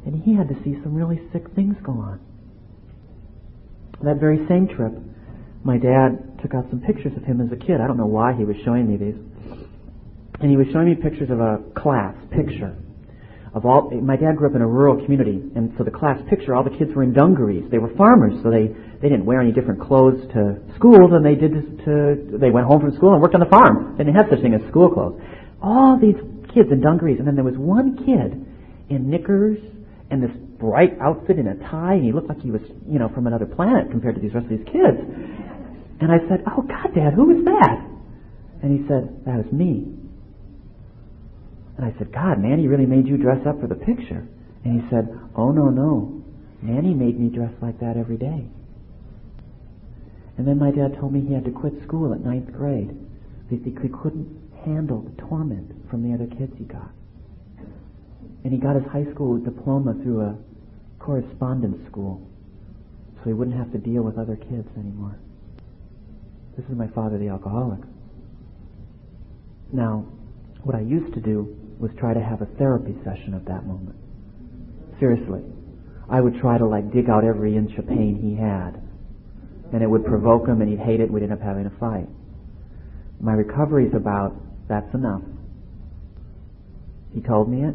And 0.04 0.22
he 0.22 0.34
had 0.34 0.48
to 0.48 0.54
see 0.62 0.74
some 0.82 0.94
really 0.94 1.20
sick 1.32 1.44
things 1.54 1.76
go 1.82 1.92
on. 1.92 2.20
That 4.02 4.20
very 4.20 4.46
same 4.48 4.68
trip, 4.68 4.92
my 5.64 5.78
dad 5.78 6.25
took 6.42 6.54
out 6.54 6.66
some 6.70 6.80
pictures 6.80 7.12
of 7.16 7.24
him 7.24 7.40
as 7.40 7.52
a 7.52 7.56
kid. 7.56 7.80
I 7.80 7.86
don't 7.86 7.96
know 7.96 8.06
why 8.06 8.34
he 8.34 8.44
was 8.44 8.56
showing 8.64 8.88
me 8.88 8.96
these. 8.96 9.16
And 10.40 10.50
he 10.50 10.56
was 10.56 10.66
showing 10.72 10.88
me 10.88 10.94
pictures 10.94 11.30
of 11.30 11.40
a 11.40 11.60
class 11.74 12.14
picture 12.30 12.76
of 13.54 13.64
all. 13.64 13.90
My 13.90 14.16
dad 14.16 14.36
grew 14.36 14.48
up 14.50 14.54
in 14.54 14.60
a 14.60 14.66
rural 14.66 15.02
community, 15.02 15.40
and 15.56 15.72
so 15.78 15.84
the 15.84 15.90
class 15.90 16.20
picture, 16.28 16.54
all 16.54 16.62
the 16.62 16.76
kids 16.76 16.92
were 16.94 17.02
in 17.02 17.14
dungarees. 17.14 17.64
They 17.70 17.78
were 17.78 17.92
farmers, 17.96 18.34
so 18.42 18.50
they 18.50 18.68
they 19.00 19.08
didn't 19.08 19.24
wear 19.24 19.40
any 19.40 19.52
different 19.52 19.80
clothes 19.80 20.20
to 20.32 20.60
school 20.76 21.08
than 21.08 21.22
they 21.24 21.34
did 21.34 21.52
to. 21.84 22.38
They 22.38 22.50
went 22.50 22.66
home 22.66 22.80
from 22.80 22.94
school 22.96 23.12
and 23.14 23.22
worked 23.22 23.34
on 23.34 23.40
the 23.40 23.52
farm. 23.52 23.96
They 23.96 24.04
didn't 24.04 24.16
have 24.16 24.28
such 24.28 24.40
thing 24.40 24.52
as 24.52 24.60
school 24.68 24.92
clothes. 24.92 25.20
All 25.62 25.98
these 25.98 26.16
kids 26.52 26.68
in 26.70 26.80
dungarees, 26.80 27.18
and 27.18 27.26
then 27.26 27.34
there 27.34 27.44
was 27.44 27.56
one 27.56 27.96
kid 28.04 28.36
in 28.92 29.10
knickers 29.10 29.58
and 30.10 30.22
this 30.22 30.30
bright 30.58 30.96
outfit 31.00 31.36
and 31.36 31.48
a 31.48 31.56
tie, 31.68 31.94
and 31.94 32.04
he 32.04 32.12
looked 32.12 32.28
like 32.28 32.40
he 32.40 32.50
was, 32.50 32.62
you 32.88 32.98
know, 32.98 33.08
from 33.08 33.26
another 33.26 33.46
planet 33.46 33.90
compared 33.90 34.14
to 34.14 34.20
these 34.20 34.32
rest 34.32 34.44
of 34.44 34.50
these 34.50 34.66
kids. 34.66 35.00
And 36.00 36.12
I 36.12 36.18
said, 36.28 36.44
"Oh 36.46 36.62
God, 36.62 36.94
Dad, 36.94 37.14
who 37.14 37.24
was 37.24 37.44
that?" 37.44 37.80
And 38.62 38.78
he 38.78 38.86
said, 38.86 39.24
"That 39.24 39.44
was 39.44 39.52
me." 39.52 39.96
And 41.76 41.84
I 41.84 41.96
said, 41.98 42.12
God, 42.12 42.38
Nanny 42.38 42.68
really 42.68 42.86
made 42.86 43.06
you 43.06 43.18
dress 43.18 43.46
up 43.46 43.60
for 43.60 43.66
the 43.66 43.74
picture. 43.74 44.26
And 44.64 44.80
he 44.80 44.88
said, 44.88 45.08
Oh, 45.36 45.52
no, 45.52 45.68
no. 45.68 46.22
Nanny 46.62 46.94
made 46.94 47.20
me 47.20 47.28
dress 47.28 47.52
like 47.60 47.78
that 47.80 47.96
every 47.96 48.16
day. 48.16 48.48
And 50.38 50.46
then 50.46 50.58
my 50.58 50.70
dad 50.70 50.96
told 50.98 51.12
me 51.12 51.20
he 51.20 51.34
had 51.34 51.44
to 51.44 51.50
quit 51.50 51.74
school 51.84 52.12
at 52.14 52.20
ninth 52.20 52.52
grade 52.52 52.96
because 53.48 53.82
he 53.82 53.88
couldn't 53.88 54.26
handle 54.64 55.02
the 55.02 55.22
torment 55.22 55.88
from 55.90 56.02
the 56.02 56.14
other 56.14 56.26
kids 56.26 56.52
he 56.58 56.64
got. 56.64 56.90
And 58.44 58.52
he 58.52 58.58
got 58.58 58.76
his 58.76 58.84
high 58.90 59.10
school 59.12 59.38
diploma 59.38 59.94
through 60.02 60.20
a 60.22 60.36
correspondence 60.98 61.86
school 61.90 62.26
so 63.18 63.22
he 63.24 63.32
wouldn't 63.32 63.56
have 63.56 63.72
to 63.72 63.78
deal 63.78 64.02
with 64.02 64.18
other 64.18 64.36
kids 64.36 64.68
anymore. 64.76 65.18
This 66.56 66.64
is 66.66 66.76
my 66.76 66.88
father, 66.88 67.18
the 67.18 67.28
alcoholic. 67.28 67.80
Now, 69.72 70.06
what 70.62 70.74
I 70.74 70.80
used 70.80 71.12
to 71.14 71.20
do 71.20 71.54
was 71.78 71.90
try 71.98 72.14
to 72.14 72.20
have 72.20 72.40
a 72.40 72.46
therapy 72.56 72.94
session 73.04 73.34
at 73.34 73.44
that 73.46 73.66
moment. 73.66 73.96
Seriously. 74.98 75.42
I 76.08 76.20
would 76.20 76.40
try 76.40 76.56
to 76.56 76.66
like 76.66 76.92
dig 76.92 77.10
out 77.10 77.24
every 77.24 77.56
inch 77.56 77.76
of 77.76 77.86
pain 77.86 78.18
he 78.22 78.34
had. 78.40 78.80
And 79.72 79.82
it 79.82 79.90
would 79.90 80.06
provoke 80.06 80.48
him 80.48 80.62
and 80.62 80.70
he'd 80.70 80.78
hate 80.78 81.00
it 81.00 81.10
we'd 81.10 81.24
end 81.24 81.32
up 81.32 81.42
having 81.42 81.66
a 81.66 81.78
fight. 81.78 82.08
My 83.20 83.32
recovery 83.32 83.86
is 83.86 83.94
about, 83.94 84.34
that's 84.68 84.92
enough. 84.94 85.22
He 87.12 87.20
told 87.20 87.50
me 87.50 87.64
it. 87.64 87.74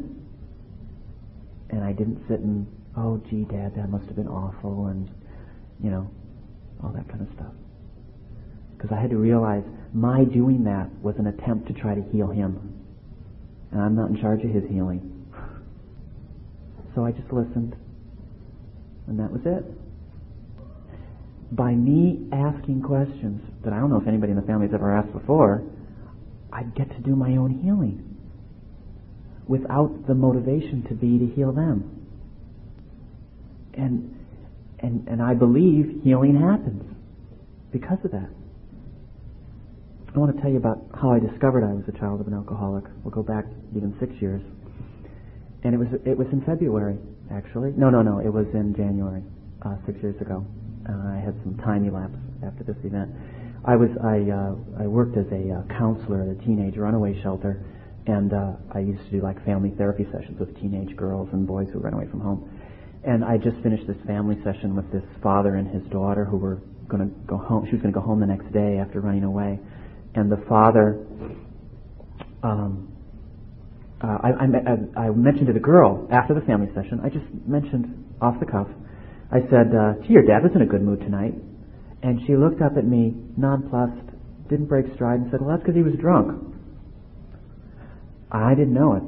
And 1.70 1.84
I 1.84 1.92
didn't 1.92 2.24
sit 2.28 2.40
and, 2.40 2.66
oh 2.98 3.22
gee 3.30 3.44
dad, 3.44 3.76
that 3.76 3.90
must 3.90 4.06
have 4.06 4.16
been 4.16 4.28
awful 4.28 4.88
and, 4.88 5.10
you 5.84 5.92
know, 5.92 6.10
all 6.84 6.92
that 6.92 7.08
kind 7.10 7.22
of 7.22 7.28
stuff. 7.36 7.54
Because 8.82 8.98
I 8.98 9.00
had 9.00 9.12
to 9.12 9.18
realize 9.18 9.64
my 9.94 10.24
doing 10.24 10.64
that 10.64 10.90
was 11.04 11.16
an 11.20 11.28
attempt 11.28 11.68
to 11.68 11.74
try 11.74 11.94
to 11.94 12.02
heal 12.12 12.30
him 12.30 12.82
and 13.72 13.82
I'm 13.82 13.96
not 13.96 14.10
in 14.10 14.22
charge 14.22 14.44
of 14.44 14.52
his 14.52 14.64
healing. 14.70 15.26
So 16.94 17.06
I 17.06 17.12
just 17.12 17.32
listened, 17.32 17.76
and 19.08 19.20
that 19.20 19.32
was 19.32 19.42
it. 19.46 19.64
By 21.56 21.72
me 21.72 22.28
asking 22.32 22.82
questions 22.82 23.42
that 23.64 23.74
I 23.74 23.80
don't 23.80 23.90
know 23.90 24.00
if 24.00 24.08
anybody 24.08 24.32
in 24.32 24.38
the 24.38 24.46
family 24.46 24.68
has 24.68 24.74
ever 24.74 24.94
asked 24.94 25.14
before, 25.14 25.64
I 26.52 26.64
get 26.64 26.90
to 26.90 27.00
do 27.00 27.16
my 27.16 27.38
own 27.38 27.62
healing 27.64 28.18
without 29.48 30.06
the 30.08 30.14
motivation 30.14 30.84
to 30.90 30.94
be 30.94 31.18
to 31.20 31.34
heal 31.34 31.52
them. 31.52 32.08
And 33.74 34.18
and 34.80 35.08
and 35.08 35.22
I 35.22 35.34
believe 35.34 36.02
healing 36.04 36.40
happens 36.40 36.84
because 37.72 38.00
of 38.04 38.12
that. 38.12 38.30
I 40.14 40.20
want 40.20 40.36
to 40.36 40.42
tell 40.42 40.52
you 40.52 40.58
about 40.58 40.84
how 40.94 41.12
I 41.12 41.20
discovered 41.20 41.64
I 41.64 41.72
was 41.72 41.88
a 41.88 41.98
child 41.98 42.20
of 42.20 42.28
an 42.28 42.34
alcoholic. 42.34 42.84
We'll 43.04 43.16
go 43.16 43.24
back 43.24 43.46
even 43.76 43.96
six 43.98 44.12
years. 44.22 44.42
And 45.64 45.74
it 45.74 45.78
was 45.78 45.88
it 46.06 46.18
was 46.18 46.28
in 46.34 46.42
February, 46.42 46.98
actually. 47.32 47.72
No, 47.78 47.90
no, 47.90 48.02
no. 48.02 48.20
It 48.20 48.28
was 48.28 48.48
in 48.54 48.76
January, 48.76 49.24
uh, 49.62 49.76
six 49.86 50.02
years 50.04 50.20
ago. 50.20 50.46
Uh, 50.84 51.16
I 51.16 51.22
had 51.24 51.32
some 51.44 51.56
time 51.64 51.88
elapse 51.88 52.18
after 52.44 52.66
this 52.66 52.76
event. 52.84 53.10
I 53.64 53.78
was 53.78 53.88
I 54.04 54.28
uh, 54.28 54.84
I 54.84 54.88
worked 54.88 55.16
as 55.16 55.32
a 55.32 55.64
uh, 55.64 55.80
counselor 55.80 56.24
at 56.24 56.28
a 56.28 56.38
teenage 56.44 56.76
runaway 56.76 57.16
shelter, 57.24 57.64
and 58.06 58.34
uh, 58.34 58.60
I 58.76 58.80
used 58.80 59.06
to 59.06 59.12
do 59.12 59.22
like 59.22 59.40
family 59.46 59.72
therapy 59.78 60.04
sessions 60.12 60.38
with 60.38 60.52
teenage 60.60 60.94
girls 60.98 61.30
and 61.32 61.48
boys 61.48 61.70
who 61.72 61.80
ran 61.80 61.94
away 61.94 62.08
from 62.12 62.20
home. 62.20 62.52
And 63.06 63.24
I 63.24 63.38
just 63.38 63.56
finished 63.64 63.88
this 63.88 63.98
family 64.06 64.36
session 64.44 64.76
with 64.76 64.92
this 64.92 65.08
father 65.24 65.56
and 65.56 65.72
his 65.72 65.84
daughter 65.90 66.26
who 66.26 66.36
were 66.36 66.60
going 66.90 67.08
to 67.08 67.16
go 67.28 67.38
home. 67.38 67.64
She 67.66 67.72
was 67.72 67.82
going 67.82 67.94
to 67.94 68.00
go 68.00 68.06
home 68.06 68.20
the 68.20 68.28
next 68.28 68.52
day 68.52 68.78
after 68.78 69.00
running 69.00 69.24
away 69.24 69.58
and 70.16 70.32
the 70.32 70.44
father. 70.48 71.06
Um, 72.44 72.88
uh, 74.04 74.18
I, 74.24 74.30
I, 74.30 75.06
I, 75.06 75.10
mentioned 75.12 75.48
to 75.48 75.54
the 75.54 75.60
girl 75.60 76.08
after 76.12 76.34
the 76.34 76.42
family 76.42 76.68
session. 76.74 77.00
I 77.04 77.10
just 77.10 77.26
mentioned 77.46 78.16
off 78.20 78.40
the 78.40 78.48
cuff. 78.48 78.68
I 79.32 79.42
said, 79.50 79.76
uh, 79.78 80.02
"Gee, 80.08 80.14
your 80.14 80.26
dad 80.26 80.42
was 80.42 80.52
in 80.56 80.62
a 80.62 80.66
good 80.66 80.82
mood 80.82 81.02
tonight," 81.02 81.36
and 82.02 82.20
she 82.26 82.36
looked 82.36 82.62
up 82.62 82.78
at 82.78 82.86
me, 82.86 83.14
nonplussed, 83.38 84.10
didn't 84.50 84.66
break 84.66 84.86
stride, 84.96 85.20
and 85.20 85.30
said, 85.30 85.40
"Well, 85.40 85.52
that's 85.52 85.62
because 85.62 85.76
he 85.76 85.84
was 85.84 85.94
drunk." 86.02 86.52
I 88.32 88.56
didn't 88.56 88.74
know 88.74 88.96
it. 88.96 89.04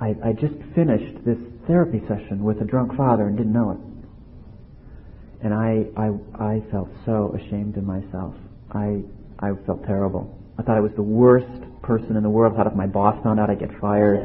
I, 0.00 0.28
I 0.28 0.32
just 0.32 0.54
finished 0.74 1.24
this 1.26 1.38
therapy 1.66 2.00
session 2.06 2.44
with 2.44 2.60
a 2.60 2.64
drunk 2.64 2.96
father 2.96 3.26
and 3.26 3.36
didn't 3.36 3.52
know 3.52 3.72
it. 3.72 5.44
And 5.44 5.54
I, 5.54 5.86
I, 5.96 6.08
I 6.42 6.62
felt 6.70 6.88
so 7.04 7.36
ashamed 7.36 7.76
of 7.76 7.84
myself. 7.84 8.34
I, 8.72 9.02
I 9.40 9.50
felt 9.66 9.84
terrible. 9.84 10.36
I 10.58 10.62
thought 10.62 10.76
I 10.76 10.80
was 10.80 10.92
the 10.96 11.02
worst 11.02 11.46
person 11.82 12.16
in 12.16 12.22
the 12.22 12.30
world. 12.30 12.54
I 12.54 12.56
thought 12.56 12.66
if 12.66 12.74
my 12.74 12.86
boss 12.86 13.22
found 13.22 13.38
out, 13.38 13.50
I'd 13.50 13.60
get 13.60 13.70
fired. 13.80 14.18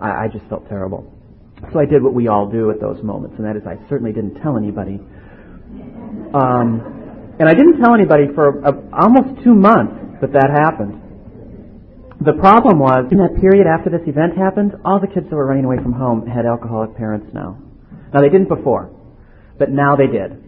I, 0.00 0.24
I 0.24 0.28
just 0.32 0.46
felt 0.48 0.68
terrible. 0.68 1.12
So 1.72 1.78
I 1.78 1.84
did 1.84 2.02
what 2.02 2.14
we 2.14 2.28
all 2.28 2.50
do 2.50 2.70
at 2.70 2.80
those 2.80 3.02
moments, 3.02 3.36
and 3.38 3.46
that 3.46 3.56
is 3.56 3.62
I 3.66 3.76
certainly 3.88 4.12
didn't 4.12 4.40
tell 4.40 4.56
anybody. 4.56 5.00
Um, 6.34 7.34
and 7.38 7.48
I 7.48 7.54
didn't 7.54 7.80
tell 7.80 7.94
anybody 7.94 8.26
for 8.34 8.60
a, 8.64 8.72
almost 8.92 9.44
two 9.44 9.54
months 9.54 10.20
that 10.20 10.32
that 10.32 10.50
happened. 10.50 11.00
The 12.24 12.32
problem 12.40 12.78
was, 12.78 13.06
in 13.12 13.18
that 13.18 13.36
period 13.40 13.66
after 13.66 13.90
this 13.90 14.06
event 14.06 14.36
happened, 14.36 14.72
all 14.84 15.00
the 15.00 15.06
kids 15.06 15.28
that 15.28 15.36
were 15.36 15.46
running 15.46 15.64
away 15.64 15.76
from 15.76 15.92
home 15.92 16.26
had 16.26 16.46
alcoholic 16.46 16.96
parents 16.96 17.26
now. 17.34 17.58
Now 18.12 18.20
they 18.20 18.30
didn't 18.30 18.48
before, 18.48 18.90
but 19.58 19.70
now 19.70 19.96
they 19.96 20.06
did. 20.06 20.40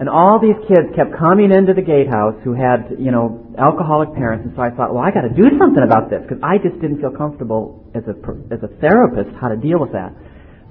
And 0.00 0.08
all 0.08 0.40
these 0.40 0.56
kids 0.64 0.96
kept 0.96 1.12
coming 1.12 1.52
into 1.52 1.76
the 1.76 1.84
gatehouse 1.84 2.40
who 2.42 2.56
had, 2.56 2.96
you 2.98 3.12
know, 3.12 3.52
alcoholic 3.60 4.16
parents. 4.16 4.48
And 4.48 4.56
so 4.56 4.62
I 4.62 4.70
thought, 4.72 4.96
well, 4.96 5.04
I 5.04 5.12
got 5.12 5.28
to 5.28 5.34
do 5.36 5.52
something 5.60 5.84
about 5.84 6.08
this 6.08 6.24
because 6.24 6.40
I 6.42 6.56
just 6.56 6.80
didn't 6.80 7.04
feel 7.04 7.12
comfortable 7.12 7.84
as 7.92 8.08
a 8.08 8.16
as 8.48 8.64
a 8.64 8.72
therapist 8.80 9.36
how 9.36 9.52
to 9.52 9.60
deal 9.60 9.76
with 9.76 9.92
that. 9.92 10.16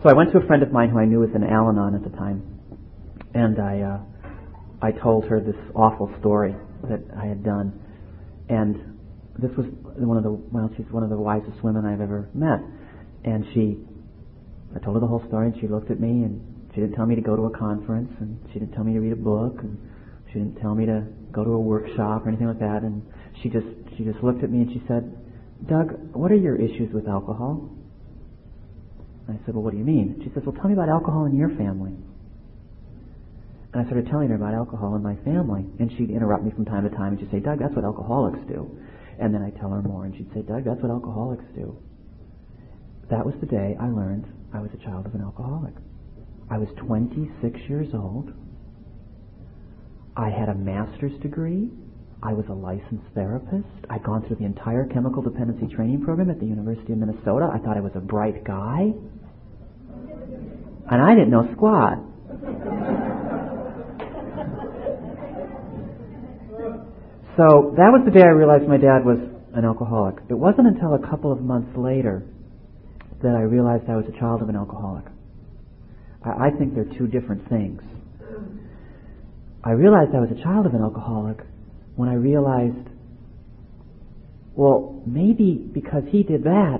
So 0.01 0.09
I 0.09 0.13
went 0.17 0.33
to 0.33 0.39
a 0.39 0.45
friend 0.49 0.63
of 0.63 0.71
mine 0.73 0.89
who 0.89 0.97
I 0.97 1.05
knew 1.05 1.19
was 1.19 1.29
in 1.35 1.43
Al-Anon 1.43 1.93
at 1.93 2.01
the 2.01 2.17
time, 2.17 2.41
and 3.35 3.61
I 3.61 3.81
uh, 3.85 3.99
I 4.81 4.97
told 4.97 5.25
her 5.25 5.39
this 5.39 5.61
awful 5.75 6.09
story 6.19 6.55
that 6.89 7.05
I 7.15 7.27
had 7.27 7.43
done, 7.43 7.77
and 8.49 8.97
this 9.37 9.51
was 9.55 9.67
one 9.93 10.17
of 10.17 10.23
the 10.23 10.31
well, 10.31 10.71
she's 10.75 10.89
one 10.89 11.03
of 11.03 11.11
the 11.11 11.19
wisest 11.21 11.61
women 11.61 11.85
I've 11.85 12.01
ever 12.01 12.29
met, 12.33 12.65
and 13.25 13.45
she, 13.53 13.77
I 14.75 14.79
told 14.79 14.95
her 14.95 15.01
the 15.01 15.07
whole 15.07 15.23
story, 15.27 15.53
and 15.53 15.61
she 15.61 15.67
looked 15.67 15.91
at 15.91 15.99
me 15.99 16.23
and 16.25 16.58
she 16.73 16.81
didn't 16.81 16.95
tell 16.95 17.05
me 17.05 17.15
to 17.15 17.21
go 17.21 17.35
to 17.35 17.43
a 17.43 17.57
conference, 17.57 18.11
and 18.19 18.37
she 18.53 18.59
didn't 18.59 18.73
tell 18.73 18.83
me 18.83 18.93
to 18.93 18.99
read 18.99 19.13
a 19.13 19.15
book, 19.15 19.59
and 19.59 19.77
she 20.27 20.39
didn't 20.39 20.59
tell 20.61 20.75
me 20.75 20.85
to 20.85 21.03
go 21.31 21.43
to 21.43 21.51
a 21.51 21.59
workshop 21.59 22.25
or 22.25 22.29
anything 22.29 22.47
like 22.47 22.59
that. 22.59 22.83
And 22.83 23.01
she 23.41 23.49
just 23.49 23.67
she 23.97 24.03
just 24.03 24.23
looked 24.23 24.43
at 24.43 24.49
me 24.49 24.61
and 24.61 24.71
she 24.71 24.81
said, 24.87 25.09
"Doug, 25.67 26.13
what 26.13 26.31
are 26.31 26.37
your 26.37 26.55
issues 26.55 26.93
with 26.93 27.07
alcohol?" 27.07 27.69
And 29.27 29.37
I 29.37 29.45
said, 29.45 29.55
"Well, 29.55 29.63
what 29.63 29.71
do 29.71 29.77
you 29.77 29.83
mean?" 29.83 30.21
She 30.23 30.31
says, 30.33 30.43
"Well, 30.45 30.55
tell 30.55 30.67
me 30.67 30.73
about 30.73 30.89
alcohol 30.89 31.25
in 31.25 31.35
your 31.35 31.49
family." 31.49 31.93
And 33.73 33.81
I 33.81 33.85
started 33.85 34.07
telling 34.07 34.29
her 34.29 34.35
about 34.35 34.53
alcohol 34.53 34.95
in 34.95 35.03
my 35.03 35.15
family, 35.17 35.65
and 35.79 35.91
she'd 35.93 36.09
interrupt 36.09 36.43
me 36.43 36.51
from 36.51 36.65
time 36.65 36.89
to 36.89 36.95
time 36.95 37.13
and 37.13 37.19
she'd 37.19 37.31
say, 37.31 37.39
"Doug, 37.39 37.59
that's 37.59 37.75
what 37.75 37.85
alcoholics 37.85 38.39
do." 38.47 38.69
And 39.19 39.33
then 39.33 39.41
I'd 39.41 39.57
tell 39.57 39.69
her 39.69 39.81
more, 39.81 40.05
and 40.05 40.15
she'd 40.15 40.31
say, 40.33 40.41
"Doug, 40.41 40.63
that's 40.63 40.81
what 40.81 40.91
alcoholics 40.91 41.45
do." 41.55 41.75
That 43.09 43.25
was 43.25 43.35
the 43.41 43.47
day 43.47 43.75
I 43.79 43.89
learned 43.89 44.25
I 44.53 44.61
was 44.61 44.69
a 44.73 44.77
child 44.77 45.05
of 45.05 45.15
an 45.15 45.21
alcoholic. 45.21 45.73
I 46.51 46.57
was 46.57 46.67
26 46.77 47.59
years 47.69 47.87
old. 47.93 48.33
I 50.17 50.29
had 50.29 50.49
a 50.49 50.55
master's 50.55 51.17
degree. 51.21 51.69
I 52.23 52.33
was 52.33 52.45
a 52.49 52.53
licensed 52.53 53.05
therapist. 53.13 53.69
I'd 53.89 54.03
gone 54.03 54.25
through 54.27 54.37
the 54.37 54.45
entire 54.45 54.85
chemical 54.85 55.21
dependency 55.21 55.73
training 55.73 56.03
program 56.03 56.29
at 56.29 56.39
the 56.39 56.45
University 56.45 56.91
of 56.91 56.99
Minnesota. 56.99 57.49
I 57.53 57.59
thought 57.59 57.77
I 57.77 57.81
was 57.81 57.93
a 57.95 58.01
bright 58.01 58.43
guy. 58.43 58.91
And 60.91 61.01
I 61.01 61.13
didn't 61.13 61.29
know 61.29 61.47
squat. 61.53 61.99
So 67.37 67.71
that 67.77 67.93
was 67.95 68.01
the 68.03 68.11
day 68.11 68.25
I 68.25 68.35
realized 68.35 68.67
my 68.67 68.75
dad 68.75 69.05
was 69.05 69.19
an 69.53 69.63
alcoholic. 69.63 70.15
It 70.29 70.33
wasn't 70.33 70.67
until 70.67 70.95
a 70.95 70.99
couple 71.07 71.31
of 71.31 71.39
months 71.39 71.71
later 71.77 72.25
that 73.21 73.35
I 73.35 73.41
realized 73.41 73.87
I 73.87 73.95
was 73.95 74.05
a 74.13 74.19
child 74.19 74.41
of 74.41 74.49
an 74.49 74.57
alcoholic. 74.57 75.05
I, 76.23 76.49
think 76.57 76.75
they're 76.75 76.97
two 76.97 77.07
different 77.07 77.47
things. 77.49 77.81
I 79.63 79.71
realized 79.71 80.11
I 80.15 80.19
was 80.19 80.29
a 80.31 80.43
child 80.43 80.65
of 80.65 80.73
an 80.73 80.81
alcoholic 80.81 81.37
when 81.95 82.09
I 82.09 82.13
realized, 82.13 82.87
well, 84.55 85.01
maybe 85.05 85.53
because 85.73 86.03
he 86.09 86.23
did 86.23 86.43
that, 86.43 86.79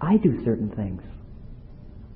I 0.00 0.16
do 0.16 0.44
certain 0.44 0.70
things. 0.74 1.02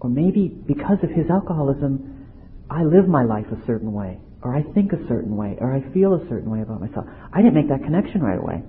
Or 0.00 0.10
maybe 0.10 0.48
because 0.48 0.98
of 1.02 1.10
his 1.10 1.26
alcoholism, 1.30 2.26
I 2.70 2.82
live 2.82 3.08
my 3.08 3.24
life 3.24 3.46
a 3.50 3.66
certain 3.66 3.92
way, 3.92 4.18
or 4.42 4.54
I 4.54 4.62
think 4.74 4.92
a 4.92 5.06
certain 5.08 5.36
way, 5.36 5.56
or 5.60 5.72
I 5.72 5.80
feel 5.92 6.14
a 6.14 6.28
certain 6.28 6.50
way 6.50 6.62
about 6.62 6.80
myself. 6.80 7.06
I 7.32 7.42
didn't 7.42 7.54
make 7.54 7.68
that 7.68 7.82
connection 7.82 8.22
right 8.22 8.38
away. 8.38 8.62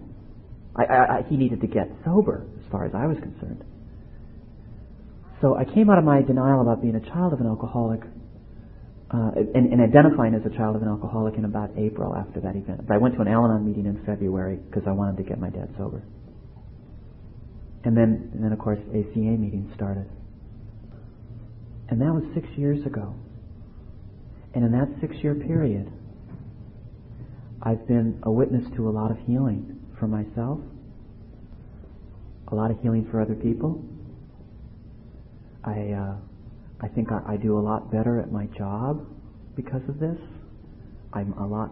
I, 0.75 0.83
I, 0.83 1.17
I, 1.17 1.21
he 1.27 1.35
needed 1.35 1.61
to 1.61 1.67
get 1.67 1.89
sober, 2.05 2.45
as 2.63 2.71
far 2.71 2.85
as 2.85 2.93
I 2.93 3.07
was 3.07 3.17
concerned. 3.17 3.63
So 5.41 5.55
I 5.55 5.65
came 5.65 5.89
out 5.89 5.97
of 5.97 6.03
my 6.03 6.21
denial 6.21 6.61
about 6.61 6.81
being 6.81 6.95
a 6.95 7.05
child 7.11 7.33
of 7.33 7.39
an 7.39 7.47
alcoholic 7.47 8.01
uh, 9.09 9.31
and, 9.55 9.71
and, 9.71 9.81
identifying 9.81 10.33
as 10.33 10.41
a 10.45 10.53
child 10.57 10.75
of 10.75 10.81
an 10.81 10.89
alcoholic 10.89 11.35
in 11.35 11.45
about 11.45 11.69
April 11.77 12.13
after 12.13 12.41
that 12.41 12.57
event. 12.57 12.85
But 12.85 12.95
I 12.95 12.97
went 12.97 13.15
to 13.15 13.21
an 13.21 13.29
Al-Anon 13.29 13.65
meeting 13.65 13.85
in 13.85 14.03
February 14.05 14.57
because 14.57 14.83
I 14.85 14.91
wanted 14.91 15.15
to 15.15 15.23
get 15.23 15.39
my 15.39 15.49
dad 15.49 15.69
sober. 15.77 16.03
And 17.85 17.95
then, 17.95 18.31
and 18.33 18.43
then 18.43 18.51
of 18.51 18.59
course, 18.59 18.79
ACA 18.89 19.17
meetings 19.17 19.71
started. 19.75 20.09
And 21.89 22.01
that 22.01 22.11
was 22.11 22.23
six 22.35 22.47
years 22.57 22.85
ago. 22.85 23.15
And 24.53 24.65
in 24.65 24.71
that 24.73 24.89
six-year 24.99 25.35
period, 25.35 25.89
I've 27.61 27.87
been 27.87 28.19
a 28.23 28.31
witness 28.31 28.65
to 28.75 28.89
a 28.89 28.91
lot 28.91 29.11
of 29.11 29.17
healing 29.25 29.79
for 29.99 30.07
myself, 30.07 30.59
a 32.49 32.55
lot 32.55 32.71
of 32.71 32.79
healing 32.81 33.07
for 33.09 33.21
other 33.21 33.35
people, 33.35 33.85
I 35.67 35.91
uh, 35.91 36.15
I 36.79 36.87
think 36.87 37.11
I, 37.11 37.33
I 37.33 37.37
do 37.37 37.59
a 37.59 37.61
lot 37.61 37.91
better 37.91 38.21
at 38.21 38.31
my 38.31 38.45
job 38.57 39.05
because 39.55 39.81
of 39.89 39.99
this. 39.99 40.17
I'm 41.11 41.33
a 41.33 41.45
lot 41.45 41.71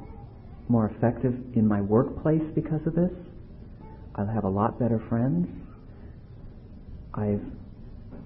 more 0.67 0.89
effective 0.89 1.33
in 1.55 1.65
my 1.67 1.79
workplace 1.79 2.41
because 2.53 2.81
of 2.85 2.95
this. 2.95 3.11
I 4.15 4.25
have 4.33 4.43
a 4.43 4.49
lot 4.49 4.79
better 4.79 5.01
friends. 5.07 5.47
I've 7.13 7.41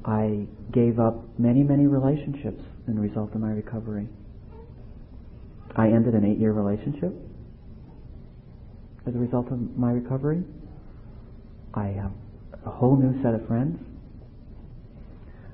I 0.05 0.47
gave 0.74 0.99
up 0.99 1.38
many 1.38 1.61
many 1.61 1.86
relationships 1.86 2.63
in 2.88 2.95
the 2.95 3.01
result 3.01 3.36
of 3.36 3.41
my 3.41 3.51
recovery. 3.51 4.07
I 5.76 5.88
ended 5.88 6.15
an 6.15 6.26
eight 6.26 6.39
year 6.39 6.51
relationship 6.51 7.13
as 9.05 9.13
a 9.13 9.20
result 9.20 9.51
of 9.51 9.78
my 9.78 9.91
recovery. 9.91 10.43
I 11.76 11.88
have 11.88 12.11
a 12.65 12.72
whole 12.72 12.95
new 12.95 13.22
set 13.22 13.36
of 13.36 13.45
friends. 13.47 13.80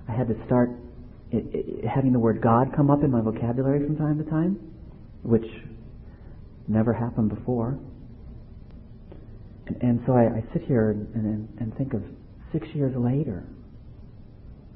I 0.07 0.11
had 0.11 0.27
to 0.27 0.35
start 0.45 0.71
it, 1.31 1.45
it, 1.53 1.85
having 1.87 2.13
the 2.13 2.19
word 2.19 2.41
God 2.41 2.75
come 2.75 2.89
up 2.89 3.03
in 3.03 3.11
my 3.11 3.21
vocabulary 3.21 3.85
from 3.85 3.97
time 3.97 4.23
to 4.23 4.29
time, 4.29 4.59
which 5.23 5.45
never 6.67 6.93
happened 6.93 7.29
before. 7.29 7.77
And, 9.67 9.81
and 9.81 10.03
so 10.05 10.13
I, 10.13 10.37
I, 10.37 10.43
sit 10.53 10.63
here 10.63 10.91
and, 10.91 11.13
and, 11.15 11.57
and 11.59 11.77
think 11.77 11.93
of 11.93 12.03
six 12.51 12.67
years 12.73 12.95
later, 12.95 13.43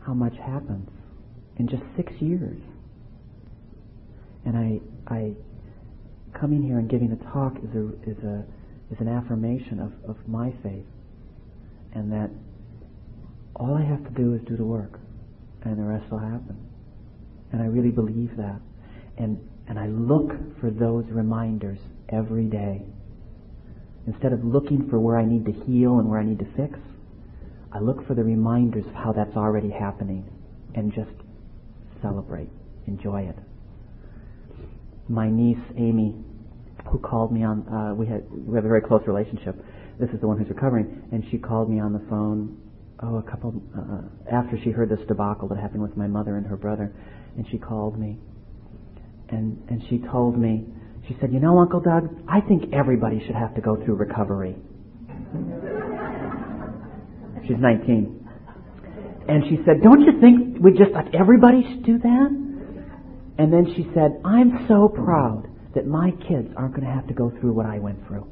how 0.06 0.14
much 0.14 0.34
happens 0.38 0.90
in 1.58 1.68
just 1.68 1.84
six 1.96 2.12
years. 2.20 2.60
And 4.46 4.58
I, 4.58 5.14
I 5.14 5.34
coming 6.40 6.64
here 6.64 6.80
and 6.80 6.90
giving 6.90 7.12
a 7.12 7.32
talk 7.32 7.54
is 7.58 7.76
a 7.76 8.10
is 8.10 8.18
a 8.24 8.46
is 8.92 9.00
an 9.00 9.08
affirmation 9.08 9.80
of, 9.80 9.92
of 10.10 10.18
my 10.28 10.52
faith, 10.64 10.86
and 11.94 12.12
that 12.12 12.30
all 13.56 13.76
I 13.76 13.84
have 13.84 14.04
to 14.04 14.10
do 14.12 14.34
is 14.34 14.42
do 14.48 14.58
the 14.58 14.66
work 14.66 15.00
and 15.64 15.78
the 15.78 15.84
rest 15.84 16.10
will 16.12 16.20
happen. 16.20 16.58
And 17.52 17.62
I 17.62 17.66
really 17.66 17.92
believe 17.92 18.38
that. 18.38 18.60
And, 19.18 19.40
and 19.68 19.78
I 19.78 19.88
look 19.88 20.32
for 20.60 20.70
those 20.70 21.06
reminders 21.10 21.80
every 22.10 22.46
day. 22.46 22.84
Instead 24.08 24.34
of 24.34 24.44
looking 24.44 24.88
for 24.90 25.00
where 25.00 25.18
I 25.18 25.26
need 25.26 25.46
to 25.46 25.52
heal 25.52 26.00
and 26.00 26.10
where 26.10 26.20
I 26.20 26.24
need 26.24 26.40
to 26.40 26.48
fix, 26.56 26.80
I 27.72 27.80
look 27.80 28.08
for 28.08 28.16
the 28.16 28.24
reminders 28.24 28.86
of 28.88 28.94
how 28.94 29.12
that's 29.14 29.36
already 29.36 29.70
happening 29.70 30.26
and 30.74 30.94
just 30.94 31.12
celebrate, 32.02 32.50
enjoy 32.88 33.24
it. 33.24 33.36
My 35.08 35.30
niece, 35.30 35.60
Amy, 35.78 36.16
who 36.92 37.00
called 37.00 37.32
me 37.32 37.44
on, 37.44 37.68
uh, 37.68 37.94
we 37.94 38.08
had, 38.08 38.24
we 38.32 38.56
have 38.56 38.66
a 38.66 38.68
very 38.68 38.82
close 38.82 39.02
relationship. 39.06 39.56
This 40.00 40.10
is 40.12 40.22
the 40.22 40.28
one 40.28 40.38
who's 40.38 40.50
recovering, 40.50 41.04
and 41.12 41.24
she 41.30 41.38
called 41.38 41.70
me 41.70 41.80
on 41.80 41.94
the 41.94 42.02
phone 42.10 42.58
oh, 43.04 43.18
a 43.18 43.24
couple 43.24 43.62
uh, 43.78 44.36
after 44.36 44.58
she 44.64 44.72
heard 44.72 44.90
this 44.90 45.00
debacle 45.08 45.48
that 45.50 45.58
happened 45.58 45.82
with 45.82 45.96
my 45.96 46.08
mother 46.08 46.38
and 46.38 46.46
her 46.46 46.58
brother, 46.58 46.94
and 47.38 47.46
she 47.52 47.58
called 47.58 48.00
me, 48.00 48.18
and 49.30 49.62
and 49.70 49.82
she 49.90 50.00
told 50.12 50.38
me, 50.38 50.66
she 51.08 51.16
said, 51.20 51.32
you 51.32 51.40
know, 51.40 51.60
Uncle 51.60 51.80
Doug, 51.80 52.10
I 52.28 52.42
think 52.42 52.74
everybody 52.74 53.22
should 53.26 53.36
have 53.36 53.56
to 53.56 53.62
go 53.62 53.76
through 53.84 53.96
recovery. 53.96 54.56
She's 57.48 57.58
19, 57.58 58.28
and 59.28 59.44
she 59.50 59.58
said, 59.66 59.82
don't 59.82 60.02
you 60.02 60.20
think 60.20 60.60
we 60.60 60.72
just 60.72 60.92
like 60.92 61.14
everybody 61.14 61.64
should 61.64 61.86
do 61.86 61.98
that? 62.00 62.30
And 63.38 63.54
then 63.54 63.74
she 63.76 63.88
said, 63.94 64.20
I'm 64.26 64.66
so 64.68 64.90
proud 64.90 65.48
that 65.76 65.88
my 65.88 66.12
kids 66.28 66.50
aren't 66.58 66.76
going 66.76 66.86
to 66.86 66.94
have 66.94 67.08
to 67.08 67.14
go 67.14 67.32
through 67.40 67.54
what 67.54 67.66
I 67.66 67.80
went 67.80 68.06
through. 68.08 68.28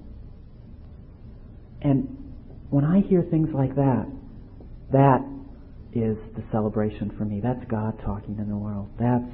And 1.81 2.33
when 2.69 2.83
I 2.83 3.01
hear 3.01 3.23
things 3.23 3.49
like 3.53 3.75
that, 3.75 4.05
that 4.91 5.21
is 5.93 6.17
the 6.35 6.43
celebration 6.51 7.13
for 7.17 7.25
me. 7.25 7.39
That's 7.41 7.63
God 7.69 7.99
talking 8.03 8.37
in 8.37 8.49
the 8.49 8.57
world. 8.57 8.89
That's 8.99 9.31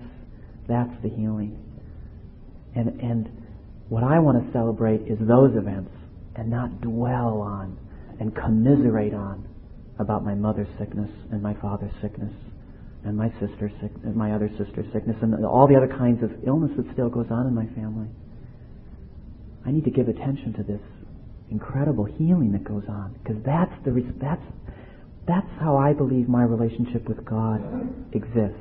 that's 0.68 1.02
the 1.04 1.10
healing. 1.10 1.60
And 2.76 3.00
and 3.02 3.30
what 3.90 4.04
I 4.04 4.20
want 4.20 4.44
to 4.44 4.52
celebrate 4.54 5.02
is 5.08 5.18
those 5.20 5.56
events 5.56 5.92
and 6.36 6.50
not 6.50 6.82
dwell 6.82 7.42
on 7.42 7.78
and 8.20 8.36
commiserate 8.36 9.14
on 9.14 9.48
about 10.00 10.24
my 10.24 10.34
mother's 10.34 10.68
sickness 10.80 11.10
and 11.32 11.42
my 11.42 11.54
father's 11.56 11.94
sickness 12.02 12.34
and 13.06 13.18
my 13.18 13.30
sister's 13.40 13.72
sick, 13.82 13.92
and 14.04 14.16
my 14.16 14.32
other 14.32 14.50
sister's 14.58 14.86
sickness 14.94 15.18
and 15.22 15.46
all 15.46 15.68
the 15.68 15.76
other 15.76 15.88
kinds 15.88 16.24
of 16.24 16.32
illness 16.48 16.72
that 16.78 16.86
still 16.94 17.10
goes 17.10 17.28
on 17.30 17.46
in 17.46 17.54
my 17.54 17.66
family. 17.76 18.08
I 19.66 19.72
need 19.72 19.84
to 19.84 19.92
give 19.92 20.08
attention 20.08 20.54
to 20.54 20.64
this 20.64 20.82
incredible 21.52 22.06
healing 22.06 22.54
that 22.54 22.64
goes 22.64 22.84
on 22.88 23.16
because 23.22 23.44
that's 23.46 23.74
the 23.84 23.92
that's 24.20 24.42
that's 25.28 25.48
how 25.60 25.78
I 25.78 25.94
believe 25.94 26.28
my 26.28 26.44
relationship 26.44 27.08
with 27.08 27.24
God 27.26 27.62
exists. 28.14 28.60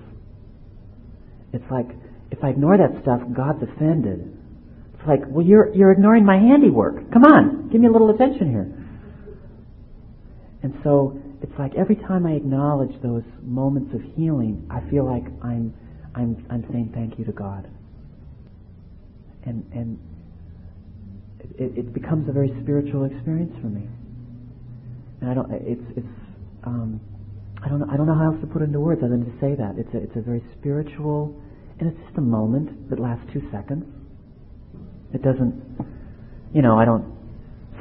It's 1.52 1.64
like, 1.70 1.88
if 2.30 2.42
I 2.42 2.50
ignore 2.50 2.78
that 2.78 3.02
stuff, 3.02 3.20
God's 3.34 3.62
offended. 3.62 4.38
It's 4.94 5.06
like, 5.06 5.20
well, 5.28 5.44
you're, 5.44 5.74
you're 5.74 5.90
ignoring 5.90 6.24
my 6.24 6.38
handiwork. 6.38 7.12
Come 7.12 7.24
on, 7.24 7.68
give 7.70 7.80
me 7.80 7.88
a 7.88 7.90
little 7.90 8.10
attention 8.10 8.48
here. 8.50 8.72
And 10.62 10.74
so, 10.84 11.18
it's 11.42 11.52
like 11.58 11.72
every 11.74 11.96
time 11.96 12.24
I 12.24 12.32
acknowledge 12.32 12.94
those 13.02 13.24
moments 13.42 13.92
of 13.94 14.00
healing, 14.14 14.64
I 14.70 14.88
feel 14.88 15.04
like 15.04 15.24
I'm, 15.42 15.74
I'm, 16.14 16.46
I'm 16.48 16.64
saying 16.70 16.92
thank 16.94 17.18
you 17.18 17.24
to 17.24 17.32
God. 17.32 17.68
And, 19.44 19.66
and 19.74 19.98
it, 21.58 21.78
it 21.78 21.92
becomes 21.92 22.28
a 22.28 22.32
very 22.32 22.56
spiritual 22.62 23.04
experience 23.04 23.52
for 23.60 23.66
me. 23.66 23.82
And 25.20 25.30
I 25.30 25.34
don't, 25.34 25.50
it's, 25.50 25.82
it's, 25.96 26.06
um, 26.64 27.00
I 27.62 27.68
don't 27.68 27.80
know, 27.80 27.86
I 27.90 27.96
don't 27.96 28.06
know 28.06 28.14
how 28.14 28.32
else 28.32 28.40
to 28.40 28.46
put 28.46 28.62
into 28.62 28.80
words 28.80 29.00
other 29.04 29.16
than 29.16 29.24
to 29.24 29.40
say 29.40 29.54
that. 29.54 29.74
It's 29.78 29.92
a, 29.94 29.98
it's 29.98 30.16
a 30.16 30.20
very 30.20 30.42
spiritual, 30.58 31.40
and 31.78 31.90
it's 31.90 31.98
just 32.06 32.18
a 32.18 32.22
moment 32.22 32.90
that 32.90 32.98
lasts 32.98 33.24
two 33.32 33.42
seconds. 33.52 33.84
It 35.14 35.22
doesn't, 35.22 35.54
you 36.54 36.62
know, 36.62 36.78
I 36.78 36.84
don't 36.84 37.04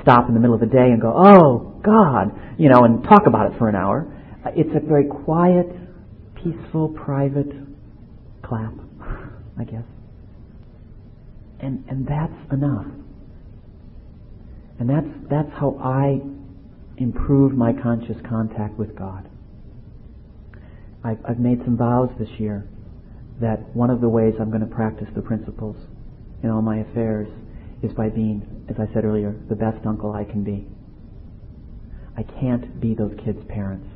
stop 0.02 0.28
in 0.28 0.34
the 0.34 0.40
middle 0.40 0.56
of 0.56 0.62
the 0.62 0.68
day 0.68 0.92
and 0.92 1.02
go, 1.02 1.14
oh, 1.16 1.80
God, 1.84 2.32
you 2.58 2.70
know, 2.70 2.84
and 2.84 3.04
talk 3.04 3.24
about 3.26 3.52
it 3.52 3.58
for 3.58 3.70
an 3.70 3.76
hour. 3.76 4.06
It's 4.56 4.70
a 4.76 4.86
very 4.86 5.06
quiet, 5.06 5.68
peaceful, 6.36 6.90
private 6.90 7.52
clap, 8.44 8.74
I 9.60 9.64
guess. 9.64 9.86
And, 11.60 11.86
and 11.90 12.08
that's 12.08 12.52
enough. 12.52 12.88
And 14.80 14.90
that's, 14.90 15.08
that's 15.30 15.50
how 15.60 15.78
I 15.80 16.22
improve 16.98 17.54
my 17.54 17.74
conscious 17.74 18.18
contact 18.28 18.78
with 18.78 18.96
God. 18.96 19.30
I've, 21.04 21.18
I've 21.28 21.40
made 21.40 21.60
some 21.66 21.78
vows 21.78 22.10
this 22.20 22.30
year 22.38 22.68
that 23.40 23.76
one 23.76 23.90
of 23.90 24.02
the 24.02 24.10
ways 24.10 24.34
I'm 24.40 24.50
going 24.50 24.62
to 24.62 24.74
practice 24.76 25.08
the 25.16 25.22
principles 25.22 25.76
in 26.44 26.50
all 26.50 26.62
my 26.62 26.80
affairs 26.80 27.28
is 27.82 27.92
by 27.94 28.10
being, 28.10 28.66
as 28.70 28.76
I 28.78 28.92
said 28.94 29.04
earlier, 29.04 29.36
the 29.50 29.56
best 29.56 29.86
uncle 29.86 30.14
I 30.14 30.24
can 30.24 30.44
be. 30.44 30.68
I 32.16 32.24
can't 32.24 32.80
be 32.80 32.94
those 32.94 33.14
kids' 33.26 33.40
parents. 33.50 33.88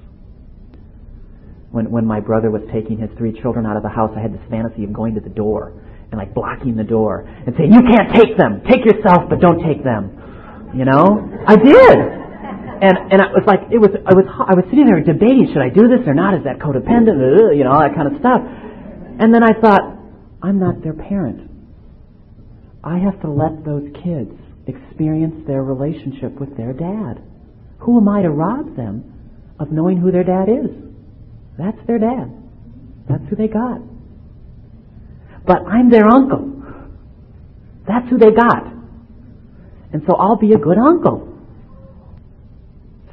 When, 1.70 1.92
when 1.92 2.06
my 2.06 2.20
brother 2.20 2.50
was 2.50 2.64
taking 2.74 2.98
his 2.98 3.10
three 3.18 3.40
children 3.42 3.66
out 3.66 3.78
of 3.78 3.84
the 3.84 3.90
house, 3.90 4.12
I 4.16 4.22
had 4.22 4.34
this 4.34 4.50
fantasy 4.50 4.84
of 4.84 4.94
going 4.94 5.14
to 5.16 5.22
the 5.22 5.30
door 5.30 5.74
and 6.12 6.18
like 6.18 6.34
blocking 6.34 6.76
the 6.76 6.84
door 6.84 7.28
and 7.28 7.54
saying, 7.58 7.72
you 7.72 7.82
can't 7.82 8.16
take 8.16 8.38
them! 8.38 8.62
Take 8.68 8.86
yourself, 8.86 9.30
but 9.30 9.40
don't 9.40 9.62
take 9.62 9.84
them. 9.84 10.72
You 10.74 10.86
know? 10.86 11.22
I 11.46 11.56
did! 11.56 12.25
And, 12.82 12.98
and 13.12 13.22
it 13.24 13.32
was 13.32 13.44
like, 13.48 13.72
it 13.72 13.80
was, 13.80 13.92
I 14.06 14.14
was, 14.14 14.26
I 14.28 14.54
was 14.54 14.66
sitting 14.70 14.86
there 14.86 15.00
debating, 15.00 15.48
should 15.54 15.64
I 15.64 15.70
do 15.70 15.88
this 15.88 16.04
or 16.08 16.14
not? 16.14 16.36
Is 16.36 16.44
that 16.44 16.60
codependent? 16.60 17.56
You 17.56 17.64
know, 17.64 17.72
all 17.72 17.80
that 17.80 17.96
kind 17.96 18.12
of 18.12 18.20
stuff. 18.20 18.42
And 18.44 19.34
then 19.34 19.44
I 19.44 19.54
thought, 19.60 19.96
I'm 20.44 20.60
not 20.60 20.84
their 20.84 20.94
parent. 20.94 21.50
I 22.84 23.00
have 23.00 23.20
to 23.22 23.32
let 23.32 23.64
those 23.64 23.88
kids 24.04 24.36
experience 24.68 25.48
their 25.48 25.64
relationship 25.64 26.40
with 26.40 26.56
their 26.58 26.74
dad. 26.74 27.24
Who 27.80 27.98
am 27.98 28.10
I 28.10 28.22
to 28.22 28.30
rob 28.30 28.76
them 28.76 29.56
of 29.60 29.72
knowing 29.72 29.98
who 29.98 30.12
their 30.12 30.24
dad 30.24 30.50
is? 30.50 30.70
That's 31.58 31.80
their 31.88 32.00
dad. 32.00 32.32
That's 33.08 33.24
who 33.30 33.36
they 33.36 33.48
got. 33.48 33.80
But 35.46 35.64
I'm 35.66 35.90
their 35.90 36.08
uncle. 36.08 36.64
That's 37.88 38.10
who 38.10 38.18
they 38.18 38.32
got. 38.32 38.66
And 39.94 40.04
so 40.08 40.16
I'll 40.16 40.38
be 40.38 40.54
a 40.54 40.58
good 40.58 40.78
uncle. 40.78 41.35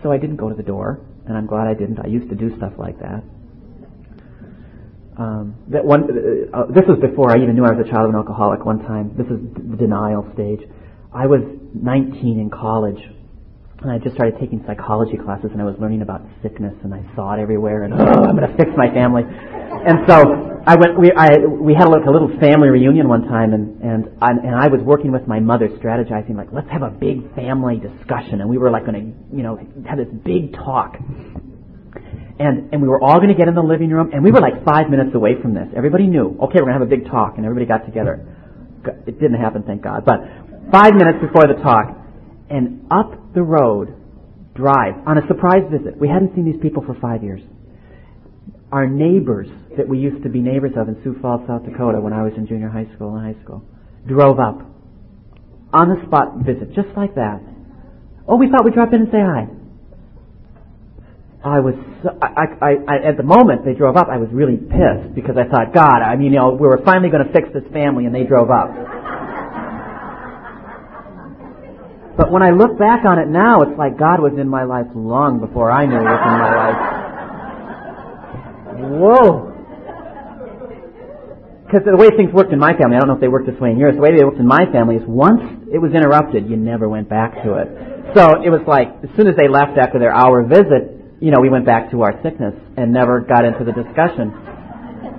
So 0.02 0.10
I 0.10 0.18
didn't 0.18 0.36
go 0.36 0.48
to 0.48 0.54
the 0.54 0.62
door, 0.62 1.00
and 1.26 1.36
I'm 1.36 1.46
glad 1.46 1.68
I 1.68 1.74
didn't. 1.74 1.98
I 2.00 2.08
used 2.08 2.28
to 2.30 2.34
do 2.34 2.56
stuff 2.56 2.72
like 2.78 2.98
that. 2.98 3.22
Um, 5.16 5.54
that 5.68 5.84
one, 5.84 6.04
uh, 6.04 6.56
uh, 6.56 6.66
this 6.66 6.84
was 6.88 6.98
before 6.98 7.30
I 7.30 7.36
even 7.36 7.54
knew 7.54 7.64
I 7.64 7.72
was 7.72 7.86
a 7.86 7.90
child 7.90 8.08
of 8.08 8.10
an 8.10 8.16
alcoholic. 8.16 8.64
One 8.64 8.80
time, 8.80 9.14
this 9.16 9.26
is 9.26 9.38
the 9.54 9.76
denial 9.76 10.26
stage. 10.34 10.60
I 11.14 11.26
was 11.26 11.42
19 11.74 12.40
in 12.40 12.50
college, 12.50 12.98
and 13.82 13.90
I 13.92 13.98
just 13.98 14.14
started 14.16 14.40
taking 14.40 14.64
psychology 14.66 15.18
classes, 15.18 15.50
and 15.52 15.60
I 15.60 15.64
was 15.64 15.76
learning 15.78 16.02
about 16.02 16.22
sickness, 16.42 16.74
and 16.82 16.94
I 16.94 17.04
saw 17.14 17.34
it 17.34 17.40
everywhere, 17.40 17.84
and 17.84 17.94
oh, 17.94 18.24
I'm 18.24 18.34
going 18.34 18.48
to 18.48 18.56
fix 18.56 18.70
my 18.74 18.88
family. 18.90 19.22
And 19.22 20.02
so 20.08 20.51
I 20.64 20.76
went. 20.76 20.98
We 20.98 21.10
I 21.10 21.38
we 21.38 21.74
had 21.74 21.88
a, 21.88 21.90
like 21.90 22.06
a 22.06 22.10
little 22.10 22.30
family 22.38 22.68
reunion 22.68 23.08
one 23.08 23.26
time, 23.26 23.52
and 23.52 23.82
and 23.82 24.08
I, 24.22 24.30
and 24.30 24.54
I 24.54 24.68
was 24.68 24.80
working 24.80 25.10
with 25.10 25.26
my 25.26 25.40
mother, 25.40 25.68
strategizing 25.68 26.36
like 26.36 26.48
let's 26.52 26.70
have 26.70 26.82
a 26.82 26.90
big 26.90 27.34
family 27.34 27.82
discussion, 27.82 28.40
and 28.40 28.48
we 28.48 28.58
were 28.58 28.70
like 28.70 28.86
going 28.86 28.94
to 28.94 29.36
you 29.36 29.42
know 29.42 29.58
have 29.88 29.98
this 29.98 30.08
big 30.24 30.54
talk. 30.54 30.96
And, 32.38 32.72
and 32.72 32.82
we 32.82 32.88
were 32.88 33.00
all 33.00 33.20
going 33.20 33.28
to 33.28 33.36
get 33.36 33.46
in 33.46 33.54
the 33.54 33.62
living 33.62 33.90
room, 33.90 34.10
and 34.12 34.24
we 34.24 34.32
were 34.32 34.40
like 34.40 34.64
five 34.64 34.88
minutes 34.88 35.14
away 35.14 35.40
from 35.40 35.54
this. 35.54 35.68
Everybody 35.76 36.08
knew, 36.08 36.34
okay, 36.42 36.58
we're 36.58 36.72
going 36.72 36.74
to 36.74 36.80
have 36.80 36.82
a 36.82 36.90
big 36.90 37.06
talk, 37.06 37.34
and 37.36 37.44
everybody 37.44 37.66
got 37.66 37.84
together. 37.84 38.26
It 39.06 39.20
didn't 39.20 39.38
happen, 39.38 39.62
thank 39.62 39.82
God. 39.82 40.04
But 40.04 40.26
five 40.72 40.94
minutes 40.94 41.18
before 41.20 41.46
the 41.46 41.60
talk, 41.62 41.94
and 42.50 42.88
up 42.90 43.34
the 43.34 43.42
road, 43.42 43.94
drive, 44.54 44.94
on 45.06 45.18
a 45.18 45.26
surprise 45.28 45.62
visit. 45.70 45.96
We 45.96 46.08
hadn't 46.08 46.34
seen 46.34 46.44
these 46.44 46.60
people 46.60 46.82
for 46.82 46.94
five 46.98 47.22
years. 47.22 47.42
Our 48.72 48.88
neighbors 48.88 49.48
that 49.76 49.86
we 49.86 49.98
used 49.98 50.22
to 50.22 50.30
be 50.30 50.40
neighbors 50.40 50.72
of 50.76 50.88
in 50.88 50.96
Sioux 51.04 51.14
Falls, 51.20 51.42
South 51.46 51.64
Dakota 51.68 52.00
when 52.00 52.14
I 52.14 52.22
was 52.22 52.32
in 52.38 52.46
junior 52.46 52.70
high 52.70 52.88
school 52.96 53.14
and 53.14 53.20
high 53.20 53.40
school, 53.44 53.62
drove 54.08 54.40
up. 54.40 54.64
On 55.74 55.88
the 55.92 56.00
spot 56.08 56.40
visit, 56.40 56.74
just 56.74 56.88
like 56.96 57.14
that. 57.16 57.40
Oh, 58.26 58.36
we 58.36 58.48
thought 58.48 58.64
we'd 58.64 58.72
drop 58.72 58.92
in 58.92 59.02
and 59.02 59.10
say 59.12 59.20
hi. 59.20 59.44
I 61.44 61.60
was, 61.60 61.74
so, 62.00 62.16
I, 62.22 62.48
I, 62.64 62.70
I, 62.88 63.08
at 63.12 63.16
the 63.16 63.26
moment 63.26 63.64
they 63.64 63.74
drove 63.74 63.96
up, 63.96 64.08
I 64.08 64.16
was 64.16 64.28
really 64.32 64.56
pissed 64.56 65.12
because 65.12 65.36
I 65.36 65.44
thought, 65.44 65.74
God, 65.74 66.00
I 66.00 66.16
mean, 66.16 66.32
you 66.32 66.38
know, 66.38 66.56
we 66.56 66.64
were 66.64 66.80
finally 66.84 67.10
going 67.10 67.26
to 67.26 67.32
fix 67.32 67.52
this 67.52 67.64
family 67.72 68.06
and 68.06 68.14
they 68.14 68.24
drove 68.24 68.48
up. 68.48 68.72
But 72.16 72.30
when 72.30 72.42
I 72.42 72.52
look 72.52 72.78
back 72.78 73.04
on 73.04 73.18
it 73.18 73.28
now, 73.28 73.62
it's 73.62 73.76
like 73.76 73.98
God 73.98 74.20
was 74.20 74.32
in 74.38 74.48
my 74.48 74.64
life 74.64 74.86
long 74.94 75.40
before 75.40 75.70
I 75.72 75.84
knew 75.84 75.98
He 75.98 76.08
was 76.08 76.24
in 76.24 76.36
my 76.40 76.52
life. 76.56 77.01
Whoa. 78.92 79.52
Because 81.64 81.88
the 81.88 81.96
way 81.96 82.12
things 82.12 82.28
worked 82.36 82.52
in 82.52 82.60
my 82.60 82.76
family, 82.76 82.96
I 82.96 83.00
don't 83.00 83.08
know 83.08 83.16
if 83.16 83.24
they 83.24 83.32
worked 83.32 83.48
this 83.48 83.56
way 83.56 83.70
in 83.72 83.78
yours, 83.78 83.96
the 83.96 84.04
way 84.04 84.12
they 84.12 84.24
worked 84.24 84.36
in 84.36 84.46
my 84.46 84.68
family 84.68 84.96
is 84.96 85.02
once 85.08 85.40
it 85.72 85.80
was 85.80 85.96
interrupted, 85.96 86.44
you 86.44 86.56
never 86.60 86.86
went 86.86 87.08
back 87.08 87.40
to 87.48 87.56
it. 87.56 87.68
So 88.12 88.44
it 88.44 88.52
was 88.52 88.60
like, 88.68 88.92
as 89.00 89.08
soon 89.16 89.24
as 89.24 89.40
they 89.40 89.48
left 89.48 89.80
after 89.80 89.96
their 89.96 90.12
hour 90.12 90.44
visit, 90.44 91.16
you 91.24 91.32
know, 91.32 91.40
we 91.40 91.48
went 91.48 91.64
back 91.64 91.90
to 91.92 92.02
our 92.02 92.20
sickness 92.20 92.52
and 92.76 92.92
never 92.92 93.24
got 93.24 93.48
into 93.48 93.64
the 93.64 93.72
discussion. 93.72 94.36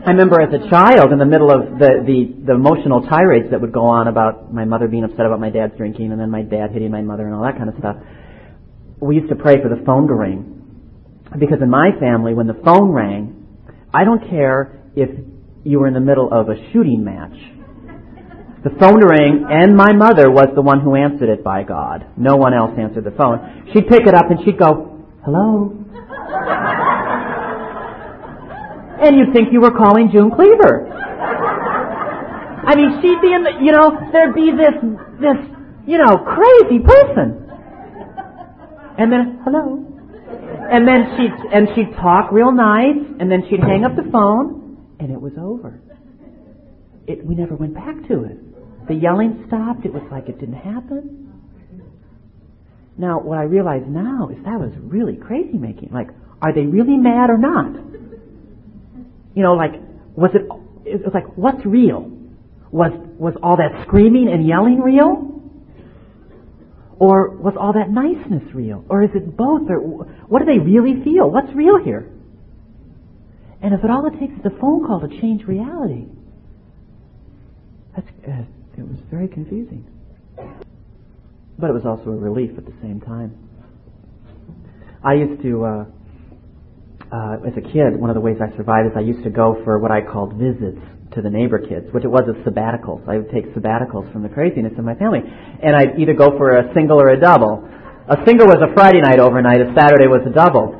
I 0.06 0.12
remember 0.14 0.42
as 0.42 0.54
a 0.54 0.70
child, 0.70 1.10
in 1.10 1.18
the 1.18 1.26
middle 1.26 1.50
of 1.50 1.80
the, 1.80 2.06
the, 2.06 2.46
the 2.46 2.54
emotional 2.54 3.02
tirades 3.02 3.50
that 3.50 3.62
would 3.62 3.74
go 3.74 3.90
on 3.90 4.08
about 4.08 4.54
my 4.54 4.66
mother 4.66 4.88
being 4.88 5.06
upset 5.06 5.26
about 5.26 5.40
my 5.40 5.50
dad's 5.50 5.74
drinking 5.76 6.12
and 6.12 6.22
then 6.22 6.30
my 6.30 6.44
dad 6.44 6.70
hitting 6.70 6.92
my 6.92 7.02
mother 7.02 7.26
and 7.26 7.34
all 7.34 7.42
that 7.42 7.58
kind 7.58 7.70
of 7.70 7.76
stuff, 7.80 7.98
we 9.02 9.16
used 9.16 9.30
to 9.30 9.36
pray 9.36 9.58
for 9.58 9.74
the 9.74 9.82
phone 9.88 10.06
to 10.06 10.14
ring. 10.14 10.54
Because 11.40 11.64
in 11.64 11.70
my 11.70 11.98
family, 12.00 12.36
when 12.36 12.46
the 12.46 12.60
phone 12.62 12.92
rang, 12.92 13.43
I 13.94 14.04
don't 14.04 14.28
care 14.30 14.82
if 14.96 15.10
you 15.64 15.80
were 15.80 15.88
in 15.88 15.94
the 15.94 16.00
middle 16.00 16.32
of 16.32 16.50
a 16.50 16.56
shooting 16.72 17.04
match. 17.04 17.38
The 18.64 18.72
phone 18.80 19.06
rang, 19.06 19.46
and 19.50 19.76
my 19.76 19.92
mother 19.94 20.32
was 20.32 20.48
the 20.56 20.62
one 20.62 20.80
who 20.80 20.96
answered 20.96 21.30
it 21.30 21.44
by 21.44 21.64
God. 21.64 22.08
No 22.18 22.38
one 22.38 22.54
else 22.54 22.72
answered 22.80 23.04
the 23.04 23.12
phone. 23.12 23.68
She'd 23.74 23.88
pick 23.88 24.08
it 24.08 24.16
up 24.16 24.32
and 24.32 24.40
she'd 24.46 24.58
go, 24.58 25.04
hello? 25.26 25.76
and 29.04 29.18
you'd 29.18 29.34
think 29.34 29.52
you 29.52 29.60
were 29.60 29.76
calling 29.76 30.10
June 30.12 30.32
Cleaver. 30.32 30.88
I 32.64 32.76
mean, 32.76 33.02
she'd 33.02 33.20
be 33.20 33.34
in 33.36 33.44
the, 33.44 33.60
you 33.60 33.74
know, 33.74 33.92
there'd 34.14 34.34
be 34.34 34.50
this, 34.56 34.80
this, 35.20 35.36
you 35.86 35.98
know, 36.00 36.24
crazy 36.24 36.80
person. 36.80 37.44
And 38.98 39.12
then, 39.12 39.42
hello. 39.44 39.83
And 40.72 40.88
then 40.88 41.16
she'd, 41.18 41.54
and 41.54 41.68
she'd 41.76 41.96
talk 41.98 42.32
real 42.32 42.52
nice, 42.52 42.98
and 43.20 43.30
then 43.32 43.44
she'd 43.50 43.60
hang 43.60 43.86
up 43.86 43.96
the 43.96 44.10
phone, 44.12 44.96
and 45.00 45.12
it 45.12 45.20
was 45.20 45.34
over. 45.40 45.80
It, 47.08 47.26
we 47.26 47.36
never 47.36 47.56
went 47.56 47.74
back 47.74 47.96
to 48.08 48.24
it. 48.24 48.88
The 48.88 48.96
yelling 48.96 49.44
stopped. 49.48 49.86
It 49.86 49.94
was 49.94 50.04
like 50.12 50.30
it 50.30 50.40
didn't 50.40 50.56
happen. 50.56 51.24
Now, 52.98 53.20
what 53.20 53.38
I 53.38 53.44
realize 53.44 53.84
now 53.88 54.30
is 54.30 54.38
that 54.46 54.60
was 54.60 54.72
really 54.82 55.16
crazy 55.16 55.58
making. 55.58 55.90
Like, 55.92 56.10
are 56.42 56.54
they 56.54 56.66
really 56.66 56.98
mad 56.98 57.30
or 57.30 57.38
not? 57.38 57.76
You 59.36 59.42
know, 59.42 59.54
like, 59.54 59.74
was 60.16 60.32
it, 60.34 60.44
it 60.86 61.04
was 61.04 61.12
like, 61.14 61.38
what's 61.38 61.66
real? 61.66 62.12
Was, 62.72 62.92
was 63.18 63.34
all 63.42 63.58
that 63.58 63.86
screaming 63.88 64.30
and 64.32 64.46
yelling 64.48 64.80
real? 64.80 65.33
Or 67.04 67.36
was 67.36 67.56
all 67.60 67.74
that 67.74 67.92
niceness 67.92 68.48
real? 68.56 68.86
Or 68.88 69.04
is 69.04 69.10
it 69.14 69.36
both? 69.36 69.70
Or 69.70 70.08
what 70.32 70.40
do 70.40 70.46
they 70.46 70.60
really 70.60 71.04
feel? 71.04 71.30
What's 71.30 71.54
real 71.54 71.84
here? 71.84 72.10
And 73.62 73.74
if 73.74 73.84
it 73.84 73.92
all 73.92 74.08
it 74.08 74.18
takes 74.22 74.32
is 74.40 74.46
a 74.46 74.58
phone 74.62 74.88
call 74.88 75.02
to 75.02 75.10
change 75.20 75.44
reality, 75.44 76.06
that's, 77.94 78.08
uh, 78.26 78.48
it 78.78 78.88
was 78.88 79.00
very 79.12 79.28
confusing. 79.28 79.84
But 81.60 81.72
it 81.72 81.74
was 81.74 81.84
also 81.86 82.10
a 82.10 82.16
relief 82.16 82.52
at 82.58 82.64
the 82.66 82.74
same 82.82 83.02
time. 83.02 83.36
I 85.04 85.16
used 85.16 85.42
to, 85.44 85.66
uh, 85.66 85.86
uh, 87.12 87.38
as 87.46 87.58
a 87.58 87.62
kid, 87.62 88.00
one 88.00 88.12
of 88.12 88.16
the 88.16 88.22
ways 88.22 88.38
I 88.40 88.56
survived 88.56 88.88
is 88.88 88.94
I 88.96 89.02
used 89.02 89.26
to 89.26 89.30
go 89.30 89.62
for 89.66 89.78
what 89.78 89.92
I 89.92 90.00
called 90.00 90.36
visits 90.36 90.80
to 91.12 91.22
the 91.22 91.30
neighbor 91.30 91.60
kids, 91.60 91.92
which 91.92 92.04
it 92.04 92.08
was 92.08 92.24
as 92.30 92.36
sabbaticals. 92.46 93.08
I 93.08 93.18
would 93.18 93.30
take 93.30 93.54
sabbaticals 93.54 94.12
from 94.12 94.24
the 94.24 94.30
craziness 94.30 94.74
of 94.78 94.86
my 94.86 94.96
family. 94.96 95.20
And 95.22 95.76
I'd 95.76 96.00
either 96.00 96.14
go 96.14 96.38
for 96.38 96.58
a 96.58 96.74
single 96.74 97.00
or 97.00 97.10
a 97.10 97.20
double. 97.20 97.68
A 98.10 98.18
single 98.26 98.48
was 98.48 98.58
a 98.62 98.74
Friday 98.74 99.02
night 99.02 99.20
overnight, 99.20 99.62
a 99.62 99.74
Saturday 99.76 100.08
was 100.08 100.22
a 100.26 100.34
double. 100.34 100.74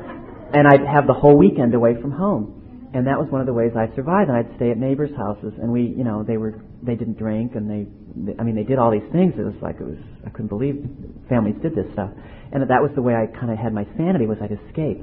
And 0.52 0.66
I'd 0.66 0.86
have 0.86 1.06
the 1.06 1.14
whole 1.14 1.36
weekend 1.36 1.74
away 1.74 1.94
from 2.00 2.10
home. 2.10 2.90
And 2.94 3.06
that 3.08 3.18
was 3.18 3.28
one 3.28 3.40
of 3.40 3.46
the 3.46 3.52
ways 3.52 3.72
I 3.76 3.94
survived. 3.96 4.30
And 4.30 4.38
I'd 4.38 4.54
stay 4.56 4.70
at 4.70 4.78
neighbors' 4.78 5.10
houses, 5.16 5.52
and 5.60 5.70
we, 5.70 5.82
you 5.82 6.04
know, 6.04 6.22
they 6.22 6.36
were, 6.36 6.62
they 6.82 6.94
didn't 6.94 7.18
drink, 7.18 7.54
and 7.56 7.68
they, 7.68 7.86
they, 8.14 8.38
I 8.38 8.44
mean, 8.44 8.54
they 8.54 8.62
did 8.62 8.78
all 8.78 8.90
these 8.90 9.08
things. 9.10 9.34
It 9.36 9.42
was 9.42 9.58
like 9.60 9.80
it 9.80 9.84
was, 9.84 9.98
I 10.24 10.30
couldn't 10.30 10.48
believe 10.48 10.86
families 11.28 11.56
did 11.60 11.74
this 11.74 11.86
stuff. 11.92 12.10
And 12.52 12.62
that 12.62 12.82
was 12.82 12.92
the 12.94 13.02
way 13.02 13.14
I 13.14 13.26
kind 13.26 13.50
of 13.50 13.58
had 13.58 13.74
my 13.74 13.84
sanity 13.96 14.26
was 14.26 14.38
I'd 14.40 14.52
escape. 14.68 15.02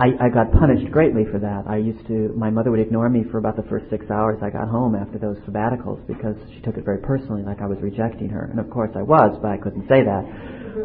I, 0.00 0.16
I 0.16 0.28
got 0.32 0.50
punished 0.52 0.90
greatly 0.90 1.24
for 1.30 1.38
that. 1.38 1.64
I 1.68 1.76
used 1.76 2.06
to, 2.08 2.32
my 2.34 2.48
mother 2.48 2.70
would 2.70 2.80
ignore 2.80 3.10
me 3.10 3.22
for 3.30 3.36
about 3.36 3.56
the 3.56 3.68
first 3.68 3.84
six 3.90 4.10
hours 4.10 4.40
I 4.42 4.48
got 4.48 4.66
home 4.68 4.94
after 4.96 5.18
those 5.18 5.36
sabbaticals 5.44 6.00
because 6.06 6.36
she 6.54 6.60
took 6.62 6.78
it 6.78 6.86
very 6.86 6.98
personally, 7.04 7.42
like 7.42 7.60
I 7.60 7.66
was 7.66 7.76
rejecting 7.82 8.30
her. 8.30 8.48
And 8.50 8.58
of 8.58 8.70
course 8.70 8.90
I 8.96 9.02
was, 9.02 9.38
but 9.42 9.52
I 9.52 9.58
couldn't 9.58 9.86
say 9.92 10.00
that. 10.02 10.24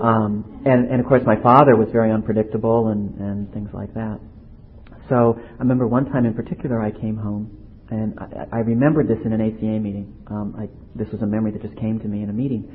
Um, 0.03 0.63
and, 0.65 0.91
and 0.91 0.99
of 0.99 1.07
course 1.07 1.23
my 1.25 1.41
father 1.41 1.77
was 1.77 1.87
very 1.93 2.11
unpredictable 2.11 2.89
and, 2.89 3.15
and 3.15 3.53
things 3.53 3.69
like 3.73 3.93
that. 3.93 4.19
So 5.07 5.39
I 5.39 5.59
remember 5.63 5.87
one 5.87 6.11
time 6.11 6.25
in 6.25 6.33
particular 6.33 6.81
I 6.81 6.91
came 6.91 7.15
home 7.15 7.55
and 7.89 8.19
I, 8.19 8.57
I 8.57 8.59
remembered 8.67 9.07
this 9.07 9.19
in 9.23 9.31
an 9.31 9.39
ACA 9.39 9.79
meeting. 9.79 10.11
Um, 10.27 10.55
I, 10.59 10.67
this 10.93 11.07
was 11.13 11.21
a 11.21 11.27
memory 11.27 11.51
that 11.51 11.61
just 11.61 11.77
came 11.77 11.99
to 12.01 12.07
me 12.09 12.21
in 12.21 12.29
a 12.29 12.33
meeting 12.33 12.67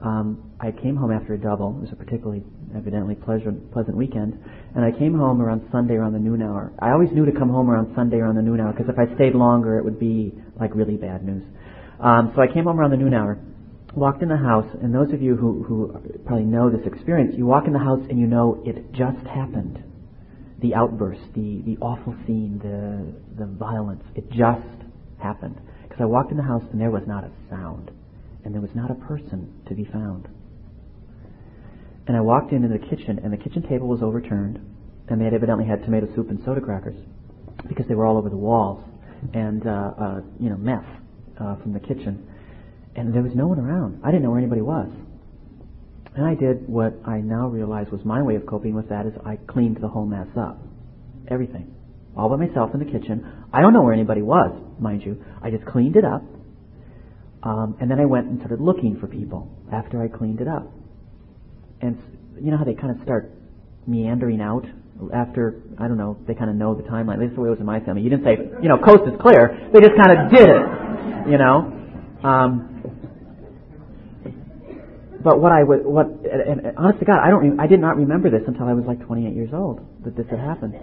um, 0.00 0.52
I 0.60 0.72
came 0.72 0.96
home 0.96 1.10
after 1.10 1.34
a 1.34 1.38
double. 1.38 1.76
It 1.78 1.80
was 1.80 1.92
a 1.92 1.96
particularly, 1.96 2.42
evidently 2.76 3.14
pleasant, 3.14 3.72
pleasant 3.72 3.96
weekend. 3.96 4.38
And 4.74 4.84
I 4.84 4.90
came 4.96 5.16
home 5.16 5.40
around 5.40 5.66
Sunday 5.72 5.94
around 5.94 6.12
the 6.12 6.18
noon 6.18 6.42
hour. 6.42 6.72
I 6.80 6.90
always 6.90 7.10
knew 7.12 7.24
to 7.24 7.32
come 7.32 7.48
home 7.48 7.70
around 7.70 7.94
Sunday 7.94 8.18
around 8.18 8.36
the 8.36 8.42
noon 8.42 8.60
hour 8.60 8.72
because 8.72 8.88
if 8.88 8.98
I 8.98 9.12
stayed 9.14 9.34
longer, 9.34 9.78
it 9.78 9.84
would 9.84 9.98
be 9.98 10.34
like 10.60 10.74
really 10.74 10.96
bad 10.96 11.24
news. 11.24 11.42
Um, 11.98 12.32
so 12.34 12.42
I 12.42 12.46
came 12.46 12.64
home 12.64 12.78
around 12.78 12.90
the 12.90 12.98
noon 12.98 13.14
hour, 13.14 13.38
walked 13.94 14.22
in 14.22 14.28
the 14.28 14.36
house, 14.36 14.68
and 14.82 14.94
those 14.94 15.12
of 15.14 15.22
you 15.22 15.34
who, 15.34 15.62
who 15.62 15.98
probably 16.26 16.44
know 16.44 16.70
this 16.70 16.86
experience, 16.86 17.34
you 17.36 17.46
walk 17.46 17.66
in 17.66 17.72
the 17.72 17.78
house 17.78 18.04
and 18.10 18.18
you 18.18 18.26
know 18.26 18.62
it 18.66 18.92
just 18.92 19.26
happened. 19.26 19.82
The 20.60 20.74
outburst, 20.74 21.22
the, 21.34 21.62
the 21.64 21.78
awful 21.80 22.14
scene, 22.26 22.60
the, 22.62 23.44
the 23.44 23.50
violence, 23.50 24.02
it 24.14 24.28
just 24.30 24.84
happened. 25.22 25.58
Because 25.82 26.00
I 26.00 26.04
walked 26.04 26.30
in 26.30 26.36
the 26.36 26.42
house 26.42 26.62
and 26.70 26.80
there 26.80 26.90
was 26.90 27.04
not 27.06 27.24
a 27.24 27.30
sound, 27.48 27.90
and 28.46 28.54
there 28.54 28.62
was 28.62 28.70
not 28.74 28.90
a 28.90 28.94
person 28.94 29.52
to 29.68 29.74
be 29.74 29.84
found. 29.84 30.28
And 32.06 32.16
I 32.16 32.20
walked 32.20 32.52
into 32.52 32.68
the 32.68 32.78
kitchen, 32.78 33.18
and 33.22 33.32
the 33.32 33.36
kitchen 33.36 33.66
table 33.68 33.88
was 33.88 34.00
overturned, 34.00 34.60
and 35.08 35.20
they 35.20 35.24
had 35.24 35.34
evidently 35.34 35.66
had 35.66 35.82
tomato 35.82 36.06
soup 36.14 36.30
and 36.30 36.40
soda 36.44 36.60
crackers 36.60 36.96
because 37.68 37.86
they 37.88 37.94
were 37.94 38.06
all 38.06 38.16
over 38.16 38.30
the 38.30 38.36
walls, 38.36 38.82
and 39.34 39.66
uh, 39.66 39.90
uh, 40.00 40.20
you 40.38 40.48
know 40.48 40.56
mess 40.56 40.84
uh, 41.40 41.56
from 41.56 41.72
the 41.74 41.80
kitchen 41.80 42.26
and 42.96 43.14
there 43.14 43.22
was 43.22 43.32
no 43.34 43.46
one 43.46 43.58
around. 43.58 44.00
I 44.02 44.10
didn't 44.10 44.22
know 44.22 44.30
where 44.30 44.38
anybody 44.38 44.62
was. 44.62 44.88
And 46.14 46.24
I 46.24 46.34
did 46.34 46.66
what 46.66 46.94
I 47.06 47.18
now 47.18 47.48
realize 47.48 47.88
was 47.92 48.00
my 48.04 48.22
way 48.22 48.36
of 48.36 48.46
coping 48.46 48.74
with 48.74 48.88
that 48.88 49.04
is 49.04 49.12
I 49.24 49.36
cleaned 49.36 49.78
the 49.82 49.88
whole 49.88 50.06
mess 50.06 50.28
up. 50.36 50.58
Everything. 51.28 51.74
All 52.16 52.30
by 52.30 52.36
myself 52.36 52.70
in 52.72 52.80
the 52.80 52.86
kitchen. 52.86 53.44
I 53.52 53.60
don't 53.60 53.74
know 53.74 53.82
where 53.82 53.92
anybody 53.92 54.22
was, 54.22 54.50
mind 54.80 55.02
you. 55.02 55.22
I 55.42 55.50
just 55.50 55.66
cleaned 55.66 55.96
it 55.96 56.04
up. 56.04 56.22
Um, 57.46 57.76
and 57.80 57.88
then 57.88 58.00
I 58.00 58.06
went 58.06 58.26
and 58.26 58.40
started 58.40 58.60
looking 58.60 58.98
for 58.98 59.06
people 59.06 59.46
after 59.72 60.02
I 60.02 60.08
cleaned 60.08 60.40
it 60.40 60.48
up. 60.48 60.66
And 61.80 61.96
you 62.42 62.50
know 62.50 62.58
how 62.58 62.64
they 62.64 62.74
kind 62.74 62.90
of 62.90 63.00
start 63.04 63.30
meandering 63.86 64.40
out 64.40 64.66
after, 65.14 65.62
I 65.78 65.86
don't 65.86 65.96
know, 65.96 66.18
they 66.26 66.34
kind 66.34 66.50
of 66.50 66.56
know 66.56 66.74
the 66.74 66.82
timeline. 66.82 67.20
This 67.20 67.30
is 67.30 67.36
the 67.36 67.42
way 67.42 67.46
it 67.46 67.50
was 67.54 67.60
in 67.60 67.66
my 67.66 67.78
family. 67.78 68.02
You 68.02 68.10
didn't 68.10 68.24
say, 68.24 68.34
you 68.60 68.68
know, 68.68 68.78
coast 68.82 69.06
is 69.06 69.14
clear. 69.22 69.70
They 69.72 69.78
just 69.78 69.94
kind 69.94 70.10
of 70.18 70.30
did 70.34 70.48
it, 70.50 71.30
you 71.30 71.38
know. 71.38 71.70
Um, 72.26 72.82
but 75.22 75.38
what 75.38 75.52
I 75.52 75.62
would, 75.62 75.86
what, 75.86 76.06
and, 76.26 76.66
and 76.66 76.76
honest 76.76 76.98
to 76.98 77.04
God, 77.04 77.20
I 77.22 77.30
don't, 77.30 77.60
I 77.60 77.68
did 77.68 77.78
not 77.78 77.96
remember 77.96 78.28
this 78.28 78.42
until 78.48 78.66
I 78.66 78.72
was 78.72 78.86
like 78.86 79.06
28 79.06 79.34
years 79.36 79.50
old 79.52 79.86
that 80.02 80.16
this 80.16 80.26
had 80.30 80.40
happened. 80.40 80.74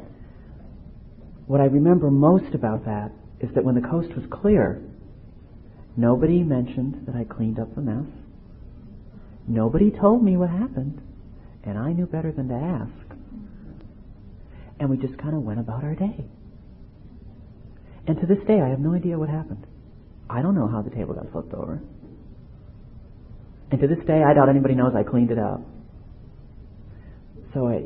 What 1.45 1.59
I 1.59 1.65
remember 1.65 2.09
most 2.09 2.55
about 2.55 2.85
that 2.85 3.11
is 3.41 3.49
that 3.55 3.65
when 3.65 3.75
the 3.75 3.85
coast 3.85 4.15
was 4.15 4.23
clear, 4.31 4.81
nobody 5.95 6.43
mentioned 6.43 7.05
that 7.07 7.15
I 7.15 7.23
cleaned 7.23 7.59
up 7.59 7.73
the 7.75 7.81
mess. 7.81 8.05
Nobody 9.47 9.91
told 9.91 10.23
me 10.23 10.37
what 10.37 10.49
happened, 10.49 11.01
and 11.63 11.77
I 11.77 11.91
knew 11.93 12.05
better 12.05 12.31
than 12.31 12.47
to 12.49 12.55
ask. 12.55 13.17
And 14.79 14.89
we 14.89 14.97
just 14.97 15.17
kind 15.17 15.35
of 15.35 15.43
went 15.43 15.59
about 15.59 15.83
our 15.83 15.95
day. 15.95 16.25
And 18.07 18.19
to 18.19 18.25
this 18.25 18.39
day, 18.47 18.59
I 18.59 18.69
have 18.69 18.79
no 18.79 18.93
idea 18.93 19.17
what 19.17 19.29
happened. 19.29 19.65
I 20.29 20.41
don't 20.41 20.55
know 20.55 20.67
how 20.67 20.81
the 20.81 20.89
table 20.89 21.13
got 21.13 21.31
flipped 21.31 21.53
over. 21.53 21.81
And 23.71 23.81
to 23.81 23.87
this 23.87 24.05
day, 24.05 24.23
I 24.23 24.33
doubt 24.33 24.49
anybody 24.49 24.75
knows 24.75 24.93
I 24.95 25.03
cleaned 25.03 25.31
it 25.31 25.39
up. 25.39 25.61
So 27.53 27.67
I, 27.67 27.85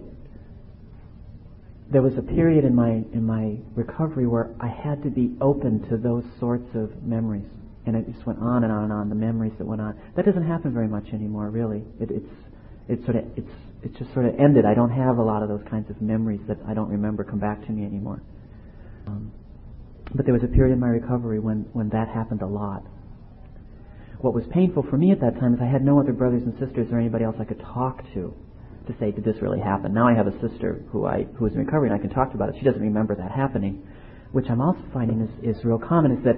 there 1.91 2.01
was 2.01 2.13
a 2.17 2.21
period 2.21 2.65
in 2.65 2.75
my 2.75 2.89
in 3.13 3.25
my 3.25 3.57
recovery 3.75 4.27
where 4.27 4.49
I 4.59 4.67
had 4.67 5.03
to 5.03 5.09
be 5.09 5.35
open 5.39 5.87
to 5.89 5.97
those 5.97 6.23
sorts 6.39 6.67
of 6.73 7.03
memories, 7.03 7.47
and 7.87 7.95
it 7.95 8.11
just 8.11 8.25
went 8.25 8.39
on 8.39 8.63
and 8.63 8.71
on 8.71 8.83
and 8.83 8.93
on. 8.93 9.09
The 9.09 9.15
memories 9.15 9.53
that 9.57 9.65
went 9.65 9.81
on. 9.81 9.99
That 10.15 10.25
doesn't 10.25 10.45
happen 10.47 10.73
very 10.73 10.87
much 10.87 11.07
anymore, 11.13 11.49
really. 11.49 11.83
It, 11.99 12.11
it's 12.11 12.33
it's 12.87 13.03
sort 13.05 13.17
of 13.17 13.25
it's 13.35 13.51
it's 13.83 13.97
just 13.97 14.13
sort 14.13 14.25
of 14.25 14.39
ended. 14.39 14.65
I 14.65 14.73
don't 14.73 14.91
have 14.91 15.17
a 15.17 15.23
lot 15.23 15.43
of 15.43 15.49
those 15.49 15.63
kinds 15.69 15.89
of 15.89 16.01
memories 16.01 16.41
that 16.47 16.57
I 16.67 16.73
don't 16.73 16.89
remember 16.89 17.23
come 17.23 17.39
back 17.39 17.65
to 17.65 17.71
me 17.71 17.85
anymore. 17.85 18.21
Um, 19.07 19.31
but 20.13 20.25
there 20.25 20.33
was 20.33 20.43
a 20.43 20.47
period 20.47 20.73
in 20.73 20.79
my 20.79 20.87
recovery 20.87 21.39
when 21.39 21.67
when 21.73 21.89
that 21.89 22.07
happened 22.07 22.41
a 22.41 22.47
lot, 22.47 22.83
what 24.19 24.33
was 24.33 24.43
painful 24.51 24.83
for 24.89 24.97
me 24.97 25.11
at 25.11 25.19
that 25.21 25.39
time 25.39 25.53
is 25.53 25.59
I 25.61 25.69
had 25.69 25.83
no 25.83 25.99
other 25.99 26.13
brothers 26.13 26.43
and 26.43 26.53
sisters 26.57 26.87
or 26.91 26.99
anybody 26.99 27.23
else 27.23 27.35
I 27.39 27.45
could 27.45 27.59
talk 27.59 28.03
to 28.13 28.33
to 28.87 28.95
say, 28.99 29.11
did 29.11 29.25
this 29.25 29.35
really 29.41 29.59
happen? 29.59 29.93
Now 29.93 30.07
I 30.07 30.15
have 30.15 30.27
a 30.27 30.35
sister 30.39 30.81
who 30.91 31.05
I 31.05 31.27
who 31.37 31.45
is 31.45 31.53
in 31.53 31.59
recovery 31.59 31.89
and 31.89 31.97
I 31.97 32.01
can 32.01 32.09
talk 32.09 32.29
to 32.29 32.35
about 32.35 32.49
it. 32.49 32.55
She 32.57 32.65
doesn't 32.65 32.81
remember 32.81 33.15
that 33.15 33.31
happening, 33.31 33.85
which 34.31 34.45
I'm 34.49 34.61
also 34.61 34.81
finding 34.93 35.21
is, 35.21 35.57
is 35.57 35.63
real 35.65 35.77
common. 35.77 36.13
Is 36.13 36.23
that 36.23 36.37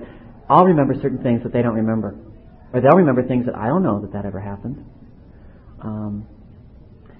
I'll 0.49 0.65
remember 0.65 0.95
certain 1.01 1.21
things 1.21 1.43
that 1.43 1.53
they 1.53 1.61
don't 1.61 1.75
remember, 1.75 2.15
or 2.73 2.81
they'll 2.81 2.97
remember 2.97 3.27
things 3.27 3.45
that 3.45 3.55
I 3.55 3.67
don't 3.67 3.83
know 3.83 4.01
that 4.01 4.13
that 4.13 4.25
ever 4.25 4.39
happened. 4.39 4.83
Um, 5.81 6.27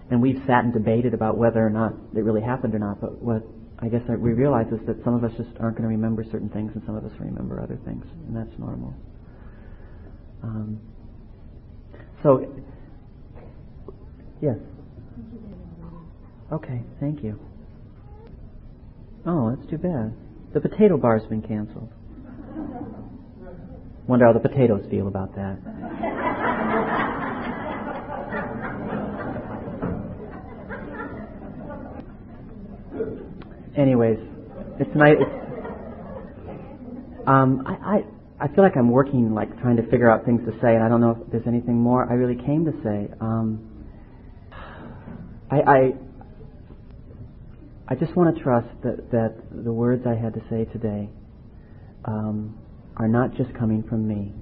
and 0.10 0.22
we've 0.22 0.42
sat 0.48 0.64
and 0.64 0.74
debated 0.74 1.14
about 1.14 1.38
whether 1.38 1.66
or 1.66 1.70
not 1.70 1.94
it 2.16 2.24
really 2.24 2.42
happened 2.42 2.74
or 2.74 2.80
not. 2.80 3.00
But 3.00 3.22
what 3.22 3.44
I 3.78 3.88
guess 3.88 4.02
we 4.08 4.34
realize 4.34 4.68
is 4.74 4.80
that 4.88 5.04
some 5.04 5.14
of 5.14 5.24
us 5.24 5.32
just 5.38 5.52
aren't 5.60 5.78
going 5.78 5.88
to 5.88 5.96
remember 5.96 6.24
certain 6.24 6.50
things, 6.50 6.72
and 6.74 6.84
some 6.86 6.96
of 6.96 7.06
us 7.06 7.12
remember 7.20 7.62
other 7.62 7.78
things, 7.86 8.04
and 8.28 8.36
that's 8.36 8.58
normal. 8.58 8.94
Um, 10.42 10.80
so, 12.24 12.52
yes. 14.42 14.58
Okay, 16.52 16.82
thank 17.00 17.24
you. 17.24 17.40
Oh, 19.26 19.56
that's 19.56 19.70
too 19.70 19.78
bad. 19.78 20.14
The 20.54 20.60
potato 20.62 20.98
bar's 20.98 21.26
been 21.30 21.44
canceled. 21.44 21.90
Wonder 24.10 24.28
how 24.28 24.34
the 24.34 24.42
potatoes 24.42 24.84
feel 24.92 25.08
about 25.08 25.36
that. 25.36 25.60
Anyways, 33.78 34.20
it's 34.80 34.92
nice. 34.96 35.18
um, 37.28 37.64
I, 37.68 37.74
I 37.98 38.46
I 38.46 38.48
feel 38.56 38.64
like 38.64 38.78
I'm 38.78 38.92
working, 38.92 39.34
like 39.34 39.50
trying 39.62 39.78
to 39.78 39.84
figure 39.84 40.12
out 40.12 40.26
things 40.26 40.42
to 40.46 40.52
say, 40.62 40.76
and 40.76 40.84
I 40.84 40.90
don't 40.90 41.02
know 41.02 41.12
if 41.24 41.32
there's 41.32 41.48
anything 41.48 41.78
more 41.78 42.10
I 42.10 42.16
really 42.16 42.42
came 42.44 42.66
to 42.66 42.74
say. 42.84 43.10
Um, 43.22 43.84
I, 45.52 45.58
I, 45.62 45.94
I 47.90 47.96
just 47.96 48.16
want 48.16 48.36
to 48.36 48.44
trust 48.44 48.68
that, 48.84 49.12
that 49.12 49.36
the 49.66 49.74
words 49.74 50.06
I 50.08 50.16
had 50.16 50.34
to 50.36 50.42
say 50.50 50.66
today 50.74 51.10
um, 52.06 52.58
are 53.00 53.08
not 53.08 53.34
just 53.36 53.54
coming 53.54 53.84
from 53.84 54.08
me, 54.08 54.34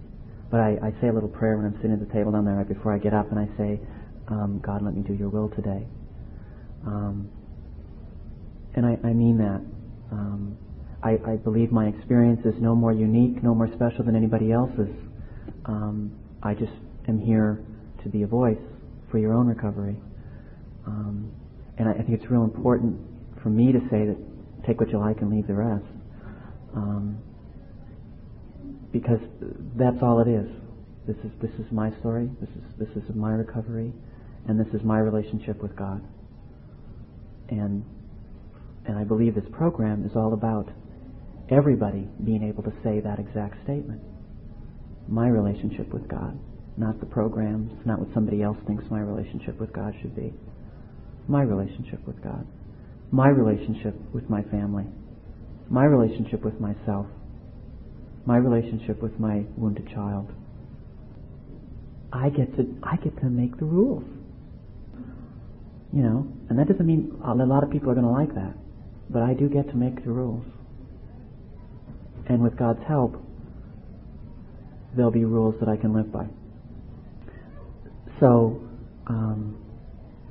but 0.50 0.60
I, 0.60 0.78
I 0.82 1.02
say 1.02 1.08
a 1.08 1.14
little 1.14 1.30
prayer 1.30 1.58
when 1.58 1.66
I'm 1.66 1.76
sitting 1.78 1.94
at 1.94 2.00
the 2.00 2.12
table 2.14 2.32
down 2.32 2.46
there 2.46 2.56
right 2.56 2.68
before 2.68 2.94
I 2.94 2.98
get 2.98 3.14
up, 3.14 3.32
and 3.32 3.40
I 3.40 3.48
say, 3.58 3.80
um, 4.28 4.60
God, 4.66 4.82
let 4.82 4.96
me 4.96 5.04
do 5.04 5.14
your 5.14 5.30
will 5.30 5.50
today. 5.50 5.88
Um, 6.86 7.30
and 8.76 8.86
I, 8.86 8.98
I 9.04 9.14
mean 9.14 9.38
that. 9.38 9.62
Um, 10.12 10.58
I, 11.04 11.12
I 11.28 11.36
believe 11.36 11.72
my 11.72 11.88
experience 11.88 12.42
is 12.46 12.56
no 12.60 12.76
more 12.76 12.92
unique, 12.92 13.44
no 13.44 13.54
more 13.54 13.68
special 13.76 14.04
than 14.04 14.16
anybody 14.16 14.52
else's. 14.52 14.90
Um, 15.66 16.12
I 16.42 16.54
just 16.54 16.74
am 17.08 17.20
here 17.20 17.64
to 18.04 18.10
be 18.10 18.24
a 18.24 18.28
voice 18.28 18.58
for 19.12 19.20
your 19.20 19.34
own 19.34 19.48
recovery. 19.48 19.98
Um, 20.86 21.32
and 21.78 21.88
I, 21.88 21.92
I, 21.92 21.98
think 21.98 22.20
it's 22.20 22.32
real 22.32 22.44
important 22.44 23.00
for 23.44 23.50
me 23.50 23.72
to 23.72 23.80
say 23.92 24.06
that 24.08 24.18
take 24.66 24.80
what 24.80 24.90
you 24.90 25.00
like 25.00 25.22
and 25.22 25.30
leave 25.30 25.48
the 25.48 25.54
rest. 25.54 25.86
Um, 26.76 27.18
because 28.92 29.20
that's 29.76 30.02
all 30.02 30.20
it 30.20 30.28
is. 30.28 30.50
This 31.08 31.18
is 31.24 31.32
this 31.42 31.52
is 31.60 31.72
my 31.72 31.92
story. 32.00 32.30
This 32.42 32.50
is 32.50 32.64
this 32.78 33.04
is 33.04 33.16
my 33.16 33.32
recovery, 33.32 33.94
and 34.48 34.60
this 34.60 34.74
is 34.74 34.84
my 34.84 35.00
relationship 35.00 35.62
with 35.62 35.76
God. 35.76 36.02
And 37.50 37.86
and 38.86 38.98
I 38.98 39.04
believe 39.04 39.36
this 39.36 39.50
program 39.52 40.06
is 40.06 40.12
all 40.16 40.34
about 40.34 40.70
everybody 41.50 42.08
being 42.24 42.44
able 42.44 42.64
to 42.64 42.74
say 42.84 43.00
that 43.00 43.20
exact 43.20 43.64
statement. 43.64 44.02
My 45.08 45.28
relationship 45.28 45.94
with 45.94 46.08
God, 46.08 46.38
not 46.78 47.00
the 47.00 47.06
programs, 47.06 47.72
not 47.86 48.00
what 48.00 48.14
somebody 48.14 48.42
else 48.44 48.58
thinks 48.68 48.84
my 48.90 49.00
relationship 49.00 49.60
with 49.60 49.72
God 49.74 49.94
should 50.02 50.16
be. 50.16 50.34
My 51.28 51.42
relationship 51.42 52.06
with 52.06 52.22
God. 52.22 52.46
My 53.12 53.28
relationship 53.28 53.96
with 54.14 54.30
my 54.30 54.44
family. 54.44 54.86
My 55.70 55.84
relationship 55.84 56.44
with 56.44 56.60
myself. 56.60 57.08
My 58.28 58.38
relationship 58.38 59.02
with 59.02 59.20
my 59.20 59.44
wounded 59.58 59.90
child. 59.90 60.32
I 62.14 62.30
get 62.30 62.56
to 62.58 62.78
I 62.84 62.98
get 62.98 63.18
to 63.22 63.26
make 63.26 63.58
the 63.58 63.66
rules. 63.66 64.04
You 65.92 66.04
know, 66.04 66.28
and 66.50 66.60
that 66.60 66.68
doesn't 66.68 66.86
mean 66.86 67.20
a 67.26 67.34
lot 67.34 67.64
of 67.64 67.72
people 67.72 67.90
are 67.90 67.96
going 67.96 68.06
to 68.06 68.12
like 68.12 68.36
that, 68.36 68.54
but 69.10 69.24
I 69.24 69.34
do 69.34 69.50
get 69.50 69.68
to 69.70 69.76
make 69.76 70.04
the 70.04 70.12
rules 70.12 70.46
and 72.30 72.42
with 72.42 72.58
God's 72.58 72.84
help, 72.88 73.16
there'll 74.96 75.12
be 75.12 75.26
rules 75.26 75.56
that 75.60 75.70
I 75.70 75.78
can 75.78 75.94
live 75.94 76.12
by. 76.12 76.28
So 78.20 78.62
um, 79.08 79.58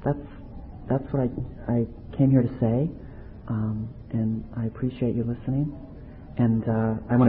that's 0.05 0.19
that's 0.89 1.05
what 1.13 1.23
I 1.23 1.73
I 1.73 1.87
came 2.17 2.31
here 2.31 2.43
to 2.43 2.53
say, 2.61 2.91
um, 3.49 3.89
and 4.13 4.45
I 4.57 4.67
appreciate 4.67 5.15
you 5.15 5.25
listening. 5.25 5.75
And 6.39 6.65
uh, 6.65 6.95
I 7.09 7.17
want 7.17 7.21
to. 7.21 7.25